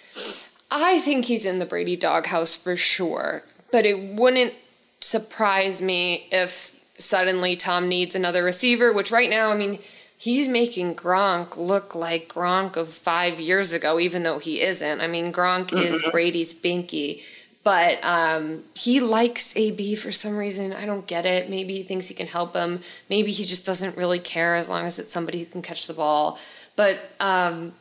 I 0.72 0.97
think 0.99 1.26
he's 1.26 1.45
in 1.45 1.59
the 1.59 1.68
Brady 1.68 1.95
doghouse 1.95 2.57
for 2.57 2.76
sure. 2.76 3.43
But 3.72 3.86
it 3.86 3.99
wouldn't 3.99 4.55
surprise 4.99 5.80
me 5.80 6.28
if 6.32 6.84
suddenly 6.95 7.55
Tom 7.55 7.88
needs 7.88 8.16
another 8.16 8.43
receiver, 8.43 8.91
which 8.91 9.12
right 9.12 9.30
now, 9.30 9.51
I 9.51 9.57
mean, 9.57 9.78
he's 10.22 10.47
making 10.47 10.93
Gronk 10.93 11.57
look 11.57 11.95
like 11.95 12.28
Gronk 12.28 12.76
of 12.76 12.89
five 12.89 13.39
years 13.39 13.74
ago, 13.74 13.99
even 13.99 14.22
though 14.22 14.38
he 14.38 14.61
isn't. 14.61 15.01
I 15.01 15.07
mean, 15.07 15.34
Gronk 15.34 15.69
mm-hmm. 15.69 15.80
is 15.80 16.03
Brady's 16.11 16.53
binky. 16.53 17.24
But 17.63 17.97
um, 18.03 18.63
he 18.76 18.99
likes 18.99 19.57
AB 19.57 19.95
for 19.95 20.11
some 20.11 20.38
reason. 20.38 20.74
I 20.74 20.86
don't 20.86 21.07
get 21.07 21.26
it. 21.26 21.49
Maybe 21.49 21.74
he 21.76 21.84
thinks 21.84 22.07
he 22.07 22.13
can 22.13 22.28
help 22.28 22.55
him. 22.55 22.82
Maybe 23.09 23.32
he 23.32 23.45
just 23.45 23.65
doesn't 23.65 23.97
really 23.97 24.19
care 24.19 24.55
as 24.55 24.69
long 24.69 24.86
as 24.86 24.99
it's 24.99 25.11
somebody 25.11 25.39
who 25.39 25.45
can 25.45 25.63
catch 25.63 25.88
the 25.88 25.93
ball. 25.93 26.38
But 26.76 26.99
um, 27.19 27.74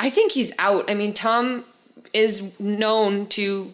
I 0.00 0.10
think 0.10 0.32
he's 0.32 0.52
out. 0.58 0.90
I 0.90 0.94
mean, 0.94 1.14
Tom 1.14 1.64
is 2.12 2.58
known 2.58 3.26
to 3.26 3.70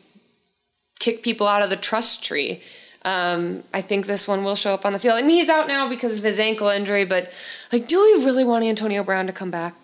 kick 0.99 1.22
people 1.22 1.47
out 1.47 1.62
of 1.62 1.70
the 1.70 1.76
trust 1.76 2.22
tree. 2.22 2.62
Um, 3.03 3.63
I 3.73 3.81
think 3.81 4.07
this 4.07 4.27
one 4.27 4.45
will 4.45 4.57
show 4.57 4.75
up 4.75 4.85
on 4.85 4.93
the 4.93 4.99
field. 4.99 5.19
Mean, 5.21 5.31
he's 5.31 5.49
out 5.49 5.69
now 5.69 5.89
because 5.89 6.19
of 6.19 6.25
his 6.25 6.39
ankle 6.39 6.69
injury, 6.69 7.05
but 7.05 7.31
like, 7.73 7.87
do 7.87 8.01
we 8.01 8.25
really 8.25 8.45
want 8.45 8.65
Antonio 8.65 9.05
Brown 9.05 9.27
to 9.27 9.33
come 9.33 9.51
back? 9.51 9.75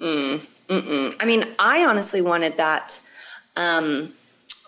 Mm, 0.00 0.44
mm-mm. 0.68 1.16
I 1.20 1.24
mean, 1.24 1.44
I 1.58 1.84
honestly 1.84 2.20
wanted 2.20 2.56
that 2.56 3.00
um, 3.56 4.12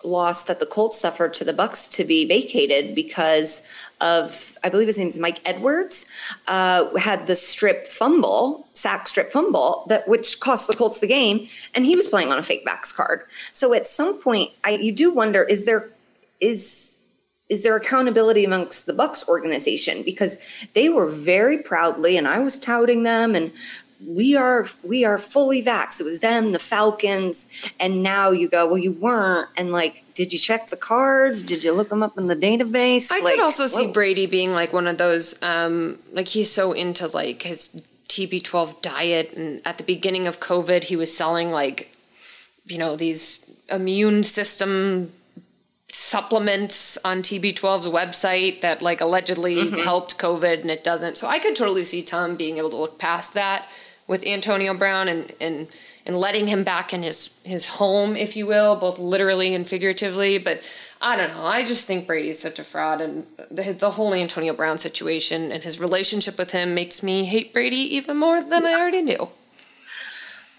loss 0.03 0.43
that 0.43 0.59
the 0.59 0.65
Colts 0.65 0.99
suffered 0.99 1.33
to 1.35 1.43
the 1.43 1.53
Bucks 1.53 1.87
to 1.89 2.03
be 2.03 2.25
vacated 2.25 2.95
because 2.95 3.65
of 4.01 4.57
I 4.63 4.69
believe 4.69 4.87
his 4.87 4.97
name 4.97 5.07
is 5.07 5.19
Mike 5.19 5.41
Edwards 5.45 6.05
uh, 6.47 6.95
had 6.95 7.27
the 7.27 7.35
strip 7.35 7.87
fumble, 7.87 8.67
sack 8.73 9.07
strip 9.07 9.31
fumble 9.31 9.85
that 9.89 10.07
which 10.07 10.39
cost 10.39 10.67
the 10.67 10.75
Colts 10.75 10.99
the 10.99 11.07
game, 11.07 11.47
and 11.75 11.85
he 11.85 11.95
was 11.95 12.07
playing 12.07 12.31
on 12.31 12.39
a 12.39 12.43
fake 12.43 12.65
vax 12.65 12.95
card. 12.95 13.21
So 13.51 13.73
at 13.73 13.87
some 13.87 14.21
point, 14.21 14.51
I 14.63 14.71
you 14.71 14.91
do 14.91 15.13
wonder 15.13 15.43
is 15.43 15.65
there 15.65 15.89
is 16.39 16.98
is 17.49 17.63
there 17.63 17.75
accountability 17.75 18.45
amongst 18.45 18.85
the 18.85 18.93
Bucks 18.93 19.27
organization 19.27 20.03
because 20.03 20.37
they 20.75 20.87
were 20.87 21.07
very 21.07 21.57
proudly, 21.57 22.15
and 22.15 22.27
I 22.27 22.39
was 22.39 22.59
touting 22.59 23.03
them 23.03 23.35
and 23.35 23.51
we 24.05 24.35
are 24.35 24.67
we 24.83 25.03
are 25.03 25.17
fully 25.17 25.63
vaxxed. 25.63 25.99
It 25.99 26.05
was 26.05 26.19
them, 26.19 26.51
the 26.53 26.59
Falcons, 26.59 27.49
and 27.79 28.01
now 28.01 28.31
you 28.31 28.47
go, 28.47 28.65
well, 28.65 28.77
you 28.77 28.93
weren't, 28.93 29.49
and 29.57 29.71
like, 29.71 30.03
did 30.13 30.31
you 30.31 30.39
check 30.39 30.67
the 30.69 30.77
cards? 30.77 31.43
Did 31.43 31.63
you 31.63 31.73
look 31.73 31.89
them 31.89 32.01
up 32.01 32.17
in 32.17 32.27
the 32.27 32.35
database? 32.35 33.11
I 33.11 33.19
like, 33.19 33.35
could 33.35 33.43
also 33.43 33.67
see 33.67 33.91
Brady 33.91 34.25
being 34.25 34.51
like 34.51 34.71
one 34.71 34.87
of 34.87 34.97
those, 34.97 35.41
um, 35.43 35.99
like 36.13 36.29
he's 36.29 36.49
so 36.49 36.71
into 36.71 37.07
like 37.07 37.41
his 37.41 37.85
TB12 38.07 38.81
diet, 38.81 39.33
and 39.33 39.61
at 39.65 39.77
the 39.77 39.83
beginning 39.83 40.27
of 40.27 40.39
COVID, 40.39 40.85
he 40.85 40.95
was 40.95 41.15
selling 41.15 41.51
like, 41.51 41.93
you 42.65 42.77
know, 42.77 42.95
these 42.95 43.45
immune 43.69 44.23
system 44.23 45.11
supplements 45.91 46.97
on 47.03 47.21
TB12's 47.21 47.89
website 47.89 48.61
that 48.61 48.81
like 48.81 49.01
allegedly 49.01 49.55
mm-hmm. 49.55 49.79
helped 49.79 50.17
COVID 50.17 50.61
and 50.61 50.69
it 50.69 50.83
doesn't. 50.83 51.17
So 51.17 51.27
I 51.27 51.39
could 51.39 51.55
totally 51.55 51.83
see 51.83 52.03
Tom 52.03 52.35
being 52.35 52.57
able 52.57 52.69
to 52.71 52.77
look 52.77 52.99
past 52.99 53.33
that 53.33 53.67
with 54.07 54.25
Antonio 54.25 54.73
Brown 54.73 55.07
and 55.07 55.33
and 55.39 55.67
and 56.05 56.17
letting 56.17 56.47
him 56.47 56.63
back 56.63 56.93
in 56.93 57.03
his 57.03 57.39
his 57.43 57.65
home, 57.65 58.15
if 58.15 58.35
you 58.35 58.47
will, 58.47 58.75
both 58.75 58.99
literally 58.99 59.53
and 59.53 59.67
figuratively. 59.67 60.37
But 60.37 60.61
I 61.01 61.15
don't 61.15 61.29
know. 61.29 61.43
I 61.43 61.65
just 61.65 61.85
think 61.85 62.07
Brady's 62.07 62.39
such 62.39 62.59
a 62.59 62.63
fraud, 62.63 62.99
and 62.99 63.25
the, 63.51 63.73
the 63.73 63.91
whole 63.91 64.13
Antonio 64.13 64.53
Brown 64.53 64.79
situation 64.79 65.51
and 65.51 65.63
his 65.63 65.79
relationship 65.79 66.37
with 66.37 66.51
him 66.51 66.73
makes 66.73 67.03
me 67.03 67.25
hate 67.25 67.53
Brady 67.53 67.95
even 67.95 68.17
more 68.17 68.41
than 68.41 68.65
I 68.65 68.73
already 68.73 69.01
knew. 69.01 69.29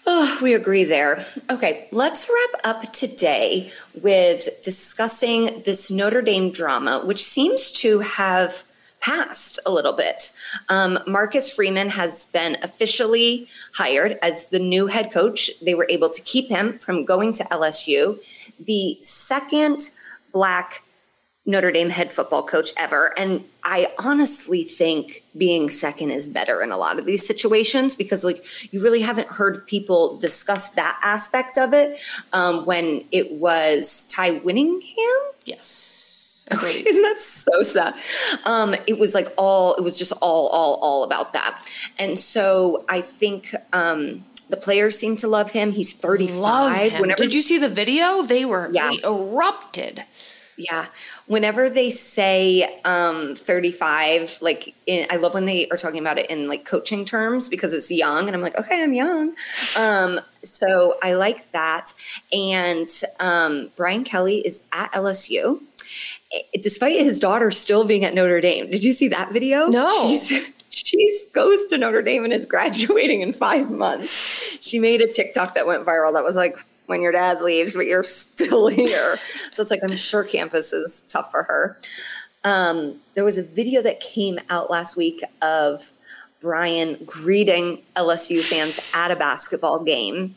Oh, 0.07 0.39
we 0.41 0.53
agree 0.53 0.83
there. 0.83 1.23
Okay, 1.49 1.87
let's 1.91 2.29
wrap 2.29 2.61
up 2.63 2.91
today 2.91 3.71
with 4.01 4.49
discussing 4.63 5.45
this 5.65 5.91
Notre 5.91 6.21
Dame 6.21 6.51
drama, 6.51 7.01
which 7.05 7.23
seems 7.23 7.71
to 7.73 7.99
have 7.99 8.63
passed 8.99 9.59
a 9.65 9.71
little 9.71 9.93
bit. 9.93 10.31
Um, 10.69 10.99
Marcus 11.07 11.53
Freeman 11.53 11.89
has 11.89 12.25
been 12.25 12.57
officially 12.63 13.47
hired 13.73 14.17
as 14.21 14.47
the 14.47 14.59
new 14.59 14.87
head 14.87 15.11
coach. 15.11 15.51
They 15.61 15.75
were 15.75 15.87
able 15.89 16.09
to 16.09 16.21
keep 16.21 16.49
him 16.49 16.73
from 16.73 17.05
going 17.05 17.33
to 17.33 17.43
LSU. 17.45 18.19
The 18.59 18.97
second 19.01 19.89
black 20.33 20.83
Notre 21.45 21.71
Dame 21.71 21.89
head 21.89 22.11
football 22.11 22.43
coach 22.43 22.71
ever. 22.77 23.17
And 23.17 23.43
I 23.63 23.87
honestly 24.03 24.63
think 24.63 25.23
being 25.37 25.69
second 25.69 26.11
is 26.11 26.27
better 26.27 26.61
in 26.61 26.71
a 26.71 26.77
lot 26.77 26.97
of 26.97 27.05
these 27.05 27.25
situations 27.25 27.95
because, 27.95 28.23
like, 28.23 28.43
you 28.73 28.81
really 28.81 29.01
haven't 29.01 29.27
heard 29.27 29.65
people 29.67 30.17
discuss 30.17 30.69
that 30.69 30.99
aspect 31.03 31.57
of 31.57 31.73
it 31.73 31.99
um, 32.33 32.65
when 32.65 33.03
it 33.11 33.31
was 33.33 34.07
Ty 34.07 34.31
Willingham. 34.31 34.81
Yes 35.45 35.91
Isn't 36.63 37.03
that 37.03 37.21
so 37.21 37.61
sad? 37.61 37.95
Um, 38.45 38.75
it 38.85 38.99
was 38.99 39.13
like 39.13 39.29
all, 39.37 39.73
it 39.75 39.81
was 39.81 39.97
just 39.97 40.11
all, 40.21 40.47
all, 40.47 40.75
all 40.81 41.03
about 41.03 41.33
that. 41.33 41.69
And 41.97 42.19
so 42.19 42.83
I 42.89 42.99
think 43.01 43.55
um, 43.71 44.25
the 44.49 44.57
players 44.57 44.97
seem 44.97 45.15
to 45.17 45.27
love 45.27 45.51
him. 45.51 45.71
He's 45.71 45.93
35. 45.93 46.35
Love 46.35 46.77
him. 46.77 47.01
Whenever, 47.01 47.23
Did 47.23 47.33
you 47.33 47.41
see 47.41 47.57
the 47.57 47.69
video? 47.69 48.23
They 48.23 48.43
were, 48.43 48.69
yeah. 48.73 48.91
they 48.91 49.07
erupted. 49.07 50.03
Yeah. 50.57 50.87
Whenever 51.31 51.69
they 51.69 51.89
say 51.89 52.79
um, 52.83 53.37
35, 53.37 54.39
like 54.41 54.75
in, 54.85 55.07
I 55.09 55.15
love 55.15 55.33
when 55.33 55.45
they 55.45 55.69
are 55.69 55.77
talking 55.77 55.99
about 55.99 56.17
it 56.17 56.29
in 56.29 56.47
like 56.47 56.65
coaching 56.65 57.05
terms 57.05 57.47
because 57.47 57.73
it's 57.73 57.89
young. 57.89 58.27
And 58.27 58.35
I'm 58.35 58.41
like, 58.41 58.57
okay, 58.57 58.83
I'm 58.83 58.93
young. 58.93 59.33
Um, 59.79 60.19
so 60.43 60.95
I 61.01 61.13
like 61.13 61.49
that. 61.53 61.93
And 62.33 62.89
um, 63.21 63.69
Brian 63.77 64.03
Kelly 64.03 64.39
is 64.39 64.63
at 64.73 64.91
LSU 64.91 65.61
despite 66.61 66.99
his 66.99 67.19
daughter 67.19 67.51
still 67.51 67.85
being 67.85 68.05
at 68.05 68.13
Notre 68.13 68.41
Dame. 68.41 68.69
Did 68.69 68.83
you 68.83 68.91
see 68.91 69.07
that 69.09 69.31
video? 69.31 69.67
No. 69.67 70.07
She's, 70.07 70.31
she 70.69 71.11
goes 71.33 71.65
to 71.67 71.77
Notre 71.77 72.01
Dame 72.01 72.23
and 72.23 72.33
is 72.33 72.45
graduating 72.45 73.21
in 73.21 73.33
five 73.33 73.69
months. 73.69 74.59
She 74.61 74.79
made 74.79 75.01
a 75.01 75.07
TikTok 75.07 75.55
that 75.55 75.67
went 75.67 75.85
viral 75.85 76.13
that 76.13 76.23
was 76.23 76.35
like, 76.35 76.57
when 76.91 77.01
your 77.01 77.13
dad 77.13 77.41
leaves, 77.41 77.73
but 77.73 77.87
you're 77.87 78.03
still 78.21 78.67
here. 78.67 79.17
so 79.51 79.61
it's 79.61 79.71
like, 79.71 79.79
I'm 79.83 79.95
sure 79.95 80.23
campus 80.23 80.73
is 80.73 81.01
tough 81.03 81.31
for 81.31 81.43
her. 81.43 81.77
Um, 82.43 82.97
there 83.15 83.23
was 83.23 83.37
a 83.37 83.43
video 83.43 83.81
that 83.81 83.99
came 83.99 84.39
out 84.49 84.69
last 84.69 84.97
week 84.97 85.21
of 85.41 85.91
Brian 86.41 86.97
greeting 87.05 87.81
LSU 87.95 88.41
fans 88.41 88.91
at 88.93 89.11
a 89.11 89.15
basketball 89.15 89.83
game. 89.83 90.35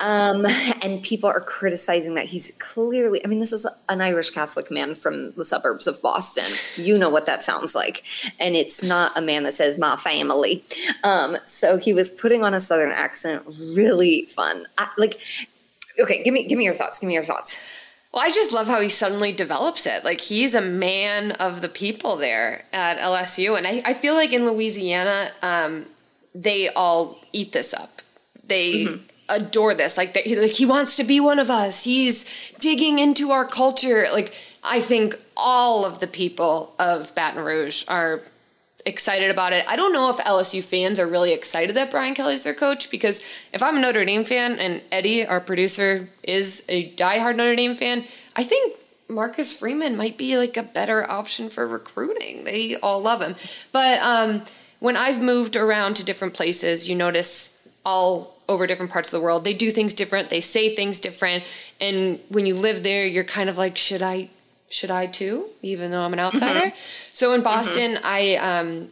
Um, 0.00 0.46
and 0.82 1.02
people 1.02 1.28
are 1.28 1.40
criticizing 1.40 2.14
that 2.14 2.26
he's 2.26 2.56
clearly, 2.58 3.24
I 3.24 3.28
mean, 3.28 3.38
this 3.38 3.52
is 3.52 3.66
an 3.88 4.00
Irish 4.00 4.30
Catholic 4.30 4.70
man 4.70 4.94
from 4.94 5.32
the 5.32 5.44
suburbs 5.44 5.86
of 5.86 6.00
Boston. 6.02 6.44
You 6.82 6.98
know 6.98 7.10
what 7.10 7.26
that 7.26 7.44
sounds 7.44 7.74
like. 7.74 8.02
And 8.38 8.56
it's 8.56 8.82
not 8.82 9.16
a 9.16 9.20
man 9.20 9.44
that 9.44 9.52
says, 9.52 9.78
my 9.78 9.96
family. 9.96 10.64
Um, 11.04 11.36
so 11.44 11.76
he 11.76 11.92
was 11.92 12.08
putting 12.08 12.42
on 12.42 12.54
a 12.54 12.60
Southern 12.60 12.90
accent, 12.90 13.42
really 13.74 14.22
fun. 14.22 14.66
I, 14.78 14.88
like, 14.96 15.18
okay, 15.98 16.22
give 16.22 16.34
me, 16.34 16.46
give 16.46 16.58
me 16.58 16.64
your 16.64 16.74
thoughts. 16.74 16.98
Give 16.98 17.08
me 17.08 17.14
your 17.14 17.24
thoughts. 17.24 17.60
Well, 18.12 18.24
I 18.24 18.28
just 18.30 18.52
love 18.52 18.66
how 18.66 18.80
he 18.80 18.88
suddenly 18.88 19.32
develops 19.32 19.86
it. 19.86 20.04
Like 20.04 20.20
he's 20.20 20.54
a 20.54 20.60
man 20.60 21.30
of 21.32 21.60
the 21.60 21.68
people 21.68 22.16
there 22.16 22.64
at 22.72 22.98
LSU, 22.98 23.56
and 23.56 23.66
I, 23.66 23.82
I 23.84 23.94
feel 23.94 24.14
like 24.14 24.32
in 24.32 24.46
Louisiana, 24.46 25.28
um, 25.42 25.86
they 26.34 26.68
all 26.70 27.20
eat 27.32 27.52
this 27.52 27.72
up. 27.72 28.02
They 28.44 28.86
mm-hmm. 28.86 29.09
Adore 29.30 29.74
this. 29.74 29.96
Like, 29.96 30.12
they, 30.12 30.34
like 30.36 30.50
he 30.50 30.66
wants 30.66 30.96
to 30.96 31.04
be 31.04 31.20
one 31.20 31.38
of 31.38 31.50
us. 31.50 31.84
He's 31.84 32.52
digging 32.60 32.98
into 32.98 33.30
our 33.30 33.44
culture. 33.44 34.06
Like 34.12 34.34
I 34.62 34.80
think 34.80 35.16
all 35.36 35.84
of 35.84 36.00
the 36.00 36.06
people 36.06 36.74
of 36.78 37.14
Baton 37.14 37.42
Rouge 37.42 37.84
are 37.88 38.20
excited 38.86 39.30
about 39.30 39.52
it. 39.52 39.64
I 39.68 39.76
don't 39.76 39.92
know 39.92 40.10
if 40.10 40.16
LSU 40.18 40.62
fans 40.62 40.98
are 40.98 41.08
really 41.08 41.32
excited 41.32 41.76
that 41.76 41.90
Brian 41.90 42.14
Kelly's 42.14 42.44
their 42.44 42.54
coach 42.54 42.90
because 42.90 43.20
if 43.52 43.62
I'm 43.62 43.76
a 43.76 43.80
Notre 43.80 44.04
Dame 44.04 44.24
fan 44.24 44.58
and 44.58 44.82
Eddie, 44.90 45.26
our 45.26 45.40
producer, 45.40 46.08
is 46.22 46.64
a 46.68 46.90
diehard 46.92 47.36
Notre 47.36 47.56
Dame 47.56 47.74
fan, 47.74 48.04
I 48.36 48.42
think 48.44 48.76
Marcus 49.08 49.58
Freeman 49.58 49.96
might 49.96 50.16
be 50.16 50.36
like 50.36 50.56
a 50.56 50.62
better 50.62 51.08
option 51.10 51.50
for 51.50 51.66
recruiting. 51.66 52.44
They 52.44 52.76
all 52.76 53.02
love 53.02 53.20
him. 53.20 53.34
But 53.72 54.00
um, 54.00 54.42
when 54.78 54.96
I've 54.96 55.20
moved 55.20 55.56
around 55.56 55.94
to 55.94 56.04
different 56.04 56.34
places, 56.34 56.88
you 56.88 56.96
notice 56.96 57.56
all 57.84 58.39
over 58.50 58.66
different 58.66 58.90
parts 58.90 59.08
of 59.08 59.12
the 59.12 59.24
world, 59.24 59.44
they 59.44 59.54
do 59.54 59.70
things 59.70 59.94
different, 59.94 60.28
they 60.28 60.40
say 60.40 60.74
things 60.74 61.00
different. 61.00 61.44
And 61.80 62.20
when 62.28 62.44
you 62.44 62.54
live 62.54 62.82
there, 62.82 63.06
you're 63.06 63.24
kind 63.24 63.48
of 63.48 63.56
like, 63.56 63.76
should 63.78 64.02
I 64.02 64.28
should 64.68 64.90
I 64.90 65.06
too, 65.06 65.46
even 65.62 65.90
though 65.90 66.00
I'm 66.00 66.12
an 66.12 66.20
outsider? 66.20 66.66
Mm-hmm. 66.66 66.76
So 67.12 67.32
in 67.34 67.42
Boston, 67.42 67.94
mm-hmm. 67.94 68.06
I 68.06 68.36
um, 68.36 68.90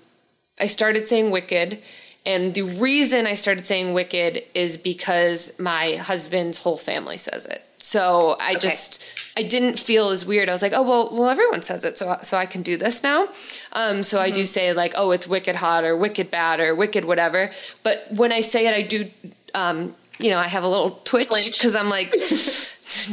I 0.61 0.67
started 0.67 1.09
saying 1.09 1.31
Wicked, 1.31 1.79
and 2.25 2.55
the 2.55 2.63
reason 2.63 3.27
I 3.27 3.35
started 3.35 3.67
saying 3.67 3.95
Wicked 3.95 4.43
is 4.55 4.77
because 4.77 5.59
my 5.59 5.97
husband's 5.97 6.63
whole 6.63 6.79
family 6.79 7.17
says 7.17 7.47
it. 7.47 7.63
So 7.79 8.37
I 8.41 8.51
okay. 8.51 8.59
just 8.59 9.05
I 9.37 9.43
didn't 9.43 9.79
feel 9.79 10.11
as 10.11 10.27
weird. 10.27 10.49
I 10.49 10.53
was 10.53 10.63
like, 10.63 10.73
oh 10.75 10.83
well, 10.83 11.11
well 11.13 11.29
everyone 11.29 11.63
says 11.63 11.85
it, 11.85 11.97
so 11.97 12.17
so 12.23 12.37
I 12.37 12.47
can 12.47 12.63
do 12.63 12.77
this 12.77 13.03
now. 13.03 13.29
Um, 13.73 14.03
so 14.03 14.17
mm-hmm. 14.17 14.25
I 14.25 14.31
do 14.31 14.41
mm-hmm. 14.41 14.47
say 14.47 14.73
like, 14.73 14.95
oh, 14.97 15.13
it's 15.13 15.29
wicked 15.29 15.57
hot 15.57 15.85
or 15.85 15.97
wicked 15.97 16.31
bad 16.31 16.61
or 16.61 16.75
wicked 16.75 17.05
whatever. 17.05 17.51
But 17.83 18.05
when 18.15 18.33
I 18.33 18.41
say 18.41 18.67
it, 18.67 18.75
I 18.75 18.83
do. 18.83 19.09
Um, 19.55 19.95
you 20.19 20.31
know, 20.31 20.39
I 20.39 20.49
have 20.49 20.65
a 20.65 20.69
little 20.69 21.01
twitch 21.05 21.29
because 21.29 21.77
I'm 21.77 21.89
like, 21.89 22.11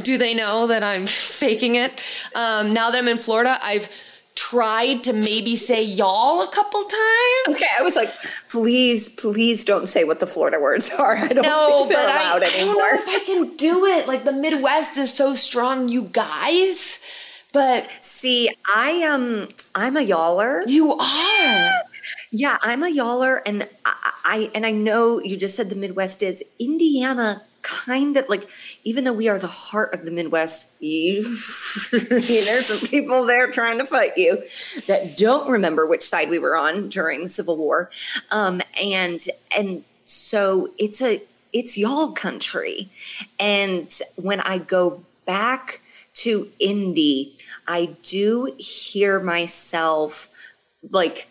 do 0.04 0.18
they 0.18 0.34
know 0.34 0.68
that 0.68 0.84
I'm 0.84 1.06
faking 1.08 1.76
it? 1.76 2.02
Um, 2.34 2.74
now 2.74 2.90
that 2.90 2.98
I'm 2.98 3.08
in 3.08 3.18
Florida, 3.18 3.58
I've 3.62 3.90
tried 4.36 5.04
to 5.04 5.14
maybe 5.14 5.56
say 5.56 5.84
y'all 5.84 6.42
a 6.42 6.48
couple 6.52 6.82
times. 6.82 7.58
Okay, 7.58 7.66
I 7.80 7.84
was 7.84 7.96
like, 7.96 8.12
please, 8.50 9.10
please 9.10 9.64
don't 9.64 9.88
say 9.88 10.04
what 10.04 10.20
the 10.20 10.28
Florida 10.28 10.58
words 10.62 10.92
are. 10.92 11.16
I 11.18 11.30
don't 11.30 11.44
no, 11.44 11.86
think 11.88 11.96
they're 11.98 12.06
allowed 12.06 12.44
I, 12.44 12.58
anymore. 12.58 12.84
I 12.84 12.90
don't 12.90 13.06
know 13.06 13.14
if 13.14 13.22
I 13.22 13.26
can 13.26 13.58
do 13.58 13.86
it. 13.86 14.08
Like 14.08 14.24
the 14.24 14.34
Midwest 14.34 14.98
is 14.98 15.14
so 15.14 15.34
strong, 15.34 15.88
you 15.90 16.04
guys. 16.04 17.00
But 17.54 17.88
see, 18.02 18.50
I 18.76 18.92
am 18.92 19.22
um, 19.44 19.48
I'm 19.74 19.96
a 19.96 20.02
y'aller. 20.02 20.64
You 20.68 20.92
are. 20.92 21.72
Yeah, 22.32 22.58
I'm 22.62 22.84
a 22.84 22.88
y'aller, 22.88 23.42
and 23.46 23.68
I, 23.86 24.12
I 24.24 24.52
and 24.56 24.66
I 24.66 24.72
know 24.72 25.20
you 25.20 25.38
just 25.38 25.56
said 25.56 25.70
the 25.70 25.76
Midwest 25.76 26.24
is 26.24 26.44
Indiana. 26.60 27.42
Kind 27.62 28.16
of 28.16 28.30
like, 28.30 28.48
even 28.84 29.06
though 29.06 29.14
we 29.14 29.28
are 29.28 29.40
the 29.40 29.48
heart 29.48 29.92
of 29.96 30.06
the 30.06 30.12
Midwest, 30.12 30.80
you, 30.84 31.24
there's 31.92 32.66
some 32.68 32.88
people 32.88 33.26
there 33.26 33.50
trying 33.50 33.80
to 33.80 33.86
fight 33.86 34.12
you 34.18 34.38
that 34.88 35.16
don't 35.18 35.50
remember 35.50 35.88
which 35.88 36.04
side 36.04 36.30
we 36.30 36.38
were 36.38 36.56
on 36.56 36.90
during 36.90 37.24
the 37.24 37.30
Civil 37.30 37.58
War, 37.58 37.90
um, 38.32 38.62
and 38.82 39.20
and 39.58 39.84
so 40.04 40.70
it's 40.78 41.02
a 41.02 41.22
it's 41.54 41.78
y'all 41.78 42.12
country, 42.12 42.90
and 43.40 43.90
when 44.16 44.42
I 44.42 44.60
go 44.60 45.04
back 45.26 45.82
to 46.16 46.48
Indy, 46.60 47.34
I 47.68 47.96
do 48.04 48.54
hear 48.60 49.20
myself 49.20 50.30
like 50.92 51.28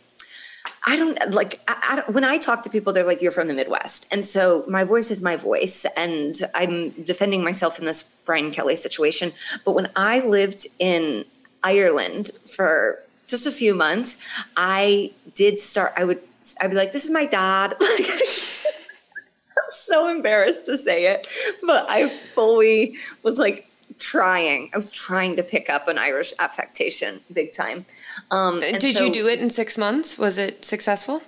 I 0.87 0.97
don't 0.97 1.31
like 1.31 1.61
I, 1.67 1.83
I 1.91 1.97
don't, 1.97 2.15
when 2.15 2.25
I 2.25 2.39
talk 2.39 2.63
to 2.65 2.71
people, 2.71 2.93
they're 2.93 3.05
like, 3.07 3.23
"You're 3.23 3.33
from 3.33 3.49
the 3.49 3.55
Midwest," 3.55 4.07
and 4.11 4.25
so 4.25 4.65
my 4.69 4.85
voice 4.85 5.11
is 5.11 5.23
my 5.23 5.37
voice, 5.37 5.87
and 5.97 6.37
I'm 6.55 6.91
defending 6.91 7.43
myself 7.43 7.79
in 7.79 7.87
this 7.87 8.03
Brian 8.03 8.51
Kelly 8.51 8.77
situation. 8.77 9.33
But 9.65 9.73
when 9.73 9.91
I 9.97 10.21
lived 10.21 10.67
in 10.79 11.25
Ireland 11.63 12.31
for 12.47 13.01
just 13.27 13.47
a 13.47 13.51
few 13.51 13.75
months, 13.75 14.23
I 14.57 15.13
did 15.35 15.59
start. 15.59 15.93
I 15.97 16.05
would 16.05 16.21
I'd 16.61 16.71
be 16.71 16.77
like, 16.77 16.93
"This 16.93 17.05
is 17.05 17.11
my 17.11 17.25
dad." 17.27 17.75
I'm 17.81 19.71
so 19.71 20.09
embarrassed 20.09 20.67
to 20.67 20.77
say 20.77 21.07
it, 21.07 21.27
but 21.67 21.87
I 21.89 22.11
fully 22.35 22.97
was 23.23 23.39
like 23.39 23.67
trying. 23.99 24.71
I 24.73 24.77
was 24.77 24.91
trying 24.91 25.37
to 25.37 25.43
pick 25.43 25.71
up 25.71 25.89
an 25.89 25.99
Irish 25.99 26.33
affectation 26.39 27.21
big 27.33 27.53
time. 27.53 27.85
Um, 28.31 28.61
Did 28.61 28.97
so, 28.97 29.05
you 29.05 29.13
do 29.13 29.29
it 29.29 29.41
in 29.41 29.51
six 29.51 29.79
months? 29.79 30.19
Was 30.19 30.39
it 30.39 30.65
successful? 30.65 31.23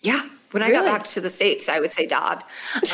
Yeah. 0.00 0.22
When 0.52 0.62
really? 0.62 0.76
I 0.76 0.80
got 0.80 0.84
back 0.84 1.06
to 1.08 1.20
the 1.20 1.30
States, 1.30 1.68
I 1.68 1.80
would 1.80 1.92
say 1.92 2.06
dad. 2.06 2.44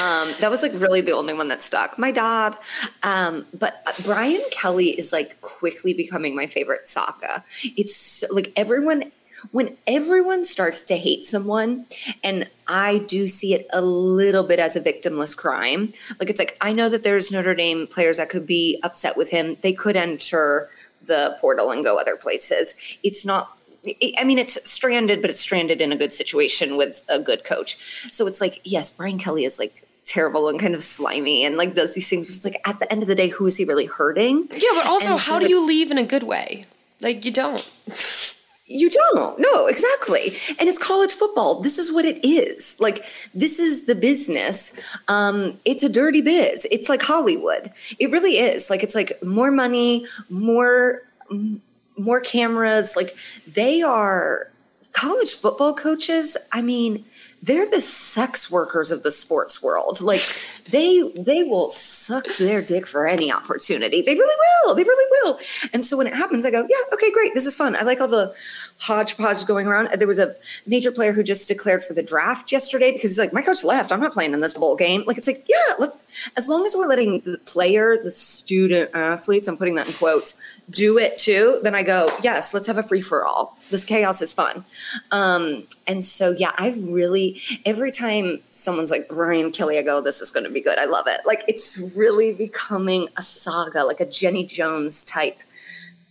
Um, 0.00 0.32
that 0.40 0.48
was 0.48 0.62
like 0.62 0.72
really 0.74 1.00
the 1.00 1.12
only 1.12 1.34
one 1.34 1.48
that 1.48 1.62
stuck. 1.62 1.98
My 1.98 2.12
dad. 2.12 2.56
Um, 3.02 3.46
but 3.52 3.82
uh, 3.86 3.92
Brian 4.04 4.40
Kelly 4.52 4.90
is 4.90 5.12
like 5.12 5.40
quickly 5.40 5.92
becoming 5.92 6.36
my 6.36 6.46
favorite 6.46 6.88
Saka. 6.88 7.42
It's 7.64 8.22
like 8.30 8.52
everyone, 8.54 9.10
when 9.50 9.76
everyone 9.86 10.44
starts 10.44 10.82
to 10.84 10.96
hate 10.96 11.24
someone, 11.24 11.86
and 12.22 12.48
I 12.66 12.98
do 12.98 13.28
see 13.28 13.54
it 13.54 13.66
a 13.72 13.80
little 13.80 14.44
bit 14.44 14.58
as 14.58 14.76
a 14.76 14.80
victimless 14.80 15.36
crime. 15.36 15.92
Like 16.18 16.30
it's 16.30 16.38
like, 16.38 16.56
I 16.60 16.72
know 16.72 16.88
that 16.88 17.02
there's 17.02 17.32
Notre 17.32 17.54
Dame 17.54 17.86
players 17.86 18.18
that 18.18 18.28
could 18.28 18.46
be 18.46 18.78
upset 18.82 19.16
with 19.16 19.30
him. 19.30 19.56
They 19.62 19.72
could 19.72 19.96
enter 19.96 20.68
the 21.04 21.36
portal 21.40 21.70
and 21.70 21.84
go 21.84 21.98
other 21.98 22.16
places. 22.16 22.74
It's 23.02 23.24
not 23.24 23.50
I 24.18 24.24
mean, 24.24 24.38
it's 24.38 24.58
stranded, 24.68 25.22
but 25.22 25.30
it's 25.30 25.40
stranded 25.40 25.80
in 25.80 25.92
a 25.92 25.96
good 25.96 26.12
situation 26.12 26.76
with 26.76 27.04
a 27.08 27.18
good 27.18 27.44
coach. 27.44 27.78
So 28.12 28.26
it's 28.26 28.40
like, 28.40 28.60
yes, 28.64 28.90
Brian 28.90 29.18
Kelly 29.18 29.44
is 29.44 29.58
like 29.58 29.84
terrible 30.04 30.48
and 30.48 30.58
kind 30.58 30.74
of 30.74 30.82
slimy 30.82 31.44
and 31.44 31.56
like 31.56 31.74
does 31.74 31.94
these 31.94 32.08
things. 32.08 32.28
It's 32.28 32.44
like 32.44 32.60
at 32.66 32.80
the 32.80 32.90
end 32.90 33.02
of 33.02 33.08
the 33.08 33.14
day, 33.14 33.28
who 33.28 33.46
is 33.46 33.56
he 33.56 33.64
really 33.64 33.86
hurting? 33.86 34.48
Yeah, 34.50 34.70
but 34.74 34.86
also, 34.86 35.16
how 35.16 35.38
do 35.38 35.48
you 35.48 35.64
leave 35.64 35.90
in 35.90 35.98
a 35.98 36.04
good 36.04 36.24
way? 36.24 36.64
Like, 37.00 37.24
you 37.24 37.30
don't. 37.30 37.70
You 38.70 38.90
don't. 38.90 39.38
No, 39.38 39.66
exactly. 39.66 40.28
And 40.60 40.68
it's 40.68 40.78
college 40.78 41.12
football. 41.12 41.60
This 41.60 41.78
is 41.78 41.90
what 41.90 42.04
it 42.04 42.22
is. 42.22 42.76
Like 42.78 43.02
this 43.34 43.58
is 43.58 43.86
the 43.86 43.94
business. 43.94 44.78
Um, 45.08 45.58
it's 45.64 45.82
a 45.82 45.88
dirty 45.88 46.20
biz. 46.20 46.66
It's 46.70 46.88
like 46.88 47.00
Hollywood. 47.00 47.72
It 47.98 48.10
really 48.10 48.38
is. 48.38 48.68
Like 48.68 48.82
it's 48.82 48.94
like 48.94 49.22
more 49.24 49.50
money, 49.50 50.06
more 50.28 51.02
more 51.96 52.20
cameras. 52.20 52.94
Like 52.94 53.16
they 53.46 53.80
are 53.80 54.50
college 54.92 55.34
football 55.34 55.72
coaches. 55.74 56.36
I 56.52 56.60
mean, 56.60 57.04
they're 57.42 57.70
the 57.70 57.80
sex 57.80 58.50
workers 58.50 58.90
of 58.90 59.02
the 59.02 59.10
sports 59.10 59.62
world. 59.62 60.00
Like 60.00 60.20
they 60.70 61.02
they 61.16 61.44
will 61.44 61.68
suck 61.68 62.26
their 62.38 62.60
dick 62.62 62.86
for 62.86 63.06
any 63.06 63.32
opportunity. 63.32 64.02
They 64.02 64.14
really 64.14 64.36
will. 64.64 64.74
They 64.74 64.82
really 64.82 65.10
will. 65.22 65.38
And 65.72 65.86
so 65.86 65.96
when 65.96 66.06
it 66.06 66.14
happens, 66.14 66.44
I 66.44 66.50
go, 66.50 66.66
yeah, 66.68 66.94
okay, 66.94 67.12
great. 67.12 67.34
This 67.34 67.46
is 67.46 67.54
fun. 67.54 67.76
I 67.76 67.82
like 67.82 68.00
all 68.00 68.08
the 68.08 68.34
hodgepodge 68.78 69.46
going 69.46 69.66
around. 69.66 69.88
Uh, 69.88 69.96
there 69.96 70.08
was 70.08 70.18
a 70.18 70.34
major 70.66 70.90
player 70.90 71.12
who 71.12 71.22
just 71.22 71.48
declared 71.48 71.84
for 71.84 71.94
the 71.94 72.02
draft 72.02 72.50
yesterday 72.50 72.92
because 72.92 73.10
he's 73.10 73.18
like, 73.18 73.32
my 73.32 73.42
coach 73.42 73.64
left. 73.64 73.92
I'm 73.92 74.00
not 74.00 74.12
playing 74.12 74.34
in 74.34 74.40
this 74.40 74.54
bowl 74.54 74.76
game. 74.76 75.04
Like 75.06 75.18
it's 75.18 75.26
like, 75.26 75.44
yeah, 75.48 75.74
let, 75.78 75.92
as 76.36 76.48
long 76.48 76.66
as 76.66 76.74
we're 76.76 76.86
letting 76.86 77.20
the 77.20 77.38
player, 77.38 77.96
the 78.02 78.10
student 78.10 78.90
athletes, 78.94 79.48
I'm 79.48 79.56
putting 79.56 79.74
that 79.76 79.86
in 79.86 79.94
quotes, 79.94 80.36
do 80.70 80.98
it 80.98 81.18
too, 81.18 81.60
then 81.62 81.74
I 81.74 81.82
go, 81.82 82.08
yes, 82.22 82.52
let's 82.52 82.66
have 82.66 82.78
a 82.78 82.82
free 82.82 83.00
for 83.00 83.24
all. 83.24 83.56
This 83.70 83.84
chaos 83.84 84.20
is 84.20 84.32
fun. 84.32 84.64
Um, 85.10 85.64
and 85.86 86.04
so, 86.04 86.30
yeah, 86.30 86.52
I've 86.58 86.82
really, 86.84 87.40
every 87.64 87.90
time 87.90 88.38
someone's 88.50 88.90
like, 88.90 89.08
Brian 89.08 89.50
Kelly, 89.50 89.78
I 89.78 89.82
go, 89.82 90.00
this 90.00 90.20
is 90.20 90.30
going 90.30 90.44
to 90.44 90.50
be 90.50 90.60
good. 90.60 90.78
I 90.78 90.84
love 90.84 91.06
it. 91.06 91.22
Like, 91.26 91.44
it's 91.48 91.78
really 91.96 92.34
becoming 92.34 93.08
a 93.16 93.22
saga, 93.22 93.84
like 93.84 94.00
a 94.00 94.06
Jenny 94.06 94.44
Jones 94.44 95.04
type 95.04 95.38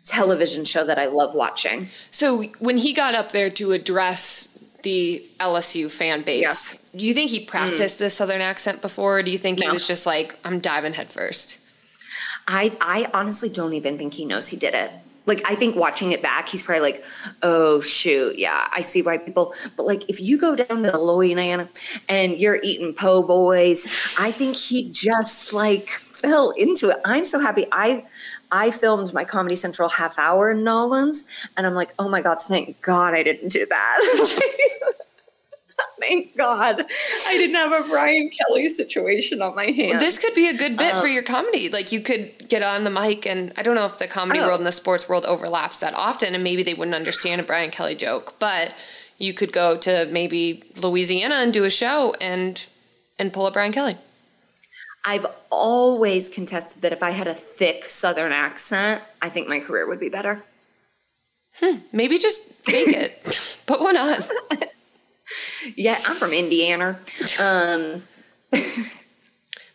television 0.03 0.65
show 0.65 0.83
that 0.85 0.97
I 0.97 1.05
love 1.07 1.35
watching. 1.35 1.87
So, 2.09 2.43
when 2.59 2.77
he 2.77 2.93
got 2.93 3.13
up 3.13 3.31
there 3.31 3.49
to 3.51 3.73
address 3.73 4.56
the 4.87 5.21
LSU 5.41 5.91
fan 5.91 6.21
base. 6.21 6.41
Yes. 6.41 6.89
Do 6.95 7.05
you 7.05 7.13
think 7.13 7.29
he 7.29 7.43
practiced 7.43 7.97
mm. 7.97 8.05
the 8.05 8.09
southern 8.09 8.39
accent 8.39 8.81
before? 8.81 9.19
Or 9.19 9.23
do 9.23 9.29
you 9.29 9.37
think 9.37 9.61
he 9.61 9.67
was 9.67 9.85
just 9.85 10.05
like, 10.05 10.39
I'm 10.45 10.59
diving 10.59 10.93
headfirst? 10.93 11.59
I 12.47 12.71
I 12.79 13.09
honestly 13.13 13.49
don't 13.49 13.73
even 13.73 13.97
think 13.97 14.13
he 14.13 14.25
knows 14.25 14.47
he 14.47 14.55
did 14.55 14.73
it. 14.73 14.89
Like 15.25 15.41
I 15.45 15.55
think 15.55 15.75
watching 15.75 16.13
it 16.13 16.21
back, 16.21 16.47
he's 16.47 16.63
probably 16.63 16.93
like, 16.93 17.03
"Oh 17.43 17.81
shoot, 17.81 18.39
yeah, 18.39 18.69
I 18.71 18.79
see 18.79 19.01
why 19.01 19.17
people." 19.17 19.53
But 19.75 19.85
like, 19.85 20.09
if 20.09 20.21
you 20.21 20.39
go 20.39 20.55
down 20.55 20.83
to 20.83 20.97
Louisiana 20.97 21.67
and 22.07 22.37
you're 22.37 22.61
eating 22.63 22.93
po' 22.93 23.27
boys, 23.27 24.15
I 24.17 24.31
think 24.31 24.55
he 24.55 24.89
just 24.89 25.51
like 25.51 25.89
fell 25.89 26.51
into 26.51 26.91
it. 26.91 26.97
I'm 27.03 27.25
so 27.25 27.41
happy. 27.41 27.65
I 27.73 28.05
I 28.51 28.71
filmed 28.71 29.13
my 29.13 29.23
Comedy 29.25 29.55
Central 29.55 29.89
half 29.89 30.17
hour 30.17 30.51
in 30.51 30.63
Nolans, 30.63 31.25
and 31.55 31.65
I'm 31.67 31.73
like, 31.73 31.93
"Oh 31.99 32.07
my 32.09 32.21
god, 32.21 32.41
thank 32.41 32.81
God 32.81 33.13
I 33.13 33.23
didn't 33.23 33.49
do 33.49 33.65
that." 33.65 34.43
Thank 35.99 36.37
God 36.37 36.85
I 37.27 37.37
didn't 37.37 37.55
have 37.55 37.71
a 37.85 37.87
Brian 37.89 38.29
Kelly 38.29 38.69
situation 38.69 39.41
on 39.41 39.55
my 39.55 39.65
hands. 39.65 39.99
This 39.99 40.17
could 40.17 40.33
be 40.35 40.47
a 40.47 40.55
good 40.55 40.77
bit 40.77 40.95
for 40.95 41.07
um, 41.07 41.13
your 41.13 41.23
comedy. 41.23 41.69
Like 41.69 41.91
you 41.91 42.01
could 42.01 42.47
get 42.47 42.61
on 42.63 42.83
the 42.83 42.89
mic, 42.89 43.25
and 43.25 43.51
I 43.57 43.63
don't 43.63 43.75
know 43.75 43.85
if 43.85 43.97
the 43.97 44.07
comedy 44.07 44.39
Oh. 44.39 44.45
world 44.47 44.59
and 44.59 44.67
the 44.67 44.71
sports 44.71 45.09
world 45.09 45.25
overlaps 45.25 45.77
that 45.79 45.93
often, 45.95 46.33
and 46.35 46.43
maybe 46.43 46.63
they 46.63 46.73
wouldn't 46.75 46.95
understand 46.95 47.41
a 47.41 47.43
Brian 47.43 47.71
Kelly 47.71 47.95
joke. 47.95 48.35
But 48.39 48.73
you 49.17 49.33
could 49.33 49.51
go 49.51 49.75
to 49.77 50.07
maybe 50.11 50.63
Louisiana 50.81 51.35
and 51.35 51.51
do 51.51 51.63
a 51.63 51.69
show 51.69 52.15
and 52.21 52.65
and 53.19 53.33
pull 53.33 53.47
a 53.47 53.51
Brian 53.51 53.71
Kelly. 53.71 53.97
I've 55.07 55.25
always 55.49 56.29
contested 56.29 56.81
that 56.81 56.91
if 56.91 57.01
I 57.01 57.11
had 57.11 57.27
a 57.27 57.33
thick 57.33 57.85
Southern 57.85 58.33
accent, 58.33 59.01
I 59.21 59.29
think 59.29 59.47
my 59.47 59.59
career 59.61 59.87
would 59.87 60.01
be 60.01 60.09
better. 60.09 60.43
Maybe 61.93 62.17
just 62.17 62.43
fake 62.65 62.89
it. 62.89 63.61
Put 63.67 63.79
one 63.79 63.95
on. 63.97 64.19
Yeah, 65.75 65.97
I'm 66.05 66.15
from 66.17 66.33
Indiana. 66.33 66.99
Um, 67.41 68.01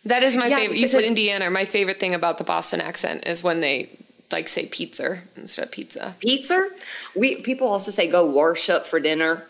That 0.05 0.23
is 0.25 0.37
my 0.37 0.49
Yeah, 0.49 0.57
favorite. 0.57 0.79
You 0.79 0.87
said 0.87 0.99
like- 0.99 1.07
Indiana. 1.07 1.49
My 1.51 1.65
favorite 1.65 1.99
thing 2.01 2.13
about 2.15 2.39
the 2.39 2.45
Boston 2.45 2.81
accent 2.81 3.27
is 3.27 3.43
when 3.43 3.61
they 3.61 3.89
like 4.33 4.49
say 4.49 4.67
pizza 4.67 5.21
instead 5.37 5.65
of 5.67 5.71
pizza. 5.73 6.15
pizza. 6.21 6.69
We 7.17 7.37
people 7.43 7.69
also 7.69 7.91
say 7.91 8.11
go 8.11 8.29
worship 8.31 8.85
for 8.85 8.99
dinner. 9.01 9.47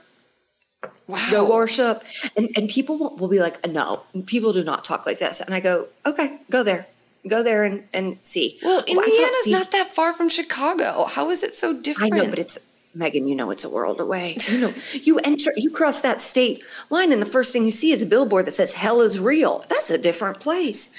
Wow. 1.07 1.28
Go 1.30 1.50
worship, 1.50 2.05
and 2.36 2.48
and 2.57 2.68
people 2.68 2.98
will, 2.98 3.16
will 3.16 3.28
be 3.28 3.40
like, 3.40 3.66
no, 3.66 4.03
people 4.26 4.53
do 4.53 4.62
not 4.64 4.84
talk 4.84 5.05
like 5.07 5.18
this. 5.18 5.40
And 5.40 5.55
I 5.55 5.61
go, 5.61 5.86
okay, 6.07 6.38
go 6.50 6.62
there, 6.62 6.86
go 7.28 7.42
there 7.42 7.64
and 7.64 7.84
and 7.92 8.18
see. 8.22 8.59
Well, 8.62 8.80
Indiana's 8.86 9.42
see- 9.42 9.53
not 9.53 9.72
that 9.72 9.88
far 9.88 10.12
from 10.14 10.28
Chicago. 10.28 11.07
How 11.09 11.30
is 11.30 11.42
it 11.42 11.53
so 11.55 11.78
different? 11.78 12.14
I 12.14 12.16
know, 12.16 12.30
but 12.30 12.38
it's 12.38 12.59
Megan. 12.95 13.26
You 13.28 13.34
know, 13.34 13.51
it's 13.51 13.64
a 13.64 13.70
world 13.70 14.01
away. 14.01 14.36
You 14.49 14.61
know, 14.61 14.70
you 14.93 15.18
enter, 15.20 15.53
you 15.57 15.70
cross 15.70 16.01
that 16.03 16.20
state 16.20 16.62
line, 16.90 17.12
and 17.12 17.22
the 17.22 17.26
first 17.26 17.53
thing 17.53 17.64
you 17.64 17.70
see 17.70 17.93
is 17.93 18.03
a 18.03 18.07
billboard 18.07 18.47
that 18.47 18.53
says 18.55 18.74
"Hell 18.74 19.01
is 19.01 19.18
real." 19.18 19.64
That's 19.68 19.90
a 19.90 19.99
different 19.99 20.40
place. 20.40 20.95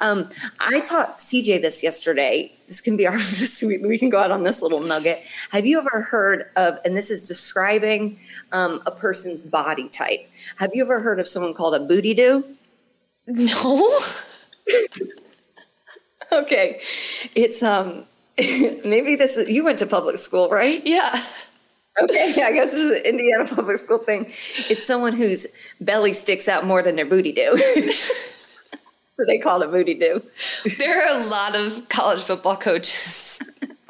Um, 0.00 0.28
I 0.60 0.80
taught 0.80 1.18
CJ 1.18 1.60
this 1.60 1.82
yesterday. 1.82 2.52
This 2.66 2.80
can 2.80 2.96
be 2.96 3.06
our. 3.06 3.14
This, 3.34 3.62
we, 3.62 3.78
we 3.78 3.98
can 3.98 4.10
go 4.10 4.18
out 4.18 4.30
on 4.30 4.42
this 4.42 4.62
little 4.62 4.80
nugget. 4.80 5.18
Have 5.50 5.66
you 5.66 5.78
ever 5.78 6.02
heard 6.02 6.50
of? 6.56 6.78
And 6.84 6.96
this 6.96 7.10
is 7.10 7.26
describing 7.28 8.18
um, 8.52 8.82
a 8.86 8.90
person's 8.90 9.42
body 9.42 9.88
type. 9.88 10.20
Have 10.56 10.70
you 10.74 10.82
ever 10.82 11.00
heard 11.00 11.20
of 11.20 11.28
someone 11.28 11.52
called 11.54 11.74
a 11.74 11.80
booty 11.80 12.14
do? 12.14 12.44
no. 13.26 13.98
Okay, 16.32 16.80
it's 17.34 17.62
um. 17.62 18.04
Maybe 18.84 19.16
this 19.16 19.36
is 19.36 19.48
you 19.48 19.64
went 19.64 19.78
to 19.80 19.86
public 19.86 20.18
school, 20.18 20.48
right? 20.50 20.80
yeah. 20.84 21.14
Okay, 22.02 22.34
I 22.42 22.52
guess 22.52 22.72
this 22.72 22.74
is 22.74 23.00
an 23.00 23.06
Indiana 23.06 23.46
public 23.46 23.78
school 23.78 23.98
thing. 23.98 24.26
It's 24.68 24.84
someone 24.84 25.12
whose 25.12 25.46
belly 25.80 26.12
sticks 26.12 26.48
out 26.48 26.64
more 26.66 26.82
than 26.82 26.96
their 26.96 27.06
booty 27.06 27.32
do. 27.32 27.56
so 27.56 29.24
they 29.28 29.38
call 29.38 29.62
it 29.62 29.70
booty 29.70 29.94
do. 29.94 30.22
There 30.78 31.06
are 31.06 31.16
a 31.16 31.24
lot 31.26 31.54
of 31.54 31.88
college 31.88 32.22
football 32.22 32.56
coaches 32.56 33.40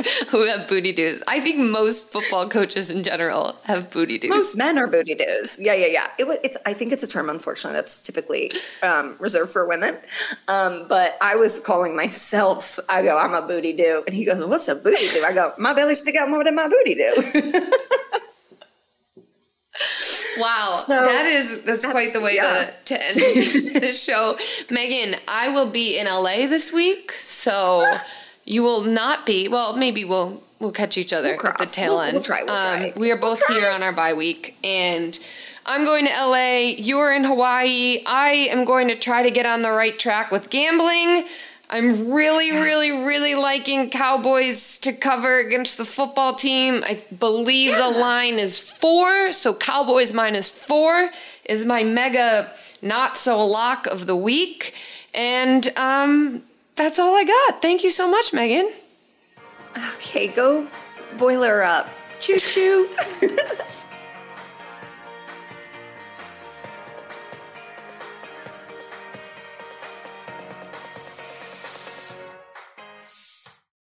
who 0.28 0.46
have 0.46 0.68
booty 0.68 0.92
doos. 0.92 1.22
I 1.28 1.40
think 1.40 1.58
most 1.58 2.12
football 2.12 2.48
coaches 2.48 2.90
in 2.90 3.02
general 3.02 3.56
have 3.64 3.90
booty 3.90 4.18
doos. 4.18 4.30
Most 4.30 4.56
men 4.56 4.78
are 4.78 4.86
booty 4.86 5.14
doos. 5.14 5.58
Yeah, 5.60 5.74
yeah, 5.74 5.86
yeah. 5.86 6.06
It, 6.18 6.40
it's. 6.44 6.56
I 6.66 6.72
think 6.72 6.92
it's 6.92 7.02
a 7.02 7.08
term, 7.08 7.30
unfortunately, 7.30 7.76
that's 7.76 8.02
typically 8.02 8.52
um, 8.82 9.16
reserved 9.18 9.50
for 9.52 9.66
women. 9.68 9.96
Um, 10.48 10.86
but 10.88 11.16
I 11.20 11.36
was 11.36 11.60
calling 11.60 11.96
myself. 11.96 12.78
I 12.88 13.02
go, 13.02 13.18
I'm 13.18 13.34
a 13.34 13.46
booty 13.46 13.72
do, 13.72 14.02
and 14.06 14.14
he 14.14 14.24
goes, 14.24 14.44
What's 14.44 14.68
a 14.68 14.74
booty 14.74 15.06
do? 15.12 15.24
I 15.24 15.32
go, 15.32 15.52
My 15.58 15.74
belly 15.74 15.94
stick 15.94 16.16
out 16.16 16.28
more 16.28 16.44
than 16.44 16.54
my 16.54 16.68
booty 16.68 16.94
do. 16.94 17.62
Wow, 20.36 20.72
So, 20.72 20.94
that 20.94 21.26
is 21.26 21.62
that's, 21.62 21.82
that's- 21.82 21.92
quite 21.92 22.12
the 22.12 22.20
way 22.20 22.34
yeah. 22.34 22.70
to, 22.86 22.96
to 22.96 23.06
end 23.06 23.16
this 23.82 24.02
show. 24.02 24.36
Megan, 24.68 25.14
I 25.28 25.50
will 25.50 25.70
be 25.70 25.96
in 25.98 26.06
LA 26.06 26.48
this 26.48 26.72
week, 26.72 27.12
so 27.12 27.84
you 28.44 28.62
will 28.62 28.82
not 28.82 29.26
be. 29.26 29.48
Well, 29.48 29.76
maybe 29.76 30.04
we'll 30.04 30.42
we'll 30.60 30.72
catch 30.72 30.96
each 30.96 31.12
other 31.12 31.36
We'll 31.42 31.48
at 31.52 31.58
the 31.58 31.66
tail 31.66 31.94
We'll- 31.94 32.00
end. 32.02 32.14
we'll 32.14 32.22
try, 32.22 32.38
we'll 32.38 32.46
try. 32.48 32.88
Um, 32.90 32.92
we 33.00 33.10
are 33.10 33.16
both 33.16 33.44
here 33.48 33.68
on 33.68 33.82
our 33.82 33.92
bye 33.92 34.14
week, 34.14 34.56
and 34.64 35.18
I'm 35.66 35.84
going 35.84 36.06
to 36.06 36.12
LA. 36.12 36.74
You're 36.76 37.12
in 37.12 37.24
Hawaii. 37.24 38.02
I 38.06 38.48
am 38.50 38.64
going 38.64 38.88
to 38.88 38.94
try 38.94 39.22
to 39.22 39.30
get 39.30 39.46
on 39.46 39.62
the 39.62 39.72
right 39.72 39.98
track 39.98 40.30
with 40.30 40.50
gambling. 40.50 41.24
I'm 41.70 42.12
really, 42.12 42.50
really, 42.52 42.90
really 42.90 43.34
liking 43.34 43.88
Cowboys 43.88 44.78
to 44.80 44.92
cover 44.92 45.38
against 45.40 45.78
the 45.78 45.86
football 45.86 46.34
team. 46.34 46.84
I 46.84 47.02
believe 47.18 47.74
the 47.76 47.88
line 47.88 48.34
is 48.38 48.60
four, 48.60 49.32
so 49.32 49.54
Cowboys 49.54 50.12
minus 50.12 50.50
four 50.50 51.10
is 51.46 51.64
my 51.64 51.82
mega 51.82 52.52
not 52.82 53.16
so 53.16 53.44
lock 53.44 53.86
of 53.86 54.06
the 54.06 54.14
week. 54.14 54.74
And 55.14 55.66
um, 55.76 56.42
that's 56.76 56.98
all 56.98 57.14
I 57.16 57.24
got. 57.24 57.62
Thank 57.62 57.84
you 57.84 57.90
so 57.90 58.10
much, 58.10 58.32
Megan. 58.32 58.70
okay, 59.96 60.28
go 60.28 60.66
boiler 61.18 61.62
up. 61.62 61.88
Choo 62.20 62.36
choo. 62.36 62.88